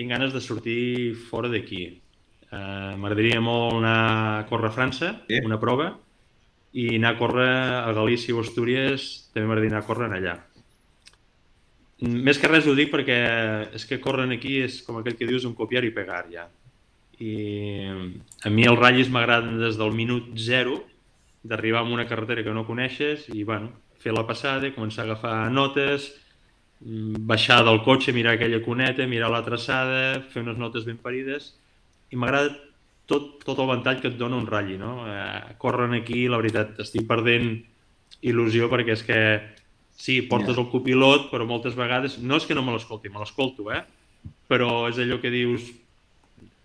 [0.00, 2.00] tinc ganes de sortir fora d'aquí.
[2.48, 3.96] Uh, M'agradaria molt anar
[4.40, 5.42] a córrer a França, Eh.
[5.44, 5.92] una prova,
[6.72, 7.50] i anar a córrer
[7.84, 10.34] a Galícia o Astúries, també m'agradaria anar a córrer allà.
[12.00, 15.26] Mm, Més que res ho dic perquè és que córrer aquí és com aquell que
[15.26, 16.48] dius un copiar i pegar ja.
[17.20, 17.84] I
[18.44, 20.82] a mi els ratllis m'agraden des del minut zero
[21.44, 25.50] d'arribar a una carretera que no coneixes i bueno, fer la passada, començar a agafar
[25.52, 26.14] notes,
[26.80, 31.52] baixar del cotxe, mirar aquella cuneta, mirar la traçada, fer unes notes ben parides
[32.10, 32.54] i m'agrada
[33.10, 35.04] tot, tot el ventall que et dona un ratlli, no?
[35.10, 37.52] Eh, corren aquí, la veritat, estic perdent
[38.22, 39.20] il·lusió perquè és que
[40.00, 43.68] sí, portes el copilot, però moltes vegades, no és que no me l'escolti, me l'escolto,
[43.74, 43.82] eh?
[44.48, 45.68] Però és allò que dius,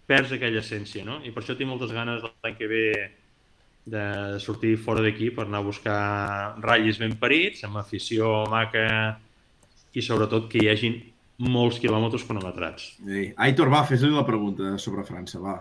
[0.08, 1.20] perds aquella essència, no?
[1.26, 2.88] I per això tinc moltes ganes l'any que ve
[3.86, 4.06] de
[4.42, 6.00] sortir fora d'aquí per anar a buscar
[6.64, 8.88] ratllis ben parits, amb afició maca
[9.95, 10.97] i sobretot que hi hagin
[11.51, 12.91] molts quilòmetres cronometrats.
[13.07, 15.57] Ei, Aitor, va, fes-li la pregunta sobre França, va.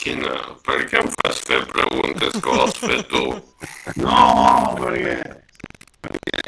[0.00, 0.32] Quina...
[0.64, 3.24] Per què em fas fer preguntes que vols fer tu?
[4.00, 4.16] No,
[4.78, 5.16] perquè...
[6.04, 6.38] Perquè...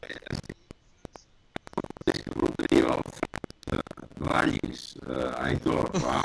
[2.13, 3.05] És que portaria el
[4.23, 6.23] ratllis, uh, Aitor, va,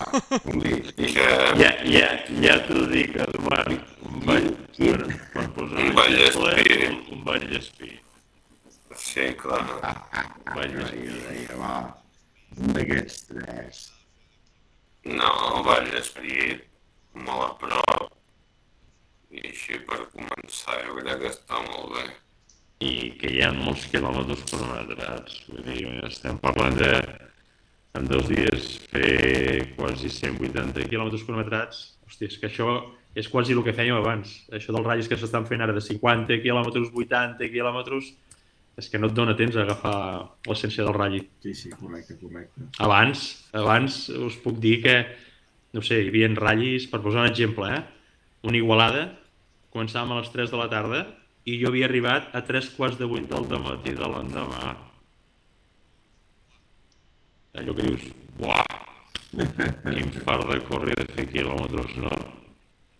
[0.53, 0.79] Uli.
[0.95, 1.27] Que...
[1.59, 2.09] Ja, ja,
[2.43, 3.75] ja t'ho dic, Eduard.
[4.07, 4.97] Un ball, per,
[5.33, 6.77] per posar Un ball d'espí.
[6.87, 7.95] Un, un ball d'espí.
[8.97, 9.61] Sí, clar.
[9.63, 11.05] Un ball d'espí.
[11.29, 11.75] Vinga, va,
[12.57, 13.85] un d'aquests tres.
[15.07, 16.65] No, Vallesprit,
[17.15, 18.07] molt a prop.
[19.31, 22.05] I així per començar jo crec que està molt bé.
[22.83, 25.39] I que hi ha molts quilòmetres cronometrats.
[25.47, 26.91] Vull dir, estem parlant de
[27.97, 31.83] en dos dies fer quasi 180 quilòmetres cronometrats.
[32.07, 32.73] Hòstia, és que això
[33.17, 34.33] és quasi el que fèiem abans.
[34.53, 38.11] Això dels ratllis que s'estan fent ara de 50 quilòmetres, 80 quilòmetres,
[38.77, 39.97] és que no et dona temps a agafar
[40.45, 41.23] l'essència del ratll.
[41.41, 42.67] Sí, sí, correcte, correcte.
[42.85, 43.23] Abans,
[43.57, 44.97] abans us puc dir que,
[45.73, 47.81] no sé, hi havia ratllis, per posar un exemple, eh?
[48.47, 49.07] una igualada,
[49.73, 51.01] començàvem a les 3 de la tarda
[51.49, 54.75] i jo havia arribat a 3 quarts de 8 del matí de l'endemà.
[57.57, 58.03] Allò que dius,
[58.37, 58.61] buah,
[59.33, 62.13] quin fart de córrer de fer quilòmetres, no?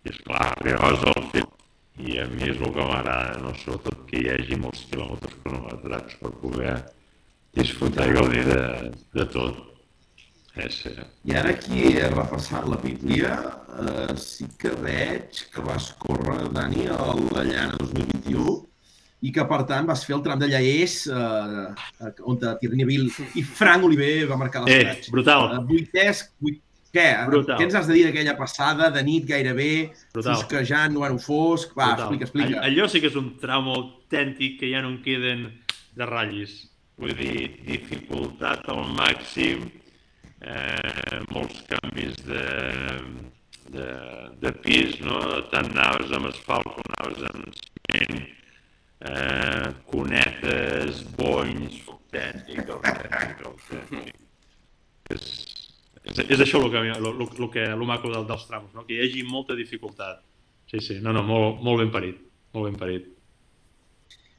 [0.02, 1.57] I esclar, arribaves al fet
[1.98, 3.54] i a mi és el que m'agrada, no?
[3.58, 6.76] sobretot que hi hagi molts quilòmetres cronometrats per poder
[7.58, 8.62] disfrutar i gaudir de,
[9.16, 9.64] de tot.
[10.58, 13.34] És, eh, I ara aquí he repassat la Bíblia,
[13.82, 18.56] eh, sí que veig que vas córrer, Dani, a la Llana 2021
[19.26, 23.86] i que, per tant, vas fer el tram de Llaés, eh, on Tirnivil i Frank
[23.86, 25.10] Oliver va marcar eh l'escratx.
[25.14, 26.62] brutal, Eh, vuitès, vuit...
[26.98, 27.08] Què?
[27.30, 27.58] Brutal.
[27.60, 29.70] Què ens has de dir d'aquella passada, de nit gairebé,
[30.12, 30.34] brutal.
[30.34, 31.72] fosquejant, no era fosc?
[31.78, 32.14] Va, brutal.
[32.18, 32.58] explica, explica.
[32.58, 35.46] All- Allò sí que és un tram autèntic que ja no en queden
[35.94, 36.56] de ratllis.
[36.98, 39.68] Vull dir, dificultat al màxim,
[40.42, 42.42] eh, molts canvis de,
[43.70, 43.86] de,
[44.42, 45.20] de pis, no?
[45.52, 48.24] tant naves amb asfalt com naves amb ciment,
[49.06, 54.14] eh, cunetes, bonys, autèntic, autèntic, autèntic.
[55.14, 55.37] És,
[56.18, 58.84] és, és això el que, el, el, el que, el maco del, dels trams, no?
[58.86, 60.24] que hi hagi molta dificultat.
[60.68, 62.20] Sí, sí, no, no, molt, molt ben parit,
[62.56, 63.06] molt ben parit.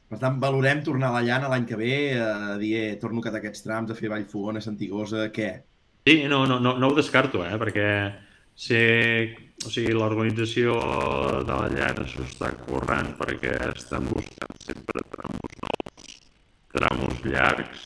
[0.10, 3.28] Per tant, valorem tornar a la llana l'any que ve, a dir, eh, torno a
[3.28, 5.52] catar aquests trams, a fer Vallfogona, Santigosa, què?
[6.08, 7.86] Sí, no, no, no, no ho descarto, eh, perquè
[8.58, 8.82] sé,
[9.66, 10.80] o sigui, l'organització
[11.46, 16.18] de la llana s'ho està currant perquè estan buscant sempre tramos nous,
[16.74, 17.86] tramos llargs,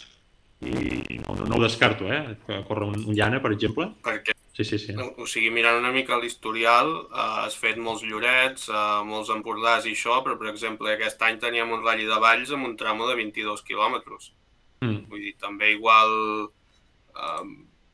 [0.63, 3.91] i no, no, no ho descarto, eh, que córrer un, un llana, per exemple.
[4.05, 4.93] Perquè, Sí, sí, sí.
[4.93, 9.95] o sigui, mirant una mica l'historial, eh, has fet molts llorets, eh, molts empordars i
[9.97, 13.15] això, però, per exemple, aquest any teníem un ratll de Valls amb un tramo de
[13.17, 14.29] 22 quilòmetres.
[14.85, 15.07] Mm.
[15.09, 16.13] Vull dir, també igual
[17.17, 17.47] eh,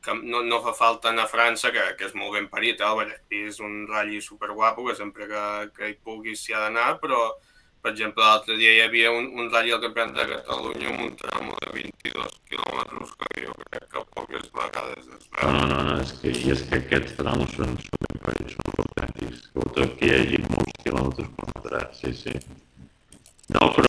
[0.04, 2.92] que no, no fa falta anar a França, que, que és molt ben parit, eh?
[3.06, 5.46] el és un ratll superguapo, que sempre que,
[5.78, 7.22] que hi puguis s'hi ha d'anar, però,
[7.82, 11.14] per exemple, l'altre dia hi havia un, un ratll al Campionat de Catalunya amb un
[11.22, 15.52] tramo de 22 quilòmetres, que jo crec que poques vegades es No, veu.
[15.56, 17.76] no, no, no, és que, i és que aquests tramos són,
[18.24, 19.46] parits, són autèntics.
[19.52, 22.34] Sobretot que hi hagi molts quilòmetres cronometrats, sí, sí.
[23.54, 23.88] No, però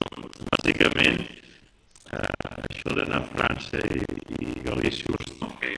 [0.51, 2.23] bàsicament eh,
[2.69, 4.01] això d'anar a França i,
[4.39, 5.73] i Galícia toca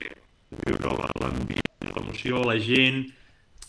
[0.64, 3.02] viure la- l'ambient, l'emoció, la gent,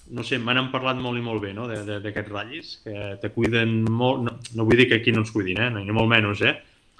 [0.07, 3.83] no sé, me n'han parlat molt i molt bé, no?, d'aquests ratllis, que te cuiden
[3.89, 6.55] molt, no, no vull dir que aquí no ens cuidin, eh?, ni molt menys, eh?,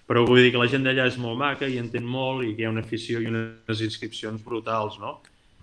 [0.06, 2.64] però vull dir que la gent d'allà és molt maca i entén molt i que
[2.64, 5.18] hi ha una afició i unes inscripcions brutals, no?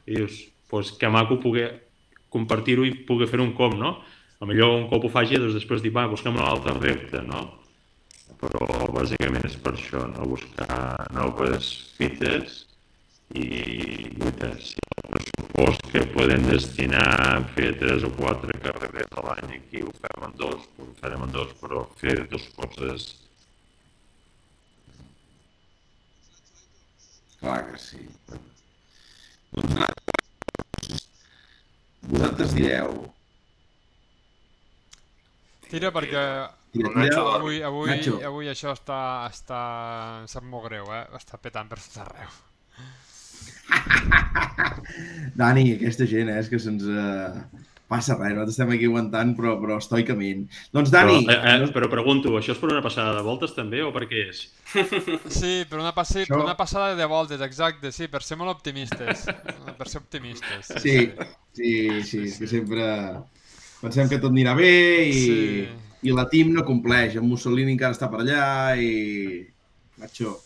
[0.06, 0.40] I dius,
[0.70, 1.68] pues, que maco poder
[2.32, 3.94] compartir-ho i poder fer un com, no?
[4.42, 7.44] A millor un cop ho faci, doncs després dir, va, busquem un altre repte, no?
[8.42, 10.26] Però bàsicament és per això, no?
[10.26, 12.64] Buscar noves fites
[13.34, 13.48] i.
[14.62, 19.82] Si el pressupost que podem destinar a fer tres o quatre carreres a l'any aquí
[19.82, 23.10] ho fem en dos, ho farem en dos, però fer dues coses
[27.42, 27.98] Clar que sí.
[32.06, 32.92] Vosaltres direu,
[35.72, 36.22] Tira perquè
[36.76, 38.18] Nacho avui, avui, Nacho.
[38.28, 39.00] avui això està,
[39.32, 39.60] està...
[40.20, 41.04] em sap molt greu, eh?
[41.16, 42.34] Està petant per tot arreu.
[45.38, 46.84] Dani, aquesta gent, eh, és que se'ns...
[46.86, 50.46] Eh, passa res, nosaltres estem aquí aguantant, però, però estoicament.
[50.72, 53.52] Doncs, Dani, Però, eh, no- eh, però pregunto, això és per una passada de voltes
[53.52, 54.38] també o per què és?
[55.40, 56.22] Sí, per una, passi...
[56.22, 59.26] Això- per una passada de voltes, exacte, sí, per ser molt optimistes.
[59.82, 60.72] Per ser optimistes.
[60.80, 60.96] Sí,
[61.52, 61.70] sí,
[62.06, 62.84] sí, és que sempre
[63.82, 64.72] pensem que tot anirà bé
[65.10, 65.68] i, Sí.
[66.08, 67.16] i la team no compleix.
[67.20, 68.44] En Mussolini encara està per allà
[68.80, 69.42] i...
[70.00, 70.38] Macho,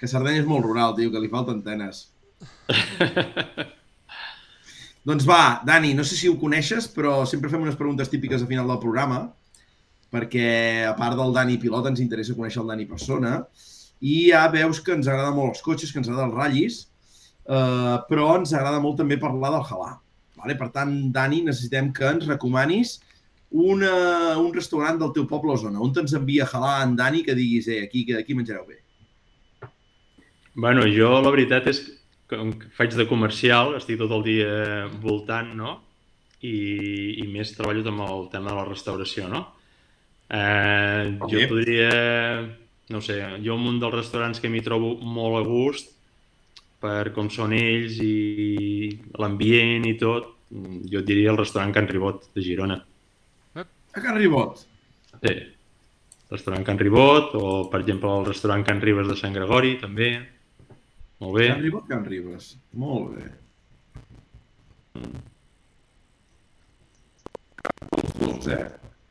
[0.00, 2.06] que Sardenya és molt rural, tio, que li falten antenes.
[5.08, 8.50] doncs va, Dani, no sé si ho coneixes, però sempre fem unes preguntes típiques a
[8.50, 9.20] final del programa,
[10.12, 10.48] perquè
[10.88, 13.32] a part del Dani pilot ens interessa conèixer el Dani persona,
[14.00, 16.80] i ja veus que ens agrada molt els cotxes, que ens agrada els ratllis,
[17.48, 19.92] eh, però ens agrada molt també parlar del halà.
[20.36, 20.56] Vale?
[20.58, 22.98] Per tant, Dani, necessitem que ens recomanis
[23.50, 25.80] una, un restaurant del teu poble o zona.
[25.80, 28.82] On te'ns envia halà en Dani que diguis, eh, aquí, aquí menjareu bé.
[30.56, 31.82] Bueno, jo la veritat és
[32.30, 35.74] com que faig de comercial, estic tot el dia voltant, no?
[36.44, 36.56] I,
[37.22, 39.42] i més treballo amb el tema de la restauració, no?
[40.28, 41.46] Eh, jo Bé.
[41.50, 41.90] podria,
[42.90, 45.94] no sé, jo en un dels restaurants que m'hi trobo molt a gust,
[46.82, 52.30] per com són ells i l'ambient i tot, jo et diria el restaurant Can Ribot
[52.34, 52.76] de Girona.
[53.56, 54.66] A Can Ribot.
[55.22, 55.34] Sí.
[56.30, 60.10] Restaurant Can Ribot o, per exemple, el restaurant Can Ribes de Sant Gregori, també.
[61.20, 61.46] Molt bé.
[61.48, 62.50] Can Ribot, Can Ribes.
[62.76, 63.30] Molt bé.
[67.96, 68.66] Els dos, eh?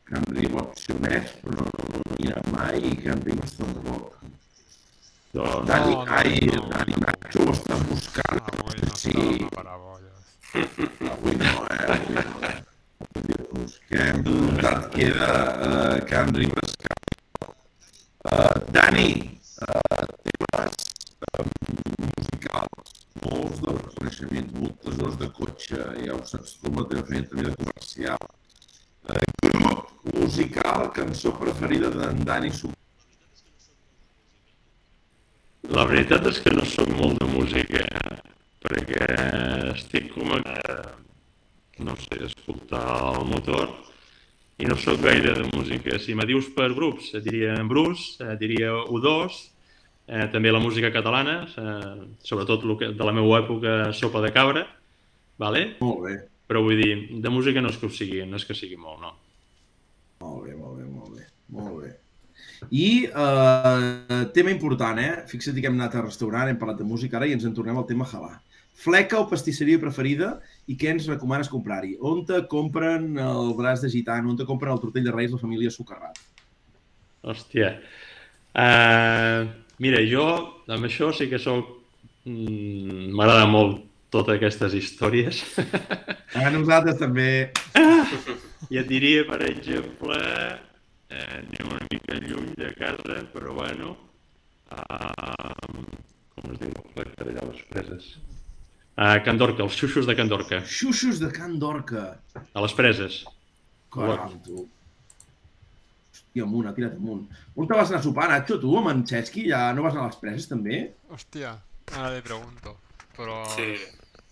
[0.06, 4.12] Can Ribot Xonès, però no ha mai Can Ribot de Roc.
[5.36, 6.62] Doncs, Dani, no, ai, no.
[6.72, 8.40] Dani Nacho ho estàs buscant.
[8.54, 9.12] Avui no Sí.
[9.12, 10.28] estava per abolles.
[11.12, 11.86] Avui no, eh?
[11.96, 12.56] Avui no, eh?
[13.36, 14.24] Ho busquem.
[14.70, 15.32] Et queda
[15.70, 16.78] uh, Can Ribes.
[16.86, 16.94] Can...
[18.26, 19.10] Uh, Dani,
[19.68, 20.74] uh, temes
[21.36, 21.52] um,
[23.24, 28.32] molts de reconeixements, moltes hores de cotxe, ja la teva feina també de comercial.
[29.46, 32.74] Grup musical, cançó preferida d'en Dani Sub
[35.74, 37.82] La veritat és que no sóc molt de música,
[38.62, 39.08] perquè
[39.72, 40.42] estic com a,
[41.88, 42.84] no sé, escoltar
[43.16, 43.72] el motor
[44.62, 45.98] i no sóc gaire de música.
[46.00, 49.42] Si me dius per grups, diria en Bruce, diria U2,
[50.08, 54.66] eh, també la música catalana, eh, sobretot que, de la meva època Sopa de Cabra,
[55.38, 55.76] vale?
[55.82, 56.16] Molt bé.
[56.46, 59.02] però vull dir, de música no és que ho sigui, no és que sigui molt,
[59.02, 59.16] no.
[60.22, 61.24] Molt bé, molt bé, molt bé.
[61.50, 61.96] Molt bé.
[62.70, 65.24] I uh, tema important, eh?
[65.30, 67.78] Fixa't que hem anat a restaurant, hem parlat de música ara i ens en tornem
[67.78, 68.36] al tema halà.
[68.76, 70.36] Fleca o pastisseria preferida
[70.68, 71.96] i què ens recomanes comprar-hi?
[72.04, 74.34] On te compren el braç de gitano?
[74.34, 76.20] On te compren el tortell de reis la família Socarrat?
[77.26, 77.78] Hòstia.
[78.56, 80.28] Uh, mira, jo
[80.68, 81.72] amb això sí que sóc...
[82.26, 83.84] Mm, M'agrada molt
[84.16, 85.42] totes aquestes històries.
[86.36, 87.52] A nosaltres també.
[88.72, 90.18] I et diria, per exemple,
[91.12, 93.96] eh, anem una mica lluny de casa, però bueno,
[94.72, 95.84] uh,
[96.36, 98.10] com es diu el plec per allà a les preses?
[98.96, 102.06] A Can Dorca, els xuxos de Can Dorca, Xuxos de Can Dorca.
[102.40, 103.24] a les preses.
[103.92, 104.66] Caram, tu.
[106.36, 107.28] Hòstia, amunt, ha tirat amunt.
[107.56, 109.46] On te vas anar a sopar, Nacho, tu, amb en Xesqui?
[109.48, 110.82] Ja no vas anar a les preses, també?
[111.08, 111.54] Hòstia,
[111.94, 112.74] ara li pregunto.
[113.16, 113.38] Però...
[113.54, 113.70] Sí,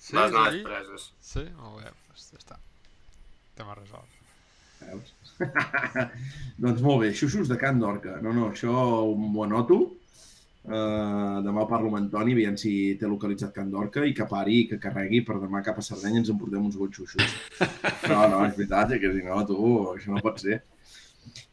[0.04, 1.04] Sí, vas anar a les preses.
[1.24, 1.46] Sí?
[1.56, 2.58] Molt bé, doncs ja està.
[3.56, 4.18] Tema resolt.
[4.82, 5.14] Veus?
[6.66, 8.18] doncs molt bé, xuxos de Can Dorca.
[8.26, 8.74] No, no, això
[9.16, 9.80] m'ho anoto.
[10.64, 14.68] Uh, demà parlo amb Antoni, aviam si té localitzat Can Dorca i que pari i
[14.68, 17.40] que carregui per demà cap a Sardenya ens emportem uns bons xuxos.
[18.12, 19.58] No, no, és veritat, que si no, tu,
[19.96, 20.60] això no pot ser.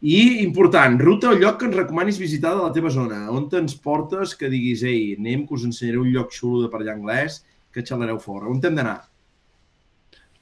[0.01, 3.27] I, important, ruta o lloc que ens recomanis visitar de la teva zona.
[3.31, 6.94] On te'ns portes que diguis, ei, anem, que us ensenyaré un lloc xulo de parlar
[6.97, 7.43] anglès,
[7.73, 8.48] que xalareu fora.
[8.48, 8.98] On hem d'anar?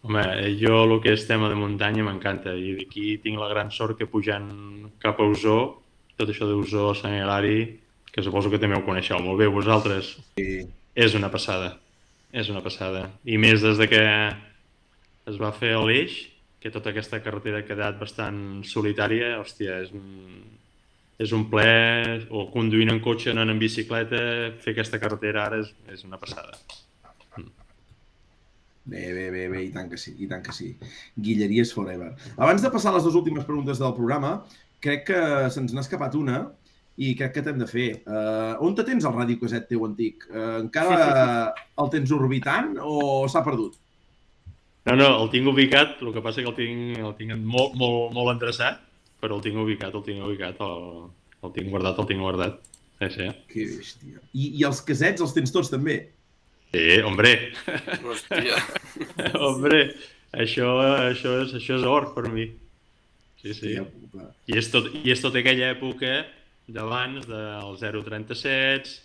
[0.06, 0.22] Home,
[0.60, 4.06] jo el que és tema de muntanya m'encanta i d'aquí tinc la gran sort que
[4.06, 4.46] pujant
[5.02, 5.58] cap a Osó,
[6.16, 7.80] tot això d'Osó, Sant Hilari,
[8.12, 10.66] que suposo que també ho coneixeu molt bé vosaltres, Sí.
[10.94, 11.76] és una passada,
[12.32, 13.10] és una passada.
[13.24, 14.02] I més des de que
[15.26, 16.28] es va fer l'eix,
[16.58, 20.42] que tota aquesta carretera ha quedat bastant solitària, hòstia, és un,
[21.18, 21.70] és un ple,
[22.30, 24.20] o conduint en cotxe, anant en bicicleta,
[24.62, 26.58] fer aquesta carretera ara és, és una passada.
[28.88, 30.70] Bé, bé, bé, bé, i tant que sí, i tant que sí.
[31.20, 32.14] Guilleries forever.
[32.38, 34.38] Abans de passar a les dues últimes preguntes del programa,
[34.80, 35.20] crec que
[35.52, 36.46] se'ns n'ha escapat una
[36.96, 37.88] i crec que t'hem de fer.
[38.08, 40.24] Uh, on te tens el ràdio caset teu antic?
[40.32, 40.96] Uh, encara
[41.84, 43.76] el tens orbitant o s'ha perdut?
[44.88, 48.14] No, no, el tinc ubicat, el que passa que el tinc, el tinc molt, molt,
[48.16, 48.80] molt endreçat,
[49.20, 51.08] però el tinc ubicat, el tinc ubicat, el,
[51.44, 52.62] el tinc guardat, el tinc guardat.
[52.98, 53.26] Sí, sí.
[53.52, 54.22] Que bèstia.
[54.32, 55.98] I, I els casets els tens tots també?
[56.72, 57.34] Sí, hombre,
[58.04, 58.56] Hòstia.
[59.44, 59.82] hombre,
[60.32, 60.72] això,
[61.10, 62.48] això, és, això és or per mi.
[63.42, 63.76] Sí, sí.
[63.76, 66.24] I és, tot, I és tota aquella època
[66.68, 68.96] d'abans dels 037,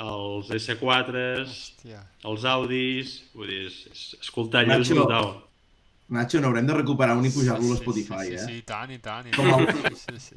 [0.00, 2.00] els S4s, Hòstia.
[2.24, 5.30] els Audis, vull dir, és, és, escoltar allò és Nacho, brutal.
[6.16, 8.46] Nacho, n'haurem de recuperar un i pujar-lo a Sí, Spotify, sí, sí, eh?
[8.46, 9.28] sí, i tant, i tant.
[9.28, 9.96] I Com el- tant.
[10.00, 10.36] Sí, sí.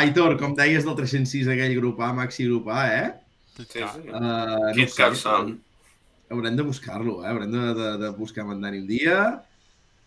[0.00, 3.12] Aitor, com deies del 306, aquell grup A, Maxi grup A, eh?
[3.56, 3.84] Sí, sí.
[3.84, 5.58] Uh, Kit Kat Sound.
[6.32, 7.28] Haurem de buscar-lo, eh?
[7.28, 9.18] Haurem de, de, de buscar amb en Dani un dia,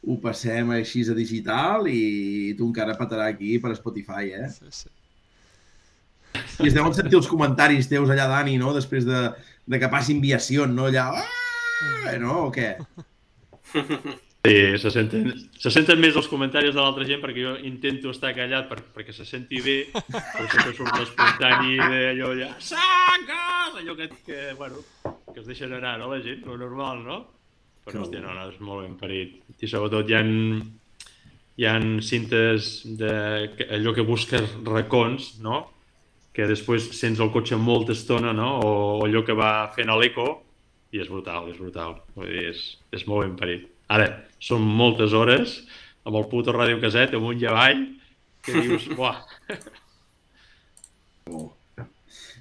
[0.06, 4.50] ho passem així a digital i tu encara petarà aquí per Spotify, eh?
[4.50, 4.90] Sí, sí.
[6.62, 8.74] I es deuen sentir els comentaris teus allà, Dani, no?
[8.76, 9.26] Després de,
[9.68, 10.88] de que passi enviació, no?
[10.92, 12.16] Allà, ah!
[12.22, 12.46] no?
[12.48, 12.76] O què?
[14.46, 18.30] Sí, se senten, se senten més els comentaris de l'altra gent perquè jo intento estar
[18.38, 23.80] callat per, perquè se senti bé, però sempre surt l'espontani d'allò allà, saques!
[23.82, 24.84] Allò que, que, bueno,
[25.32, 27.18] que es deixen anar, no, la gent, lo normal, no?
[27.86, 29.40] Però, hòstia, no, no, és molt ben parit.
[29.58, 30.22] I sobretot hi ha,
[31.58, 31.74] hi ha
[32.06, 32.70] cintes
[33.02, 33.16] de
[33.66, 35.64] allò que busques racons, no?
[36.36, 38.50] Que després sents el cotxe molta estona, no?
[38.60, 40.28] O, o allò que va fent a l'eco,
[40.92, 41.98] i és brutal, és brutal.
[42.18, 43.70] Vull dir, és, és molt ben parit.
[43.96, 44.10] Ara,
[44.44, 45.60] són moltes hores
[46.06, 47.86] amb el puto ràdio caset amunt i avall,
[48.46, 49.24] que dius, buah,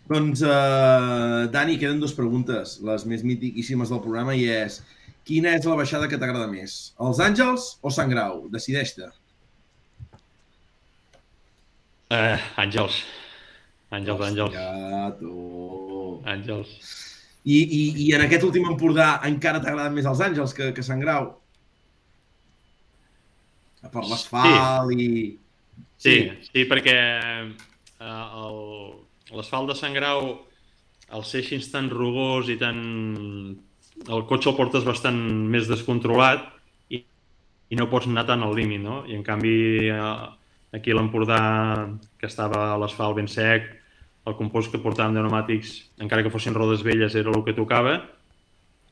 [0.04, 4.82] Doncs, uh, Dani, queden dues preguntes, les més mítiquíssimes del programa, i és
[5.24, 6.92] quina és la baixada que t'agrada més?
[7.00, 8.42] Els Àngels o Sant Grau?
[8.52, 9.08] Decideix-te.
[12.12, 13.00] eh, Àngels.
[13.94, 14.56] Àngels, Àngels,
[15.20, 15.32] tu.
[16.34, 16.74] Àngels.
[17.44, 21.02] I, i, I en aquest últim Empordà encara t'agraden més els Àngels que, que Sant
[21.04, 21.34] Grau?
[23.92, 25.08] Per l'asfalt i...
[26.00, 26.14] Sí,
[26.48, 27.52] sí, perquè eh,
[28.08, 30.32] el- l'asfalt de Sant Grau,
[31.14, 32.80] al ser així tan rugós i tan...
[34.08, 35.20] El cotxe el portes bastant
[35.52, 36.48] més descontrolat
[36.90, 36.98] i,
[37.70, 39.02] i no pots anar tant al límit, no?
[39.06, 39.54] I en canvi,
[39.92, 40.24] eh,
[40.74, 41.38] aquí l'Empordà,
[42.18, 43.68] que estava l'asfalt ben sec,
[44.24, 45.72] el compost que portàvem de pneumàtics,
[46.04, 47.98] encara que fossin rodes velles, era el que tocava.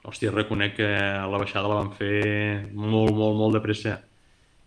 [0.02, 3.96] Hòstia, reconec que la baixada la vam fer molt, molt, molt de pressa.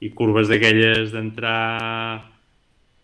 [0.01, 2.31] I curves d'aquelles d'entrar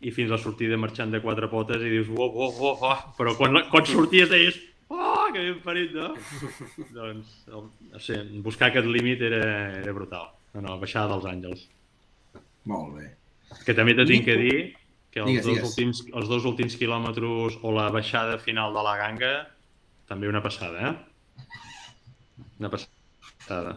[0.01, 2.97] i fins a la sortida marxant de quatre potes i dius, oh, oh, oh, oh.
[3.17, 4.57] però quan, la- quan sorties deies,
[4.89, 6.15] oh, que ben parit, no?
[6.97, 9.43] doncs, el, no sé, buscar aquest límit era,
[9.83, 10.31] era brutal.
[10.55, 11.67] No, no, baixada dels àngels.
[12.71, 13.11] Molt bé.
[13.67, 14.55] Que també te tinc que dir
[15.11, 15.69] que els, Digues, dos digues.
[15.69, 19.31] últims, els dos últims quilòmetres o la baixada final de la ganga,
[20.07, 21.45] també una passada, eh?
[22.59, 23.75] Una passada.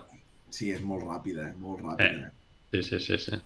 [0.54, 1.54] Sí, és molt ràpida, eh?
[1.58, 2.28] molt ràpida.
[2.28, 2.30] Eh.
[2.74, 3.38] Sí, sí, sí, sí.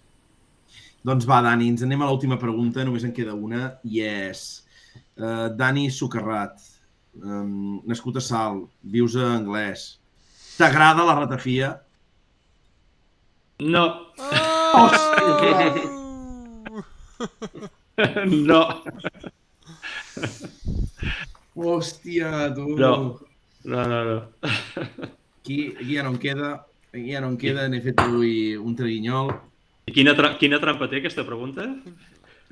[1.08, 4.46] Doncs va, Dani, ens anem a l'última pregunta, només en queda una, i és...
[5.18, 6.60] Uh, Dani Socarrat,
[7.22, 9.88] um, nascut a Salt, vius a Anglès.
[10.58, 11.72] T'agrada la ratafia?
[13.62, 13.86] No,
[14.74, 14.90] Oh!
[18.48, 18.62] no,
[21.58, 22.68] Hòstia, tu!
[22.78, 23.18] No.
[23.64, 24.18] no, no, no.
[25.48, 28.74] Aquí, aquí ja no em queda, aquí ja no em queda, n'he fet avui un
[28.76, 29.30] traguinyol.
[29.88, 31.64] I quina, tra quina trampa té aquesta pregunta?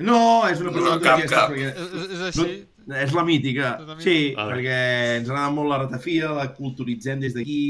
[0.01, 1.51] No, és una No, pregunta cap, aquesta, cap.
[1.53, 1.69] perquè...
[1.75, 2.57] És, és- així?
[3.03, 3.75] És la mítica.
[3.83, 4.07] És la mítica?
[4.07, 4.55] Sí, Vale.
[4.55, 4.79] perquè
[5.19, 7.61] ens agrada molt la ratafia, la culturitzem des d'aquí,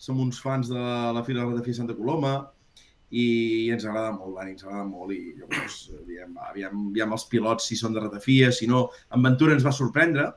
[0.00, 0.80] som uns fans de
[1.14, 2.34] la Fira de la Ratafia de Santa Coloma
[3.10, 3.26] i
[3.74, 7.68] ens agrada molt, Dani, ens agrada molt i llavors aviam, va, aviam, aviam els pilots
[7.68, 10.30] si són de ratafia, si no, en Ventura ens va sorprendre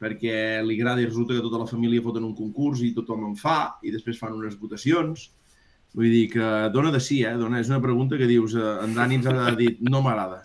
[0.00, 3.36] perquè li agrada i resulta que tota la família foten un concurs i tothom en
[3.40, 5.30] fa i després fan unes votacions.
[5.94, 7.36] Vull dir que dona de sí, eh?
[7.38, 10.42] Dona, és una pregunta que dius, eh, en Dani ens ha dit, no m'agrada.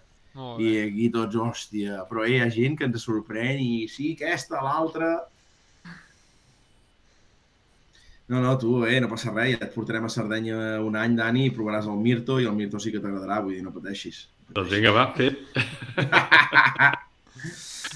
[0.62, 5.18] I aquí tots, hòstia, però hi ha gent que ens sorprèn i sí, aquesta, l'altra...
[8.30, 11.48] No, no, tu, eh, no passa res, ja et portarem a Sardenya un any, Dani,
[11.50, 14.28] i provaràs el Mirto, i el Mirto sí que t'agradarà, vull dir, no pateixis.
[14.54, 15.40] Doncs vinga, va, fet.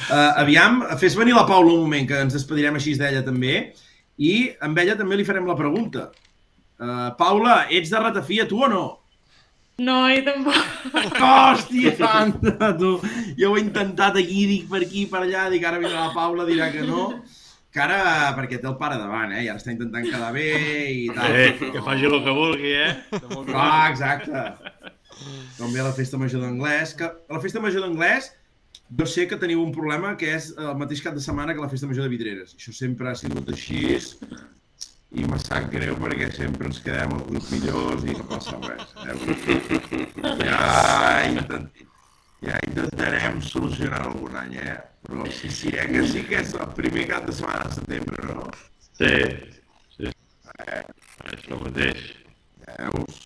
[0.09, 3.59] Uh, aviam, fes venir la Paula un moment, que ens despedirem així d'ella també,
[4.17, 4.33] i
[4.65, 6.07] amb ella també li farem la pregunta.
[6.81, 8.83] Uh, Paula, ets de ratafia, tu o no?
[9.85, 10.57] No, jo tampoc.
[11.21, 12.95] Hòstia, santa, tu!
[13.37, 16.49] Jo ho he intentat aquí, dic per aquí, per allà, dic ara vindrà la Paula,
[16.49, 17.11] dirà que no.
[17.73, 17.99] Que ara,
[18.37, 19.41] perquè té el pare davant, eh?
[19.47, 20.49] I ara està intentant quedar bé
[20.93, 21.33] i tal.
[21.33, 22.91] Eh, que faci el que vulgui, eh?
[23.57, 24.43] Ah, exacte.
[25.57, 28.29] Com ve la festa major d'anglès, que a la festa major d'anglès
[28.99, 31.69] jo sé que teniu un problema que és el mateix cap de setmana que la
[31.71, 32.53] festa major de Vidreres.
[32.59, 33.97] Això sempre ha sigut així.
[35.13, 38.95] i me sap greu perquè sempre ens quedem els grups millors i no passa res.
[39.05, 39.17] Eh?
[40.41, 40.61] Ja,
[41.29, 41.67] intent...
[42.41, 44.79] ja intentarem solucionar algun any, eh?
[45.03, 45.87] Però sí, sí, eh?
[45.91, 48.45] que sí que és el primer cap de setmana de setembre, no?
[48.99, 49.11] Sí,
[49.97, 50.11] sí.
[50.63, 50.81] Eh,
[51.31, 52.03] això mateix.
[52.63, 53.19] Veus?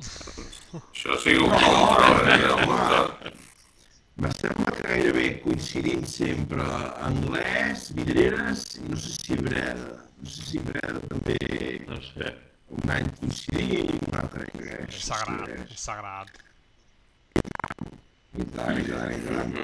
[0.00, 2.52] Això sí que ho controla, eh?
[2.54, 3.32] Home,
[4.20, 6.66] me sembla que gairebé coincidim sempre.
[7.08, 9.96] Anglès, vidreres i no sé si Breda.
[10.20, 11.38] No sé si Breda també
[11.88, 12.34] No sé.
[12.70, 14.94] un any coincidim, un altre anglès.
[14.94, 16.30] És sagrat, és sagrat.
[18.38, 19.56] I tant, i tant, i tant.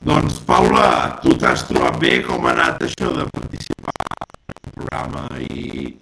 [0.00, 5.24] Doncs, Paula, tu t'has trobat bé com ha anat això de participar en el programa
[5.44, 5.92] i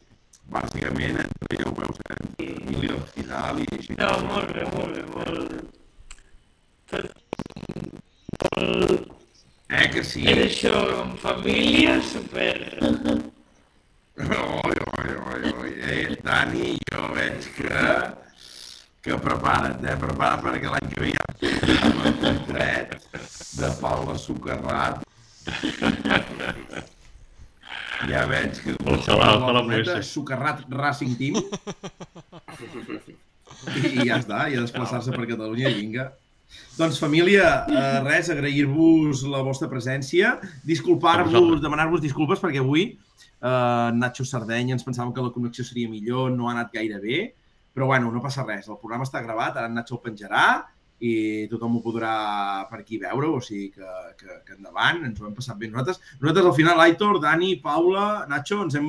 [0.54, 2.46] bàsicament entre, ja ho veus, eh, entre
[2.78, 3.96] i el final i així.
[3.98, 5.50] No, molt bé, molt bé, molt...
[9.68, 10.22] Eh, que sí?
[10.30, 12.54] És això, en família, super...
[14.18, 15.68] Oi, oi, oi, oi.
[15.78, 17.82] Eh, Dani, jo veig que,
[19.08, 19.96] que prepara't, eh?
[20.00, 22.48] Prepara't perquè l'any que ve ha un
[23.58, 25.02] de Paula Socarrat.
[28.08, 28.76] Ja veig que...
[28.84, 30.04] Ojalà, ojalà la pogués furgoneta, ser.
[30.06, 31.40] Sucarrat Racing Team.
[33.74, 36.10] I, I ja està, i a desplaçar-se per Catalunya vinga.
[36.78, 40.36] Doncs família, eh, res, agrair-vos la vostra presència,
[40.68, 46.30] disculpar-vos, demanar-vos disculpes perquè avui eh, Nacho Sardenya ens pensàvem que la connexió seria millor,
[46.36, 47.18] no ha anat gaire bé,
[47.78, 50.44] però bueno, no passa res, el programa està gravat, ara en Nacho el penjarà
[50.98, 52.12] i tothom ho podrà
[52.66, 56.00] per aquí veure, o sigui que, que, que endavant, ens ho hem passat bé nosaltres.
[56.18, 58.88] Nosaltres al final, Aitor, Dani, Paula, Nacho, ens hem,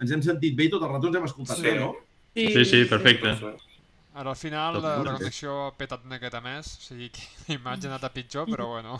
[0.00, 1.66] ens hem sentit bé i tot el rato ens hem escoltat Sí.
[1.68, 1.90] bé, no?
[2.32, 3.34] Sí, sí, perfecte.
[4.14, 7.58] Ara al final Tot la, connexió ha petat una miqueta més, o sigui que la
[7.60, 8.96] imatge ha anat a pitjor, però bueno.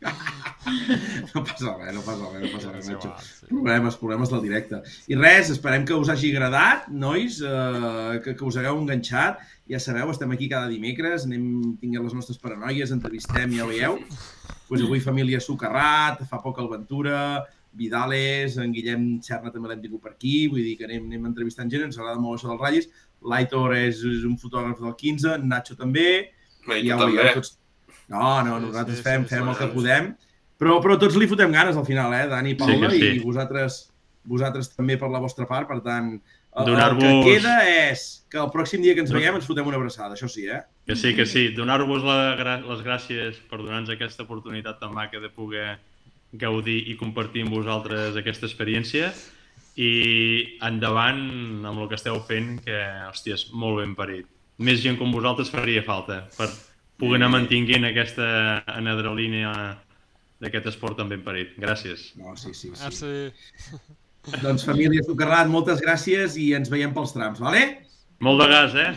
[1.34, 3.10] No passa res, no passa res, no passa res, Nacho.
[3.22, 3.46] sí.
[3.50, 4.80] Problemes, problemes del directe.
[5.10, 9.40] I res, esperem que us hagi agradat, nois, eh, que, que us hagueu enganxat.
[9.68, 13.98] Ja sabeu, estem aquí cada dimecres, anem tinguent les nostres paranoies, entrevistem, ja veieu.
[14.68, 17.44] Pues avui família Sucarrat, fa poc el Ventura,
[17.78, 21.70] Vidales, en Guillem Serna també l'hem tingut per aquí, vull dir que anem, anem entrevistant
[21.72, 22.88] gent, ens agrada molt això dels ratllis.
[23.28, 26.08] L'Aitor és, és un fotògraf del 15, en Nacho també,
[26.66, 27.20] Bé, i ja també.
[27.20, 27.56] veieu tots.
[28.08, 29.74] No, no, Sí, nosaltres sí, fem, sí, fem sí, el que sí.
[29.76, 30.10] podem,
[30.58, 33.12] però, però tots li fotem ganes al final, eh, Dani, Paula, que sí.
[33.18, 33.78] i vosaltres,
[34.28, 36.16] vosaltres també per la vostra part, per tant,
[36.58, 39.78] el, el que queda és que el pròxim dia que ens veiem ens fotem una
[39.78, 40.62] abraçada, això sí, eh?
[40.88, 41.48] Que sí, que sí.
[41.54, 45.76] Donar-vos les gràcies per donar-nos aquesta oportunitat tan maca de poder
[46.32, 49.12] gaudir i compartir amb vosaltres aquesta experiència
[49.78, 51.22] i endavant
[51.68, 52.80] amb el que esteu fent, que,
[53.12, 54.26] hòstia, és molt ben parit.
[54.58, 56.48] Més gent com vosaltres faria falta per
[56.98, 58.28] poder anar mantinguent aquesta
[58.66, 59.52] adrenalina
[60.42, 61.54] d'aquest esport tan ben parit.
[61.58, 62.12] Gràcies.
[62.18, 62.82] No, sí, sí, sí.
[62.82, 63.12] Merci.
[64.44, 67.62] Doncs família Sucarrat, moltes gràcies i ens veiem pels trams, vale?
[68.20, 68.90] Molt de gas, eh?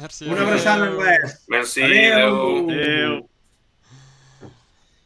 [0.00, 0.26] Merci.
[0.26, 1.36] Una abraçada en res.
[1.48, 2.34] Merci, Adéu.
[2.34, 2.68] adéu.
[2.74, 3.14] Adéu.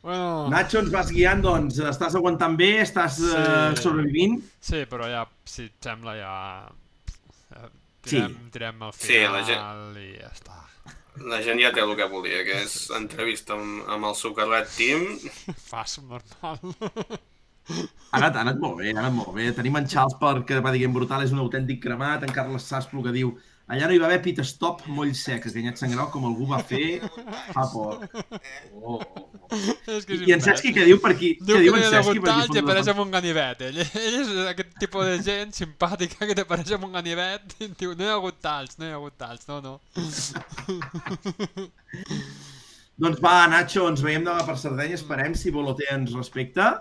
[0.02, 3.28] Bueno, Nacho, ens vas guiant, doncs, estàs aguantant bé, estàs Sí.
[3.36, 4.38] eh, sobrevivint.
[4.60, 6.68] sí, però ja, si et sembla, ja...
[7.56, 7.68] eh,
[8.08, 8.16] Sí.
[8.16, 10.62] Tirem, tirem al Sí, final la gent- i ja està.
[11.26, 15.04] La gent ja té el que volia, que és entrevista amb, amb el Sucarrat Team.
[15.70, 16.60] Fas normal.
[17.68, 19.50] Ha anat, ha anat molt bé, ha anat molt bé.
[19.56, 22.32] Tenim en Charles Park, que va dir que en Brutal és un autèntic cremat, en
[22.32, 23.34] Carles Sasplo, que diu
[23.68, 26.60] allà no hi va haver pit stop moll sec, aquellat sang groc com algú va
[26.70, 26.86] fer
[27.52, 27.96] fa poc.
[28.78, 29.00] Oh, oh, oh.
[29.94, 31.30] és que és I en Cesqui què diu per aquí?
[31.40, 33.56] Diu que diu no en hi ha aquí talls i apareix amb un ganivet.
[33.68, 37.90] Ell, ell és aquest tipus de gent simpàtica que t'apareix amb un ganivet i diu
[37.94, 39.74] no hi ha hagut talls, no hi ha hagut talls, no, no.
[42.98, 46.72] Doncs va, Nacho, ens veiem demà per Sardenya, esperem si Boloté ens respecta.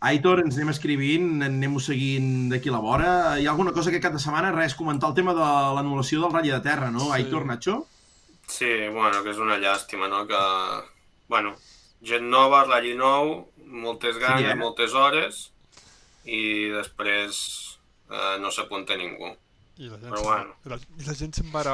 [0.00, 3.08] Aitor, ens anem escrivint, anem-ho seguint d'aquí a la vora.
[3.38, 4.52] Hi ha alguna cosa que cap de setmana?
[4.54, 7.08] Res, comentar el tema de l'anul·lació del ratll de terra, no?
[7.08, 7.14] Sí.
[7.16, 7.80] Aitor, Nacho?
[8.46, 10.22] Sí, bueno, que és una llàstima, no?
[10.30, 10.38] Que,
[11.28, 11.56] bueno,
[12.06, 13.32] gent nova, ratll nou,
[13.66, 14.54] moltes ganes, eh?
[14.60, 15.42] moltes hores,
[16.24, 17.42] i després
[18.08, 19.34] eh, no s'apunta ningú.
[19.78, 20.54] I la gent, Però bueno.
[20.70, 21.66] la, i la gent se'n va.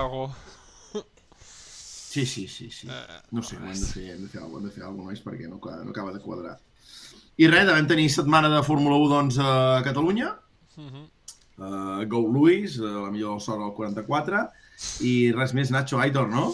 [2.15, 2.89] Sí, sí, sí, sí.
[2.89, 4.85] Eh, No sé, ho hem de fer, hem de fer alguna cosa, hem de fer
[4.89, 6.59] alguna cosa, perquè no, no acaba de quadrar.
[7.39, 10.37] I res, devem tenir setmana de Fórmula 1 doncs, a Catalunya.
[10.77, 11.09] Mhm.
[11.57, 14.49] Uh, Go Lewis, uh, la millor sort al 44.
[15.07, 16.49] I res més, Nacho Aitor, no?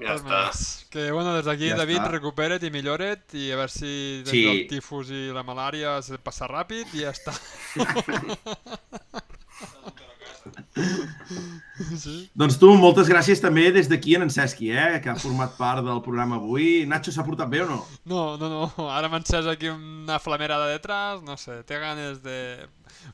[0.00, 0.46] Ja Res està.
[0.46, 0.60] més.
[0.90, 2.10] Que, bueno, des d'aquí, Ja David, està.
[2.12, 4.44] recupera't i millora't i a veure si des Sí.
[4.46, 7.34] del tifus i la malària se passa ràpid i ja està.
[12.02, 12.14] sí.
[12.38, 15.84] Doncs tu, moltes gràcies també des d'aquí en en Cesqui, eh, que ha format part
[15.86, 16.84] del programa avui.
[16.88, 17.80] Nacho, s'ha portat bé o no?
[18.04, 22.38] No, no, no, ara m'ha encès aquí una flamerada detrás, no sé, té ganes de...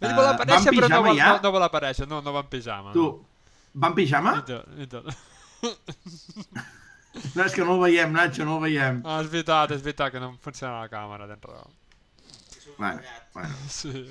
[0.01, 1.37] Ell Eh, vol va aparèixer, en però no vol, ja?
[1.37, 2.93] no, no vol aparèixer, no, no va en pijama.
[2.97, 3.07] Tu,
[3.77, 4.35] va en pijama?
[4.41, 5.15] I tot, i tot.
[7.33, 8.99] No, és que no el veiem, Nacho, no el veiem.
[9.09, 11.71] Ah, és veritat, és veritat que no funciona la càmera, tens raó.
[12.77, 13.01] Bueno,
[13.35, 13.55] bueno.
[13.73, 14.05] Sí.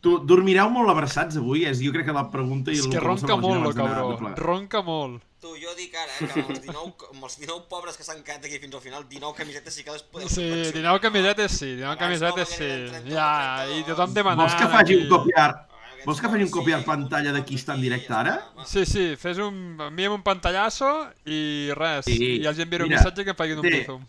[0.00, 1.64] Tu, dormireu molt abraçats avui?
[1.68, 2.72] És, jo crec que la pregunta...
[2.72, 5.22] I És el que ronca molt, lo d'anar cabró, de ronca molt.
[5.44, 8.22] Tu, jo dic ara, eh, que amb els 19, amb els 19 pobres que s'han
[8.24, 10.72] quedat aquí fins al final, 19 camisetes sí que les podem Sí, pensionar.
[10.96, 12.64] 19 camisetes sí, 19 Abans camisetes sí.
[12.64, 13.28] perquè eren 30, Ja,
[13.66, 15.48] 30, i tothom demanant Vols que faci un copiar?
[15.50, 18.34] Aquests Vols que faci un sí, copiar pantalla un d'aquí està en sí, directe ara?
[18.68, 19.58] Sí, sí, fes un...
[19.90, 20.90] envia'm un pantallasso
[21.28, 21.40] i
[21.76, 22.08] res.
[22.08, 23.78] Sí, I els enviaré un mira, missatge que em facin un té.
[23.82, 24.04] bizum.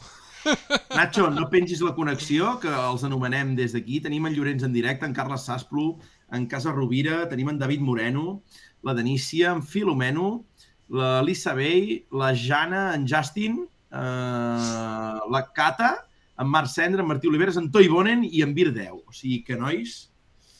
[0.95, 3.99] Nacho, no pengis la connexió, que els anomenem des d'aquí.
[4.03, 5.97] Tenim en Llorenç en directe, en Carles Sasplo,
[6.31, 8.41] en Casa Rovira, tenim en David Moreno,
[8.83, 10.45] la Denícia, en Filomeno,
[10.89, 16.07] la Lisa Bey, la Jana, en Justin, eh, la Cata,
[16.37, 18.91] en Marc Cendra, en Martí Oliveres, en Toi Bonen i en Vir 10.
[19.07, 20.11] O sigui que, nois,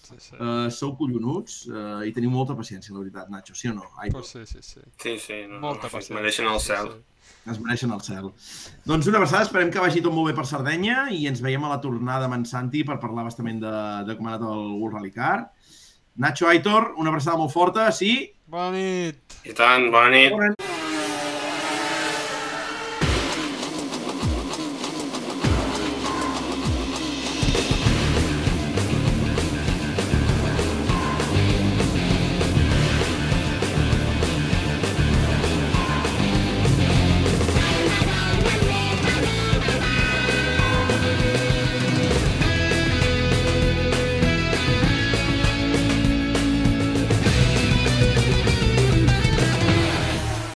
[0.05, 0.35] Sí, sí.
[0.37, 3.87] Uh, sou collonuts uh, i teniu molta paciència, la veritat, Nacho, sí o no?
[3.97, 4.79] Ai, Pues sí, sí, sí.
[5.01, 6.13] Sí, sí, no, Molta no, paciència.
[6.19, 6.91] mereixen el sí, cel.
[6.93, 7.14] sí.
[7.51, 8.31] Es mereixen el cel.
[8.89, 11.73] Doncs una abraçada, esperem que vagi tot molt bé per Sardenya i ens veiem a
[11.75, 13.75] la tornada amb en Santi per parlar bastament de,
[14.07, 15.37] de com ha anat el World Rally Car.
[16.15, 18.15] Nacho Aitor, una abraçada molt forta, sí?
[18.47, 19.41] Bona nit!
[19.43, 20.31] I tant, bona nit.
[20.37, 20.74] Bona nit.